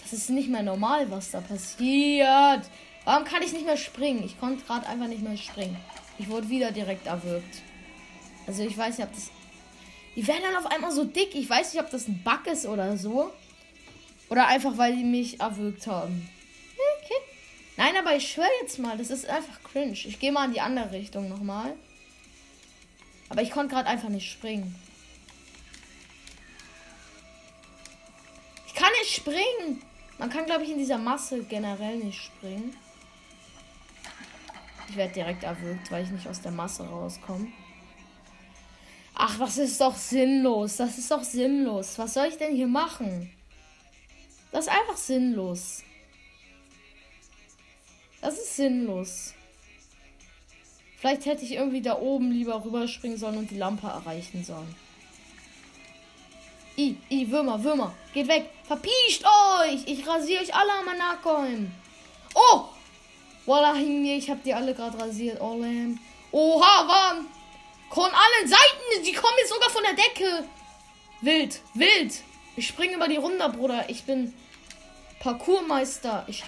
Das 0.02 0.14
ist 0.14 0.30
nicht 0.30 0.50
mehr 0.50 0.64
normal, 0.64 1.10
was 1.12 1.32
da 1.32 1.42
passiert. 1.42 2.62
Warum 3.06 3.24
kann 3.26 3.42
ich 3.42 3.54
nicht 3.54 3.66
mehr 3.66 3.78
springen? 3.78 4.24
Ich 4.24 4.40
konnte 4.40 4.64
gerade 4.66 4.88
einfach 4.88 5.08
nicht 5.08 5.22
mehr 5.22 5.38
springen. 5.38 5.78
Ich 6.18 6.30
wurde 6.30 6.50
wieder 6.50 6.72
direkt 6.72 7.08
erwürgt. 7.08 7.62
Also 8.46 8.64
ich 8.64 8.78
weiß 8.78 8.98
nicht, 8.98 9.08
ob 9.08 9.14
das... 9.14 9.32
Die 10.16 10.28
werden 10.28 10.42
dann 10.44 10.56
auf 10.56 10.72
einmal 10.72 10.92
so 10.92 11.06
dick. 11.06 11.34
Ich 11.34 11.50
weiß 11.50 11.74
nicht, 11.74 11.82
ob 11.82 11.90
das 11.92 12.08
ein 12.08 12.22
Bug 12.24 12.46
ist 12.52 12.66
oder 12.66 12.98
so. 12.98 13.32
Oder 14.30 14.48
einfach, 14.48 14.78
weil 14.78 14.96
die 14.96 15.04
mich 15.04 15.40
erwürgt 15.40 15.88
haben. 15.88 16.30
Okay. 17.04 17.14
Nein, 17.78 17.98
aber 17.98 18.16
ich 18.16 18.32
schwöre 18.32 18.50
jetzt 18.62 18.78
mal, 18.78 18.98
das 18.98 19.10
ist 19.10 19.28
einfach 19.28 19.62
cringe. 19.64 19.94
Ich 19.94 20.20
gehe 20.20 20.32
mal 20.32 20.46
in 20.46 20.54
die 20.54 20.62
andere 20.62 20.92
Richtung 20.92 21.30
nochmal. 21.30 21.74
Aber 23.30 23.42
ich 23.42 23.52
konnte 23.52 23.74
gerade 23.74 23.88
einfach 23.88 24.10
nicht 24.10 24.32
springen. 24.32 24.76
Ich 28.68 28.74
kann 28.76 28.92
nicht 29.02 29.16
springen. 29.16 29.82
Man 30.18 30.30
kann, 30.30 30.46
glaube 30.46 30.64
ich, 30.64 30.72
in 30.72 30.78
dieser 30.78 30.98
Masse 30.98 31.44
generell 31.44 31.98
nicht 31.98 32.22
springen. 32.22 32.76
Ich 34.90 34.96
werde 34.96 35.14
direkt 35.14 35.44
erwürgt, 35.44 35.92
weil 35.92 36.04
ich 36.04 36.10
nicht 36.10 36.28
aus 36.28 36.42
der 36.42 36.52
Masse 36.52 36.84
rauskomme. 36.84 37.48
Ach, 39.14 39.38
das 39.38 39.58
ist 39.58 39.80
doch 39.80 39.96
sinnlos. 39.96 40.78
Das 40.78 40.98
ist 40.98 41.12
doch 41.12 41.24
sinnlos. 41.24 41.98
Was 42.00 42.14
soll 42.14 42.28
ich 42.28 42.38
denn 42.38 42.56
hier 42.56 42.68
machen? 42.68 43.32
Das 44.52 44.66
ist 44.66 44.72
einfach 44.72 44.98
sinnlos. 44.98 45.84
Das 48.22 48.34
ist 48.38 48.56
sinnlos. 48.56 49.34
Vielleicht 50.98 51.26
hätte 51.26 51.46
ich 51.46 51.54
irgendwie 51.54 51.82
da 51.82 51.98
oben 51.98 52.32
lieber 52.32 52.64
rüberspringen 52.64 53.18
sollen 53.18 53.38
und 53.38 53.52
die 53.52 53.58
Lampe 53.58 53.88
erreichen 53.88 54.44
sollen. 54.44 54.76
I, 56.78 56.98
I, 57.10 57.30
Würmer, 57.30 57.64
Würmer. 57.64 57.94
Geht 58.14 58.28
weg. 58.28 58.50
Verpiescht 58.66 59.24
euch. 59.24 59.82
Ich 59.86 60.06
rasiere 60.08 60.42
euch 60.42 60.54
alle 60.54 60.72
am 60.72 60.98
Nachkommen. 60.98 61.74
Oh! 62.34 62.66
Voila, 63.46 63.74
hing 63.74 64.02
mir. 64.02 64.18
Ich 64.18 64.30
habe 64.30 64.40
die 64.44 64.54
alle 64.54 64.74
gerade 64.74 65.00
rasiert. 65.00 65.42
Oh. 65.42 65.62
Oha, 66.32 66.88
warm. 66.88 67.28
Von 67.90 68.06
allen 68.06 68.48
Seiten. 68.48 69.04
Die 69.04 69.14
kommen 69.14 69.34
jetzt 69.40 69.50
sogar 69.50 69.70
von 69.70 69.84
der 69.84 69.94
Decke. 69.94 70.46
Wild, 71.22 71.62
wild. 71.74 72.14
Ich 72.60 72.68
springe 72.68 72.96
über 72.96 73.08
die 73.08 73.16
runter, 73.16 73.48
Bruder. 73.48 73.86
Ich 73.88 74.04
bin 74.04 74.34
Parkourmeister. 75.22 76.26
Ich. 76.28 76.44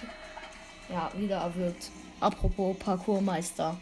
Ja, 0.90 1.10
wieder 1.16 1.38
erwürgt. 1.38 1.90
Apropos 2.20 2.76
Parkourmeister. 2.76 3.78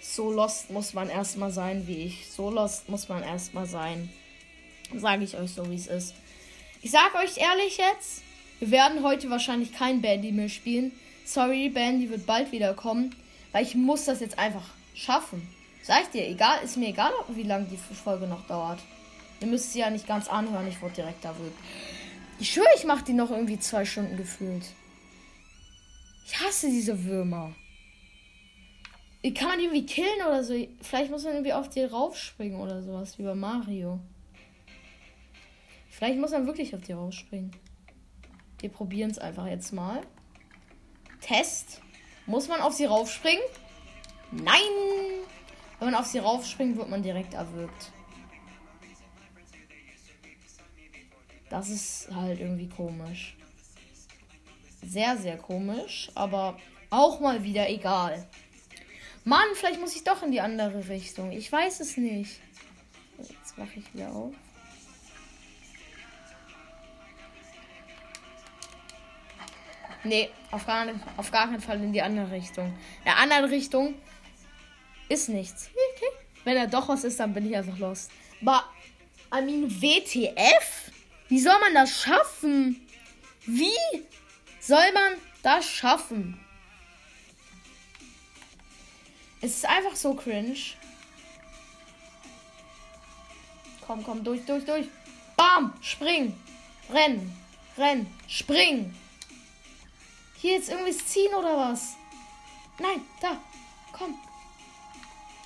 So 0.00 0.32
lost 0.32 0.68
muss 0.72 0.94
man 0.94 1.10
erstmal 1.10 1.52
sein 1.52 1.86
wie 1.86 2.06
ich. 2.06 2.28
So 2.28 2.50
lost 2.50 2.88
muss 2.88 3.08
man 3.08 3.22
erstmal 3.22 3.66
sein. 3.66 4.10
Sage 4.92 5.22
ich 5.22 5.36
euch 5.36 5.52
so, 5.52 5.70
wie 5.70 5.76
es 5.76 5.86
ist. 5.86 6.16
Ich 6.82 6.90
sage 6.90 7.16
euch 7.18 7.36
ehrlich 7.36 7.76
jetzt, 7.76 8.22
wir 8.58 8.72
werden 8.72 9.04
heute 9.04 9.30
wahrscheinlich 9.30 9.72
kein 9.72 10.02
Bandy 10.02 10.32
mehr 10.32 10.48
spielen. 10.48 10.90
Sorry, 11.24 11.68
Bandy 11.68 12.10
wird 12.10 12.26
bald 12.26 12.50
wieder 12.50 12.74
kommen, 12.74 13.14
weil 13.52 13.62
ich 13.62 13.76
muss 13.76 14.06
das 14.06 14.18
jetzt 14.18 14.40
einfach 14.40 14.70
schaffen. 14.92 15.46
Sag 15.84 16.02
ich 16.02 16.08
dir, 16.08 16.26
egal, 16.26 16.64
ist 16.64 16.76
mir 16.76 16.88
egal, 16.88 17.12
wie 17.28 17.44
lange 17.44 17.66
die 17.66 17.76
Folge 17.76 18.26
noch 18.26 18.44
dauert. 18.48 18.80
Ihr 19.40 19.46
müsst 19.46 19.72
sie 19.72 19.80
ja 19.80 19.90
nicht 19.90 20.06
ganz 20.06 20.28
anhören, 20.28 20.68
ich 20.68 20.80
wurde 20.82 20.94
direkt 20.94 21.24
erwürgt. 21.24 21.58
Ich 22.38 22.50
schwöre, 22.50 22.68
ich 22.76 22.84
mache 22.84 23.04
die 23.04 23.12
noch 23.12 23.30
irgendwie 23.30 23.58
zwei 23.58 23.84
Stunden 23.84 24.16
gefühlt. 24.16 24.64
Ich 26.26 26.38
hasse 26.40 26.68
diese 26.68 27.04
Würmer. 27.04 27.54
Kann 29.34 29.48
man 29.48 29.58
die 29.58 29.64
irgendwie 29.64 29.84
killen 29.84 30.26
oder 30.26 30.42
so? 30.42 30.54
Vielleicht 30.80 31.10
muss 31.10 31.24
man 31.24 31.34
irgendwie 31.34 31.52
auf 31.52 31.68
die 31.68 31.84
raufspringen 31.84 32.58
oder 32.58 32.82
sowas, 32.82 33.18
wie 33.18 33.22
bei 33.22 33.34
Mario. 33.34 34.00
Vielleicht 35.90 36.18
muss 36.18 36.30
man 36.30 36.46
wirklich 36.46 36.74
auf 36.74 36.80
die 36.80 36.92
raufspringen. 36.92 37.50
Wir 38.60 38.70
probieren 38.70 39.10
es 39.10 39.18
einfach 39.18 39.46
jetzt 39.46 39.72
mal. 39.72 40.00
Test. 41.20 41.82
Muss 42.26 42.48
man 42.48 42.60
auf 42.60 42.72
sie 42.72 42.86
raufspringen? 42.86 43.42
Nein! 44.30 44.54
Wenn 45.78 45.90
man 45.90 45.94
auf 45.94 46.06
sie 46.06 46.18
raufspringt, 46.18 46.76
wird 46.76 46.88
man 46.88 47.02
direkt 47.02 47.34
erwürgt. 47.34 47.92
Das 51.50 51.68
ist 51.68 52.08
halt 52.14 52.40
irgendwie 52.40 52.68
komisch. 52.68 53.36
Sehr, 54.82 55.18
sehr 55.18 55.36
komisch, 55.36 56.10
aber 56.14 56.56
auch 56.88 57.20
mal 57.20 57.42
wieder 57.42 57.68
egal. 57.68 58.26
Mann, 59.24 59.46
vielleicht 59.54 59.80
muss 59.80 59.94
ich 59.94 60.04
doch 60.04 60.22
in 60.22 60.30
die 60.30 60.40
andere 60.40 60.88
Richtung. 60.88 61.32
Ich 61.32 61.52
weiß 61.52 61.80
es 61.80 61.96
nicht. 61.96 62.40
Jetzt 63.18 63.58
mache 63.58 63.70
ich 63.76 63.92
wieder 63.92 64.10
auf. 64.10 64.32
Nee, 70.02 70.30
auf 70.50 70.64
gar, 70.64 70.86
auf 71.18 71.30
gar 71.30 71.48
keinen 71.48 71.60
Fall 71.60 71.82
in 71.82 71.92
die 71.92 72.00
andere 72.00 72.30
Richtung. 72.30 72.68
In 72.68 73.04
der 73.04 73.18
anderen 73.18 73.44
Richtung 73.46 73.94
ist 75.08 75.28
nichts. 75.28 75.68
Wenn 76.44 76.56
er 76.56 76.68
doch 76.68 76.88
was 76.88 77.04
ist, 77.04 77.20
dann 77.20 77.34
bin 77.34 77.46
ich 77.50 77.56
einfach 77.56 77.76
los. 77.78 78.08
Aber, 78.40 78.64
I 79.34 79.42
mean, 79.42 79.70
WTF? 79.70 80.79
Wie 81.30 81.38
soll 81.38 81.58
man 81.60 81.74
das 81.74 82.02
schaffen? 82.02 82.84
Wie 83.46 83.72
soll 84.58 84.92
man 84.92 85.12
das 85.44 85.64
schaffen? 85.64 86.38
Es 89.40 89.58
ist 89.58 89.64
einfach 89.64 89.94
so 89.94 90.12
cringe. 90.14 90.56
Komm, 93.86 94.02
komm, 94.04 94.24
durch, 94.24 94.44
durch, 94.44 94.64
durch. 94.64 94.86
Bam! 95.36 95.72
Spring! 95.80 96.36
Renn! 96.92 97.32
Renn! 97.78 98.06
Spring! 98.26 98.92
Hier 100.36 100.54
jetzt 100.54 100.68
irgendwie 100.68 100.96
ziehen 100.96 101.32
oder 101.32 101.56
was? 101.56 101.94
Nein, 102.80 103.02
da! 103.20 103.40
Komm! 103.92 104.18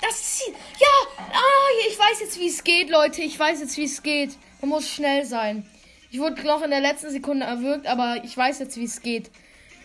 Das 0.00 0.38
ziehen! 0.38 0.54
Ja! 0.78 1.24
Ah, 1.30 1.88
ich 1.88 1.98
weiß 1.98 2.20
jetzt, 2.20 2.38
wie 2.38 2.48
es 2.48 2.64
geht, 2.64 2.88
Leute. 2.88 3.20
Ich 3.20 3.38
weiß 3.38 3.60
jetzt, 3.60 3.76
wie 3.76 3.84
es 3.84 4.02
geht. 4.02 4.38
Man 4.62 4.70
muss 4.70 4.88
schnell 4.88 5.26
sein. 5.26 5.68
Ich 6.14 6.20
wurde 6.20 6.46
noch 6.46 6.62
in 6.62 6.70
der 6.70 6.80
letzten 6.80 7.10
Sekunde 7.10 7.44
erwürgt, 7.44 7.88
aber 7.88 8.22
ich 8.22 8.36
weiß 8.36 8.60
jetzt, 8.60 8.76
wie 8.76 8.84
es 8.84 9.02
geht. 9.02 9.32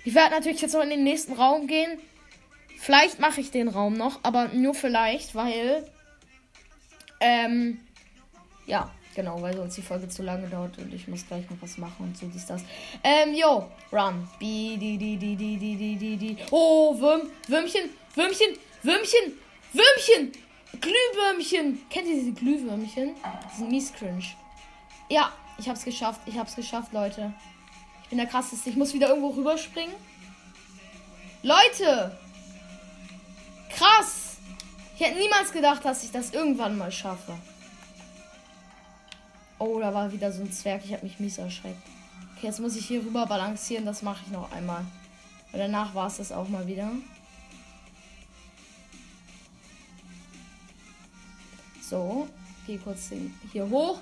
Ich 0.06 0.14
werde 0.14 0.36
natürlich 0.36 0.62
jetzt 0.62 0.76
noch 0.76 0.84
in 0.84 0.92
den 0.92 1.04
nächsten 1.04 1.34
Raum 1.34 1.66
gehen. 1.66 1.98
Vielleicht 2.78 3.20
mache 3.20 3.42
ich 3.42 3.50
den 3.50 3.68
Raum 3.68 3.96
noch, 3.96 4.20
aber 4.22 4.50
nur 4.50 4.76
vielleicht, 4.76 5.34
weil. 5.34 5.92
Ähm. 7.20 7.80
Ja, 8.68 8.92
genau, 9.16 9.42
weil 9.42 9.56
sonst 9.56 9.76
die 9.78 9.82
Folge 9.82 10.08
zu 10.08 10.22
lange 10.22 10.48
dauert 10.48 10.78
und 10.78 10.94
ich 10.94 11.08
muss 11.08 11.26
gleich 11.26 11.50
noch 11.50 11.58
was 11.62 11.80
machen 11.80 11.96
und 12.06 12.16
so 12.16 12.28
dies, 12.28 12.46
das. 12.46 12.62
Ähm, 13.04 13.34
yo, 13.34 13.68
run. 13.92 14.30
Bi, 14.38 14.78
di, 14.80 15.00
di, 15.00 15.18
di, 15.18 15.36
di, 15.36 15.58
di, 15.58 15.76
di, 15.76 15.96
di, 15.96 16.16
di. 16.16 16.38
Oh, 16.52 16.96
Würm, 17.00 17.22
Würmchen, 17.48 17.90
Würmchen, 18.14 18.56
Würmchen, 18.84 19.34
Würmchen, 19.74 20.32
Glühwürmchen. 20.80 21.90
Kennt 21.90 22.08
ihr 22.08 22.14
diese 22.18 22.34
Glühwürmchen? 22.34 23.16
Die 23.16 23.58
sind 23.58 23.72
mies 23.72 23.92
cringe. 23.92 24.26
Ja, 25.10 25.34
ich 25.60 25.70
hab's 25.70 25.84
geschafft, 25.84 26.22
ich 26.26 26.38
hab's 26.38 26.56
geschafft, 26.56 26.94
Leute. 26.94 27.34
Ich 28.04 28.10
bin 28.10 28.18
der 28.18 28.28
krasseste. 28.28 28.70
Ich 28.70 28.76
muss 28.76 28.94
wieder 28.94 29.10
irgendwo 29.10 29.30
rüberspringen. 29.30 29.94
Leute! 31.44 32.18
Krass. 33.70 34.38
Ich 34.96 35.02
hätte 35.02 35.20
niemals 35.20 35.52
gedacht, 35.52 35.86
dass 35.86 36.04
ich 36.04 36.12
das 36.12 36.32
irgendwann 36.32 36.78
mal 36.78 36.92
schaffe. 36.92 37.38
Oh, 39.60 39.80
da 39.80 39.94
war 39.94 40.12
wieder 40.12 40.32
so 40.32 40.42
ein 40.42 40.52
Zwerg. 40.52 40.84
Ich 40.86 40.94
habe 40.94 41.04
mich 41.04 41.20
mies 41.20 41.38
erschreckt. 41.38 41.82
Okay, 42.36 42.48
jetzt 42.48 42.60
muss 42.60 42.76
ich 42.76 42.88
hier 42.88 43.02
rüber 43.02 43.26
balancieren. 43.26 43.86
Das 43.86 44.02
mache 44.02 44.24
ich 44.26 44.32
noch 44.32 44.52
einmal. 44.52 44.86
Und 45.52 45.60
danach 45.60 45.94
war 45.94 46.08
es 46.08 46.18
das 46.18 46.32
auch 46.32 46.48
mal 46.48 46.66
wieder. 46.68 46.92
So. 51.82 52.28
gehe 52.66 52.78
kurz 52.78 53.12
hier 53.52 53.70
hoch. 53.70 54.02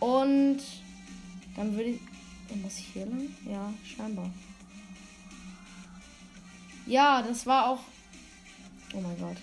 Und 0.00 0.60
dann 1.56 1.74
würde 1.74 1.90
ich. 1.90 2.00
Muss 2.62 2.78
ich 2.78 2.86
hier 2.94 3.04
lang? 3.04 3.28
Ja, 3.44 3.72
scheinbar. 3.84 4.30
Ja, 6.86 7.20
das 7.20 7.44
war 7.44 7.68
auch. 7.68 7.80
Oh 8.94 9.00
mein 9.00 9.18
Gott. 9.18 9.36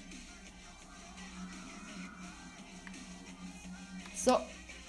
So, 4.15 4.39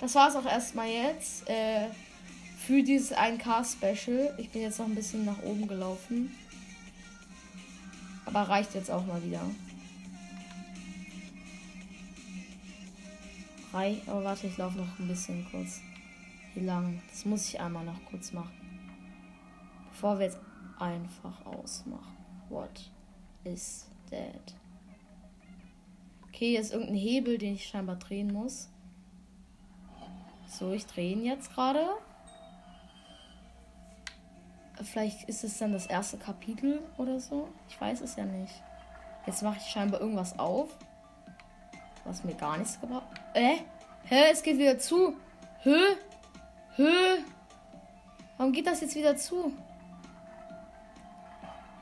das 0.01 0.15
war 0.15 0.31
es 0.31 0.37
auch 0.37 0.47
erstmal 0.47 0.89
jetzt. 0.89 1.47
Äh, 1.47 1.89
für 2.67 2.83
dieses 2.83 3.13
1K-Special. 3.13 4.35
Ich 4.39 4.51
bin 4.51 4.63
jetzt 4.63 4.79
noch 4.79 4.87
ein 4.87 4.95
bisschen 4.95 5.27
nach 5.27 5.43
oben 5.43 5.69
gelaufen. 5.69 6.35
Aber 8.25 8.43
reicht 8.43 8.75
jetzt 8.75 8.91
auch 8.91 9.05
mal 9.05 9.23
wieder. 9.23 9.43
Rei 13.77 14.01
aber 14.07 14.25
warte, 14.25 14.47
ich 14.47 14.57
laufe 14.57 14.79
noch 14.79 14.99
ein 14.99 15.07
bisschen 15.07 15.47
kurz. 15.51 15.83
Wie 16.55 16.61
lang? 16.61 17.03
Das 17.11 17.27
muss 17.27 17.47
ich 17.47 17.61
einmal 17.61 17.85
noch 17.85 18.03
kurz 18.09 18.33
machen. 18.33 18.51
Bevor 19.91 20.19
wir 20.19 20.25
jetzt 20.25 20.39
einfach 20.79 21.45
ausmachen. 21.45 22.17
What 22.49 22.91
is 23.45 23.87
that? 24.11 24.55
Okay, 26.29 26.53
hier 26.53 26.61
ist 26.61 26.73
irgendein 26.73 26.97
Hebel, 26.97 27.37
den 27.37 27.55
ich 27.55 27.67
scheinbar 27.67 27.97
drehen 27.97 28.33
muss. 28.33 28.71
So, 30.49 30.73
ich 30.73 30.87
drehe 30.87 31.13
ihn 31.13 31.27
jetzt 31.27 31.53
gerade. 31.53 31.87
Vielleicht 34.85 35.29
ist 35.29 35.45
es 35.45 35.59
dann 35.59 35.73
das 35.73 35.87
erste 35.87 36.17
Kapitel 36.17 36.81
oder 36.97 37.21
so. 37.21 37.49
Ich 37.69 37.79
weiß 37.79 38.01
es 38.01 38.17
ja 38.17 38.25
nicht. 38.25 38.55
Jetzt 39.27 39.43
mache 39.43 39.59
ich 39.59 39.67
scheinbar 39.67 40.01
irgendwas 40.01 40.39
auf. 40.39 40.75
Was 42.05 42.25
mir 42.25 42.35
gar 42.35 42.57
nichts 42.57 42.81
gebracht. 42.81 43.26
Äh? 43.37 43.59
Hä? 44.05 44.31
Es 44.33 44.43
geht 44.43 44.57
wieder 44.57 44.79
zu. 44.79 45.15
Hö? 45.63 45.79
Hö? 46.77 47.19
Warum 48.39 48.53
geht 48.53 48.67
das 48.67 48.81
jetzt 48.81 48.95
wieder 48.95 49.15
zu? 49.15 49.53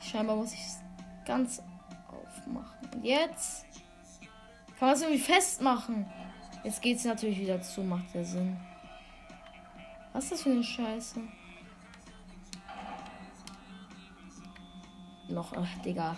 Scheinbar 0.01 0.35
muss 0.35 0.53
ich 0.53 0.61
es 0.61 0.81
ganz 1.25 1.63
aufmachen. 2.09 2.91
Und 2.93 3.05
jetzt 3.05 3.67
kann 4.79 4.89
man 4.89 4.97
es 4.97 5.03
irgendwie 5.03 5.23
festmachen. 5.23 6.07
Jetzt 6.65 6.83
geht 6.83 6.99
es 6.99 7.05
natürlich 7.05 7.39
wieder 7.39 7.63
zu. 7.63 7.83
Macht 7.83 8.13
der 8.15 8.25
Sinn. 8.25 8.57
Was 10.13 10.25
ist 10.25 10.33
das 10.33 10.43
für 10.43 10.51
eine 10.51 10.65
Scheiße? 10.65 11.21
noch. 15.29 15.53
Ach, 15.57 15.83
Digga. 15.83 16.17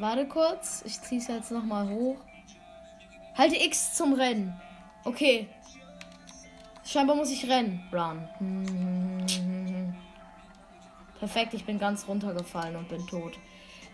Warte 0.00 0.26
kurz. 0.26 0.82
Ich 0.84 1.00
zieh's 1.00 1.28
jetzt 1.28 1.50
noch 1.50 1.64
mal 1.64 1.88
hoch. 1.88 2.16
Halte 3.36 3.56
X 3.56 3.94
zum 3.94 4.14
Rennen. 4.14 4.54
Okay. 5.04 5.48
Scheinbar 6.84 7.16
muss 7.16 7.30
ich 7.30 7.48
rennen. 7.48 7.82
Run. 7.92 8.28
Perfekt, 11.18 11.54
ich 11.54 11.64
bin 11.64 11.78
ganz 11.78 12.06
runtergefallen 12.06 12.76
und 12.76 12.88
bin 12.88 13.06
tot. 13.06 13.38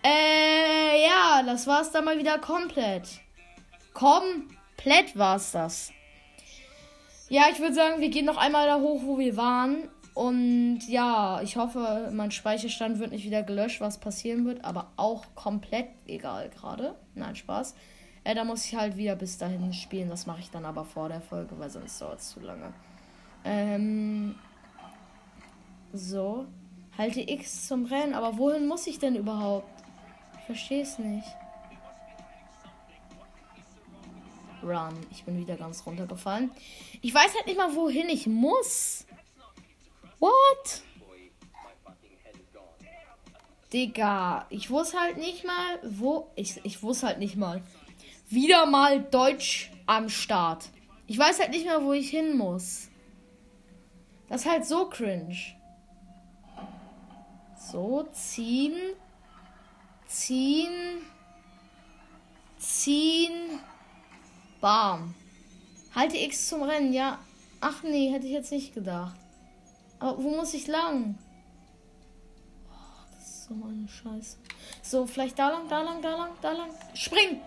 Äh, 0.03 1.07
ja, 1.07 1.43
das 1.45 1.67
war's 1.67 1.93
dann 1.93 2.05
mal 2.05 2.19
wieder 2.19 2.39
komplett. 2.39 3.21
Komplett 3.95 5.17
war's 5.17 5.53
das. 5.53 5.93
Ja, 7.29 7.45
ich 7.53 7.61
würde 7.61 7.75
sagen, 7.75 8.01
wir 8.01 8.09
gehen 8.09 8.25
noch 8.25 8.39
einmal 8.39 8.67
da 8.67 8.81
hoch, 8.81 9.03
wo 9.05 9.19
wir 9.19 9.37
waren. 9.37 9.89
Und 10.21 10.81
ja, 10.87 11.41
ich 11.41 11.57
hoffe, 11.57 12.11
mein 12.12 12.31
Speicherstand 12.31 12.99
wird 12.99 13.11
nicht 13.11 13.25
wieder 13.25 13.43
gelöscht, 13.43 13.81
was 13.81 13.97
passieren 13.97 14.45
wird, 14.45 14.66
aber 14.66 14.93
auch 14.97 15.25
komplett 15.35 15.89
egal 16.07 16.51
gerade. 16.51 16.95
Nein, 17.14 17.37
Spaß. 17.37 17.75
Äh, 18.25 18.35
da 18.35 18.45
muss 18.45 18.66
ich 18.66 18.75
halt 18.75 18.99
wieder 18.99 19.16
bis 19.16 19.39
dahin 19.39 19.73
spielen. 19.73 20.11
Das 20.11 20.27
mache 20.27 20.41
ich 20.41 20.51
dann 20.51 20.66
aber 20.66 20.85
vor 20.85 21.09
der 21.09 21.23
Folge, 21.23 21.59
weil 21.59 21.71
sonst 21.71 21.99
dauert 22.03 22.21
es 22.21 22.29
zu 22.29 22.41
lange. 22.41 22.75
Ähm. 23.47 24.35
So. 25.95 26.45
Halte 26.99 27.23
X 27.23 27.66
zum 27.66 27.87
Rennen. 27.87 28.12
Aber 28.12 28.37
wohin 28.37 28.68
muss 28.68 28.87
ich 28.87 28.99
denn 28.99 29.16
überhaupt? 29.16 29.73
Ich 30.39 30.45
verstehe 30.45 30.83
es 30.83 30.99
nicht. 30.99 31.29
Run. 34.62 34.99
Ich 35.12 35.25
bin 35.25 35.39
wieder 35.39 35.57
ganz 35.57 35.87
runtergefallen. 35.87 36.51
Ich 37.01 37.14
weiß 37.14 37.35
halt 37.37 37.47
nicht 37.47 37.57
mal, 37.57 37.75
wohin 37.75 38.11
ich 38.11 38.27
muss. 38.27 39.07
What? 40.21 40.83
Digga, 43.73 44.47
ich 44.51 44.71
wusste 44.71 44.99
halt 45.01 45.16
nicht 45.16 45.45
mal, 45.45 45.79
wo. 45.83 46.31
Ich, 46.35 46.61
ich 46.64 46.83
wusste 46.83 47.07
halt 47.07 47.18
nicht 47.18 47.37
mal. 47.37 47.62
Wieder 48.29 48.66
mal 48.66 49.03
Deutsch 49.03 49.71
am 49.87 50.09
Start. 50.09 50.68
Ich 51.07 51.18
weiß 51.18 51.41
halt 51.41 51.51
nicht 51.51 51.66
mal, 51.66 51.85
wo 51.85 51.93
ich 51.93 52.11
hin 52.11 52.37
muss. 52.37 52.89
Das 54.29 54.43
ist 54.43 54.51
halt 54.51 54.64
so 54.64 54.89
cringe. 54.89 55.37
So, 57.57 58.07
ziehen. 58.12 58.77
Ziehen. 60.07 61.03
Ziehen. 62.59 63.61
Bam. 64.61 65.14
Halte 65.95 66.16
X 66.16 66.49
zum 66.49 66.62
Rennen, 66.62 66.93
ja. 66.93 67.18
Ach 67.61 67.83
nee, 67.83 68.11
hätte 68.11 68.27
ich 68.27 68.33
jetzt 68.33 68.53
nicht 68.53 68.75
gedacht. 68.75 69.16
Aber 70.01 70.23
wo 70.23 70.31
muss 70.31 70.55
ich 70.55 70.67
lang? 70.67 71.19
Oh, 72.69 73.15
das 73.15 73.29
ist 73.29 73.45
so 73.45 73.55
eine 73.55 73.87
Scheiße. 73.87 74.39
So, 74.83 75.07
vielleicht 75.07 75.39
da 75.39 75.51
lang, 75.51 75.69
da 75.69 75.83
lang, 75.83 76.01
da 76.01 76.17
lang, 76.17 76.31
da 76.41 76.53
lang. 76.53 76.71
Spring! 76.95 77.41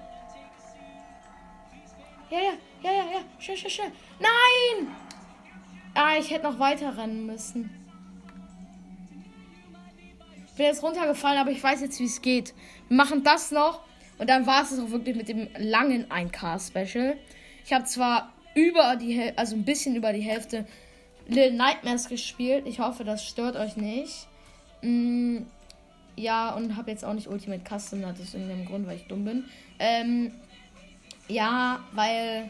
Ja, 2.30 2.40
ja, 2.40 2.54
ja, 2.84 2.92
ja, 2.92 3.04
ja. 3.12 3.20
Schnell, 3.40 3.58
schnell, 3.58 3.72
schnell. 3.72 3.92
Nein! 4.20 4.96
Ah, 5.96 6.16
ich 6.18 6.32
hätte 6.32 6.44
noch 6.44 6.60
weiter 6.60 6.96
rennen 6.98 7.26
müssen. 7.26 7.70
Ich 10.48 10.54
bin 10.54 10.68
jetzt 10.68 10.84
runtergefallen, 10.84 11.40
aber 11.40 11.52
ich 11.52 11.64
weiß 11.64 11.82
jetzt, 11.82 12.00
wie 12.00 12.06
es 12.06 12.22
geht. 12.22 12.54
Wir 12.88 12.98
machen 12.98 13.24
das 13.24 13.52
noch. 13.52 13.82
Und 14.20 14.30
dann 14.30 14.46
war 14.46 14.62
es 14.62 14.78
auch 14.78 14.92
wirklich 14.92 15.16
mit 15.16 15.28
dem 15.28 15.48
langen 15.58 16.06
1K-Special. 16.06 17.18
Ich 17.66 17.74
habe 17.74 17.86
zwar 17.86 18.32
über 18.54 18.96
die, 18.96 19.34
also 19.36 19.56
ein 19.56 19.66
bisschen 19.66 19.96
über 19.96 20.14
die 20.14 20.22
Hälfte 20.22 20.68
Little 21.28 21.54
Nightmares 21.54 22.10
gespielt. 22.10 22.66
Ich 22.68 22.80
hoffe, 22.80 23.04
das 23.04 23.26
stört 23.26 23.56
euch 23.56 23.78
nicht. 23.78 24.28
Mm, 24.82 25.40
ja, 26.16 26.52
und 26.52 26.76
habe 26.76 26.92
jetzt 26.92 27.06
auch 27.06 27.14
nicht 27.14 27.28
Ultimate 27.28 27.64
Custom, 27.64 28.02
das 28.02 28.20
ist 28.20 28.34
irgendeinem 28.34 28.66
Grund, 28.66 28.88
weil 28.88 28.98
ich 28.98 29.08
dumm 29.08 29.26
bin. 29.26 29.46
Ähm, 29.80 30.32
ja, 31.28 31.80
weil 31.94 32.50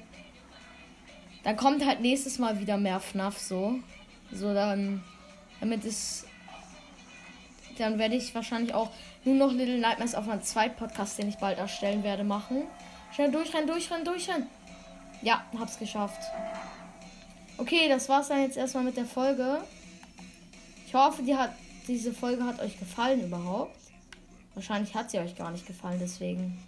dann 1.43 1.55
kommt 1.57 1.85
halt 1.85 2.01
nächstes 2.01 2.39
Mal 2.39 2.59
wieder 2.59 2.77
mehr 2.77 2.99
FNAF 2.99 3.37
so. 3.37 3.79
So 4.31 4.53
dann, 4.53 5.03
damit 5.59 5.85
es, 5.85 6.25
dann 7.77 7.99
werde 7.99 8.15
ich 8.15 8.33
wahrscheinlich 8.33 8.73
auch 8.73 8.89
nur 9.25 9.35
noch 9.35 9.51
Little 9.53 9.77
Nightmares 9.77 10.15
auf 10.15 10.25
meinem 10.25 10.41
zweiten 10.41 10.75
Podcast, 10.75 11.19
den 11.19 11.29
ich 11.29 11.37
bald 11.37 11.57
erstellen 11.57 12.03
werde, 12.03 12.23
machen. 12.23 12.63
Schnell 13.13 13.31
durchrennen, 13.31 13.67
durchrennen, 13.67 14.05
durchrennen. 14.05 14.47
Ja, 15.21 15.45
hab's 15.57 15.77
geschafft. 15.77 16.21
Okay, 17.63 17.87
das 17.87 18.09
war's 18.09 18.27
dann 18.27 18.41
jetzt 18.41 18.57
erstmal 18.57 18.83
mit 18.83 18.97
der 18.97 19.05
Folge. 19.05 19.61
Ich 20.85 20.93
hoffe, 20.93 21.23
die 21.23 21.33
hat, 21.33 21.55
diese 21.87 22.11
Folge 22.11 22.43
hat 22.43 22.59
euch 22.59 22.77
gefallen 22.77 23.23
überhaupt. 23.23 23.77
Wahrscheinlich 24.53 24.93
hat 24.93 25.09
sie 25.09 25.17
euch 25.19 25.33
gar 25.33 25.49
nicht 25.49 25.65
gefallen, 25.65 25.97
deswegen. 25.97 26.61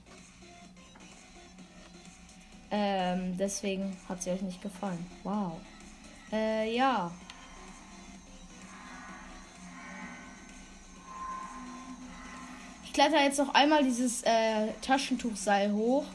Ähm, 2.72 3.36
deswegen 3.38 3.98
hat 4.08 4.24
sie 4.24 4.30
euch 4.30 4.42
nicht 4.42 4.62
gefallen. 4.62 5.06
Wow. 5.24 5.58
Äh, 6.32 6.74
ja. 6.74 7.12
Ich 12.86 12.94
kletter 12.94 13.22
jetzt 13.22 13.40
noch 13.40 13.54
einmal 13.54 13.84
dieses 13.84 14.24
äh, 14.24 14.72
Taschentuchseil 14.82 15.74
hoch. 15.74 16.06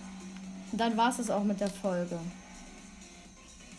Und 0.72 0.80
dann 0.80 0.96
war 0.96 1.10
es 1.10 1.18
das 1.18 1.28
auch 1.28 1.44
mit 1.44 1.60
der 1.60 1.68
Folge. 1.68 2.18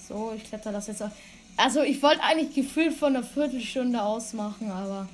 So, 0.07 0.33
ich 0.35 0.43
kletter 0.43 0.71
das 0.71 0.87
jetzt 0.87 1.03
auf. 1.03 1.11
Also, 1.57 1.81
ich 1.81 2.01
wollte 2.01 2.23
eigentlich 2.23 2.55
gefühlt 2.55 2.93
von 2.93 3.15
einer 3.15 3.23
Viertelstunde 3.23 4.01
ausmachen, 4.01 4.71
aber 4.71 5.07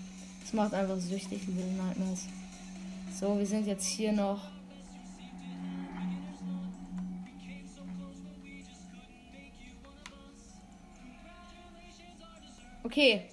es 0.44 0.54
macht 0.54 0.74
einfach 0.74 0.98
süchtig, 0.98 1.42
Little 1.48 1.66
Nightmares. 1.74 2.26
So, 3.20 3.38
wir 3.38 3.46
sind 3.46 3.68
jetzt 3.68 3.86
hier 3.86 4.14
noch. 4.14 4.42
Okay. 12.84 13.24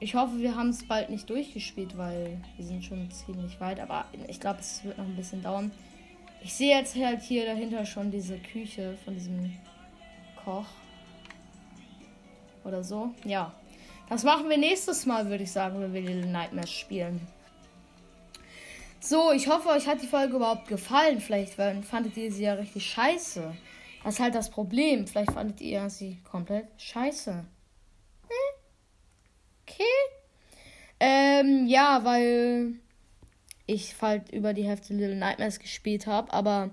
Ich 0.00 0.14
hoffe, 0.14 0.38
wir 0.38 0.54
haben 0.54 0.68
es 0.68 0.86
bald 0.86 1.10
nicht 1.10 1.28
durchgespielt, 1.28 1.96
weil 1.96 2.40
wir 2.56 2.64
sind 2.64 2.84
schon 2.84 3.10
ziemlich 3.10 3.58
weit. 3.60 3.80
Aber 3.80 4.04
ich 4.28 4.38
glaube, 4.38 4.60
es 4.60 4.84
wird 4.84 4.98
noch 4.98 5.06
ein 5.06 5.16
bisschen 5.16 5.42
dauern. 5.42 5.72
Ich 6.42 6.54
sehe 6.54 6.76
jetzt 6.76 6.94
halt 6.94 7.22
hier 7.22 7.46
dahinter 7.46 7.84
schon 7.84 8.10
diese 8.10 8.38
Küche 8.38 8.96
von 9.04 9.14
diesem 9.14 9.52
Koch. 10.48 10.64
Oder 12.64 12.82
so. 12.82 13.14
Ja. 13.24 13.52
Das 14.08 14.24
machen 14.24 14.48
wir 14.48 14.56
nächstes 14.56 15.04
Mal, 15.04 15.28
würde 15.28 15.44
ich 15.44 15.52
sagen, 15.52 15.78
wenn 15.78 15.92
wir 15.92 16.00
Little 16.00 16.24
Nightmares 16.24 16.72
spielen. 16.72 17.20
So, 18.98 19.30
ich 19.32 19.48
hoffe, 19.48 19.68
euch 19.68 19.86
hat 19.86 20.00
die 20.00 20.06
Folge 20.06 20.36
überhaupt 20.36 20.66
gefallen. 20.66 21.20
Vielleicht 21.20 21.52
fandet 21.52 22.16
ihr 22.16 22.32
sie 22.32 22.44
ja 22.44 22.54
richtig 22.54 22.86
scheiße. 22.90 23.54
Das 24.02 24.14
ist 24.14 24.20
halt 24.20 24.34
das 24.34 24.48
Problem. 24.48 25.06
Vielleicht 25.06 25.32
fandet 25.32 25.60
ihr 25.60 25.90
sie 25.90 26.18
komplett 26.24 26.68
scheiße. 26.78 27.32
Hm? 27.32 28.60
Okay. 29.66 29.84
Ähm, 30.98 31.66
ja, 31.66 32.00
weil 32.04 32.76
ich 33.66 34.00
halt 34.00 34.32
über 34.32 34.54
die 34.54 34.64
Hälfte 34.64 34.94
Little 34.94 35.16
Nightmares 35.16 35.58
gespielt 35.58 36.06
habe. 36.06 36.32
Aber 36.32 36.70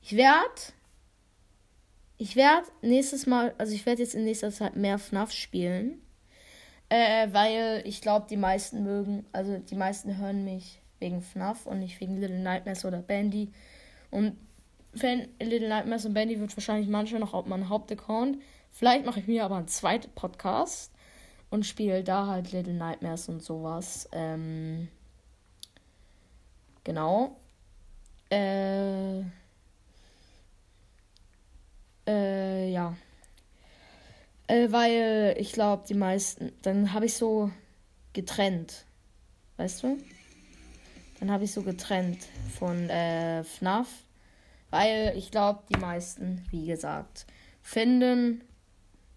ich 0.00 0.16
werde. 0.16 0.76
Ich 2.18 2.36
werde 2.36 2.66
nächstes 2.82 3.26
Mal, 3.26 3.54
also 3.58 3.74
ich 3.74 3.84
werde 3.84 4.02
jetzt 4.02 4.14
in 4.14 4.24
nächster 4.24 4.50
Zeit 4.50 4.76
mehr 4.76 4.98
FNAF 4.98 5.32
spielen. 5.32 6.00
Äh, 6.88 7.28
weil 7.32 7.82
ich 7.84 8.00
glaube, 8.00 8.26
die 8.30 8.36
meisten 8.36 8.84
mögen, 8.84 9.26
also 9.32 9.58
die 9.58 9.74
meisten 9.74 10.18
hören 10.18 10.44
mich 10.44 10.80
wegen 11.00 11.20
FNAF 11.20 11.66
und 11.66 11.80
nicht 11.80 12.00
wegen 12.00 12.20
Little 12.20 12.38
Nightmares 12.38 12.84
oder 12.84 13.02
Bandy. 13.02 13.52
Und 14.10 14.36
Fan 14.94 15.28
Little 15.40 15.68
Nightmares 15.68 16.06
und 16.06 16.14
Bandy 16.14 16.38
wird 16.40 16.56
wahrscheinlich 16.56 16.88
manchmal 16.88 17.20
noch 17.20 17.34
auf 17.34 17.46
meinem 17.46 17.68
Hauptaccount. 17.68 18.38
Vielleicht 18.70 19.04
mache 19.04 19.20
ich 19.20 19.26
mir 19.26 19.44
aber 19.44 19.56
einen 19.56 19.68
zweiten 19.68 20.10
Podcast 20.14 20.92
und 21.50 21.66
spiele 21.66 22.04
da 22.04 22.26
halt 22.26 22.52
Little 22.52 22.74
Nightmares 22.74 23.28
und 23.28 23.42
sowas. 23.42 24.08
Ähm, 24.12 24.88
genau. 26.84 27.36
Äh, 28.30 29.22
äh, 32.06 32.70
ja. 32.70 32.96
Äh, 34.46 34.70
weil 34.70 35.36
ich 35.38 35.52
glaube, 35.52 35.84
die 35.88 35.94
meisten, 35.94 36.52
dann 36.62 36.92
habe 36.92 37.06
ich 37.06 37.14
so 37.14 37.50
getrennt. 38.12 38.84
Weißt 39.56 39.82
du? 39.82 39.98
Dann 41.20 41.30
habe 41.30 41.44
ich 41.44 41.52
so 41.52 41.62
getrennt 41.62 42.18
von 42.58 42.88
äh, 42.90 43.42
FNAF. 43.44 43.88
Weil 44.70 45.14
ich 45.16 45.30
glaube, 45.30 45.62
die 45.72 45.78
meisten, 45.78 46.44
wie 46.50 46.66
gesagt, 46.66 47.26
finden 47.62 48.42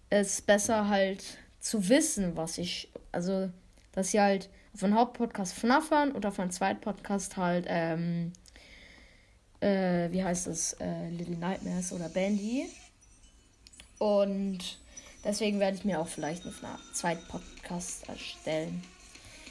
es 0.09 0.41
besser 0.41 0.87
halt 0.87 1.23
zu 1.59 1.89
wissen, 1.89 2.35
was 2.37 2.57
ich, 2.57 2.89
also, 3.11 3.49
dass 3.91 4.11
sie 4.11 4.21
halt 4.21 4.49
auf 4.73 4.83
einen 4.83 4.95
Hauptpodcast 4.95 5.53
FNAF 5.53 5.91
hören 5.91 6.11
oder 6.13 6.29
auf 6.29 6.39
einen 6.39 6.51
Zweitpodcast 6.51 7.37
halt, 7.37 7.65
ähm, 7.67 8.31
äh, 9.59 10.11
wie 10.11 10.23
heißt 10.23 10.47
das, 10.47 10.73
äh, 10.73 11.09
Little 11.09 11.37
Nightmares 11.37 11.91
oder 11.91 12.09
Bandy. 12.09 12.69
Und 13.99 14.79
deswegen 15.23 15.59
werde 15.59 15.77
ich 15.77 15.85
mir 15.85 15.99
auch 15.99 16.07
vielleicht 16.07 16.45
einen 16.45 16.55
Zweitpodcast 16.93 18.09
erstellen. 18.09 18.81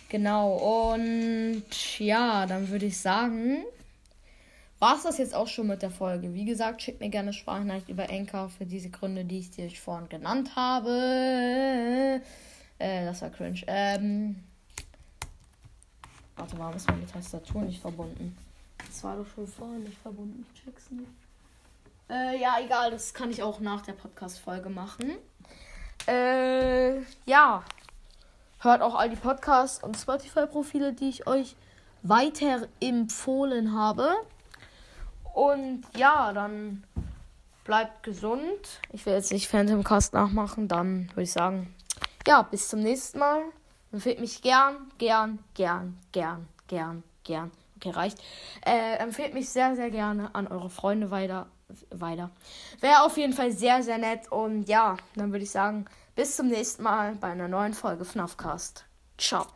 Genau, 0.09 0.93
und 0.93 1.99
ja, 1.99 2.47
dann 2.47 2.71
würde 2.71 2.87
ich 2.87 2.99
sagen, 2.99 3.63
war 4.79 4.97
es 4.97 5.03
das 5.03 5.19
jetzt 5.19 5.35
auch 5.35 5.49
schon 5.49 5.67
mit 5.67 5.83
der 5.83 5.91
Folge. 5.91 6.33
Wie 6.33 6.47
gesagt, 6.47 6.81
schickt 6.81 7.01
mir 7.01 7.11
gerne 7.11 7.33
Sprachnachricht 7.33 7.91
über 7.91 8.09
Enker 8.09 8.49
für 8.49 8.65
diese 8.65 8.91
Gründe, 8.91 9.25
die 9.25 9.41
ich 9.41 9.51
dir 9.51 9.69
vorhin 9.71 10.09
genannt 10.09 10.57
habe. 10.57 12.23
Äh, 12.79 13.05
das 13.05 13.21
war 13.21 13.31
cringe. 13.31 13.61
Ähm, 13.67 14.37
warte, 16.37 16.59
warum 16.59 16.77
ist 16.77 16.89
meine 16.89 17.07
Tastatur 17.07 17.63
nicht 17.63 17.81
verbunden? 17.81 18.37
Das 18.87 19.05
war 19.05 19.17
doch 19.17 19.27
schon 19.35 19.47
vorhin 19.47 19.85
nicht 19.85 19.99
verbunden. 19.99 20.47
Ich 20.55 20.63
check's 20.63 20.91
nicht. 20.91 21.09
Äh, 22.11 22.41
ja, 22.41 22.57
egal, 22.65 22.91
das 22.91 23.13
kann 23.13 23.31
ich 23.31 23.43
auch 23.43 23.61
nach 23.61 23.83
der 23.83 23.93
Podcast-Folge 23.93 24.71
machen. 24.71 25.17
Äh, 26.07 27.01
ja. 27.27 27.63
Hört 28.61 28.83
auch 28.83 28.95
all 28.95 29.11
die 29.11 29.17
Podcasts 29.17 29.83
und 29.83 29.97
Spotify-Profile, 29.97 30.95
die 30.95 31.11
ich 31.11 31.27
euch 31.27 31.55
weiter 32.03 32.67
empfohlen 32.81 33.75
habe. 33.75 34.11
Und 35.35 35.83
ja, 35.97 36.33
dann 36.33 36.83
bleibt 37.65 38.03
gesund. 38.03 38.81
Ich 38.93 39.05
will 39.05 39.13
jetzt 39.13 39.31
nicht 39.31 39.47
Phantom 39.47 39.85
Cast 39.85 40.15
nachmachen. 40.15 40.67
Dann 40.67 41.11
würde 41.11 41.23
ich 41.23 41.33
sagen, 41.33 41.75
ja, 42.27 42.43
bis 42.43 42.69
zum 42.69 42.81
nächsten 42.81 43.19
Mal. 43.19 43.43
Empfehlt 43.93 44.19
mich 44.19 44.41
gern, 44.43 44.91
gern, 44.97 45.39
gern, 45.55 45.99
gern, 46.13 46.49
gern, 46.67 47.03
gern. 47.25 47.51
Okay, 47.77 47.91
reicht. 47.91 48.19
Äh, 48.67 48.97
empfehlt 48.97 49.35
mich 49.35 49.51
sehr, 49.51 49.77
sehr 49.77 49.91
gerne 49.91 50.35
an 50.35 50.47
eure 50.47 50.71
Freunde 50.71 51.11
weiter 51.11 51.47
weiter. 51.91 52.31
Wäre 52.81 53.03
auf 53.03 53.17
jeden 53.17 53.33
Fall 53.33 53.53
sehr, 53.53 53.83
sehr 53.83 53.99
nett. 53.99 54.31
Und 54.31 54.69
ja, 54.69 54.97
dann 55.15 55.33
würde 55.33 55.45
ich 55.45 55.51
sagen, 55.51 55.87
bis 56.15 56.37
zum 56.37 56.49
nächsten 56.49 56.83
Mal 56.83 57.15
bei 57.17 57.29
einer 57.29 57.49
neuen 57.49 57.75
Folge 57.75 58.05
FNAFcast. 58.05 58.85
Ciao. 59.17 59.47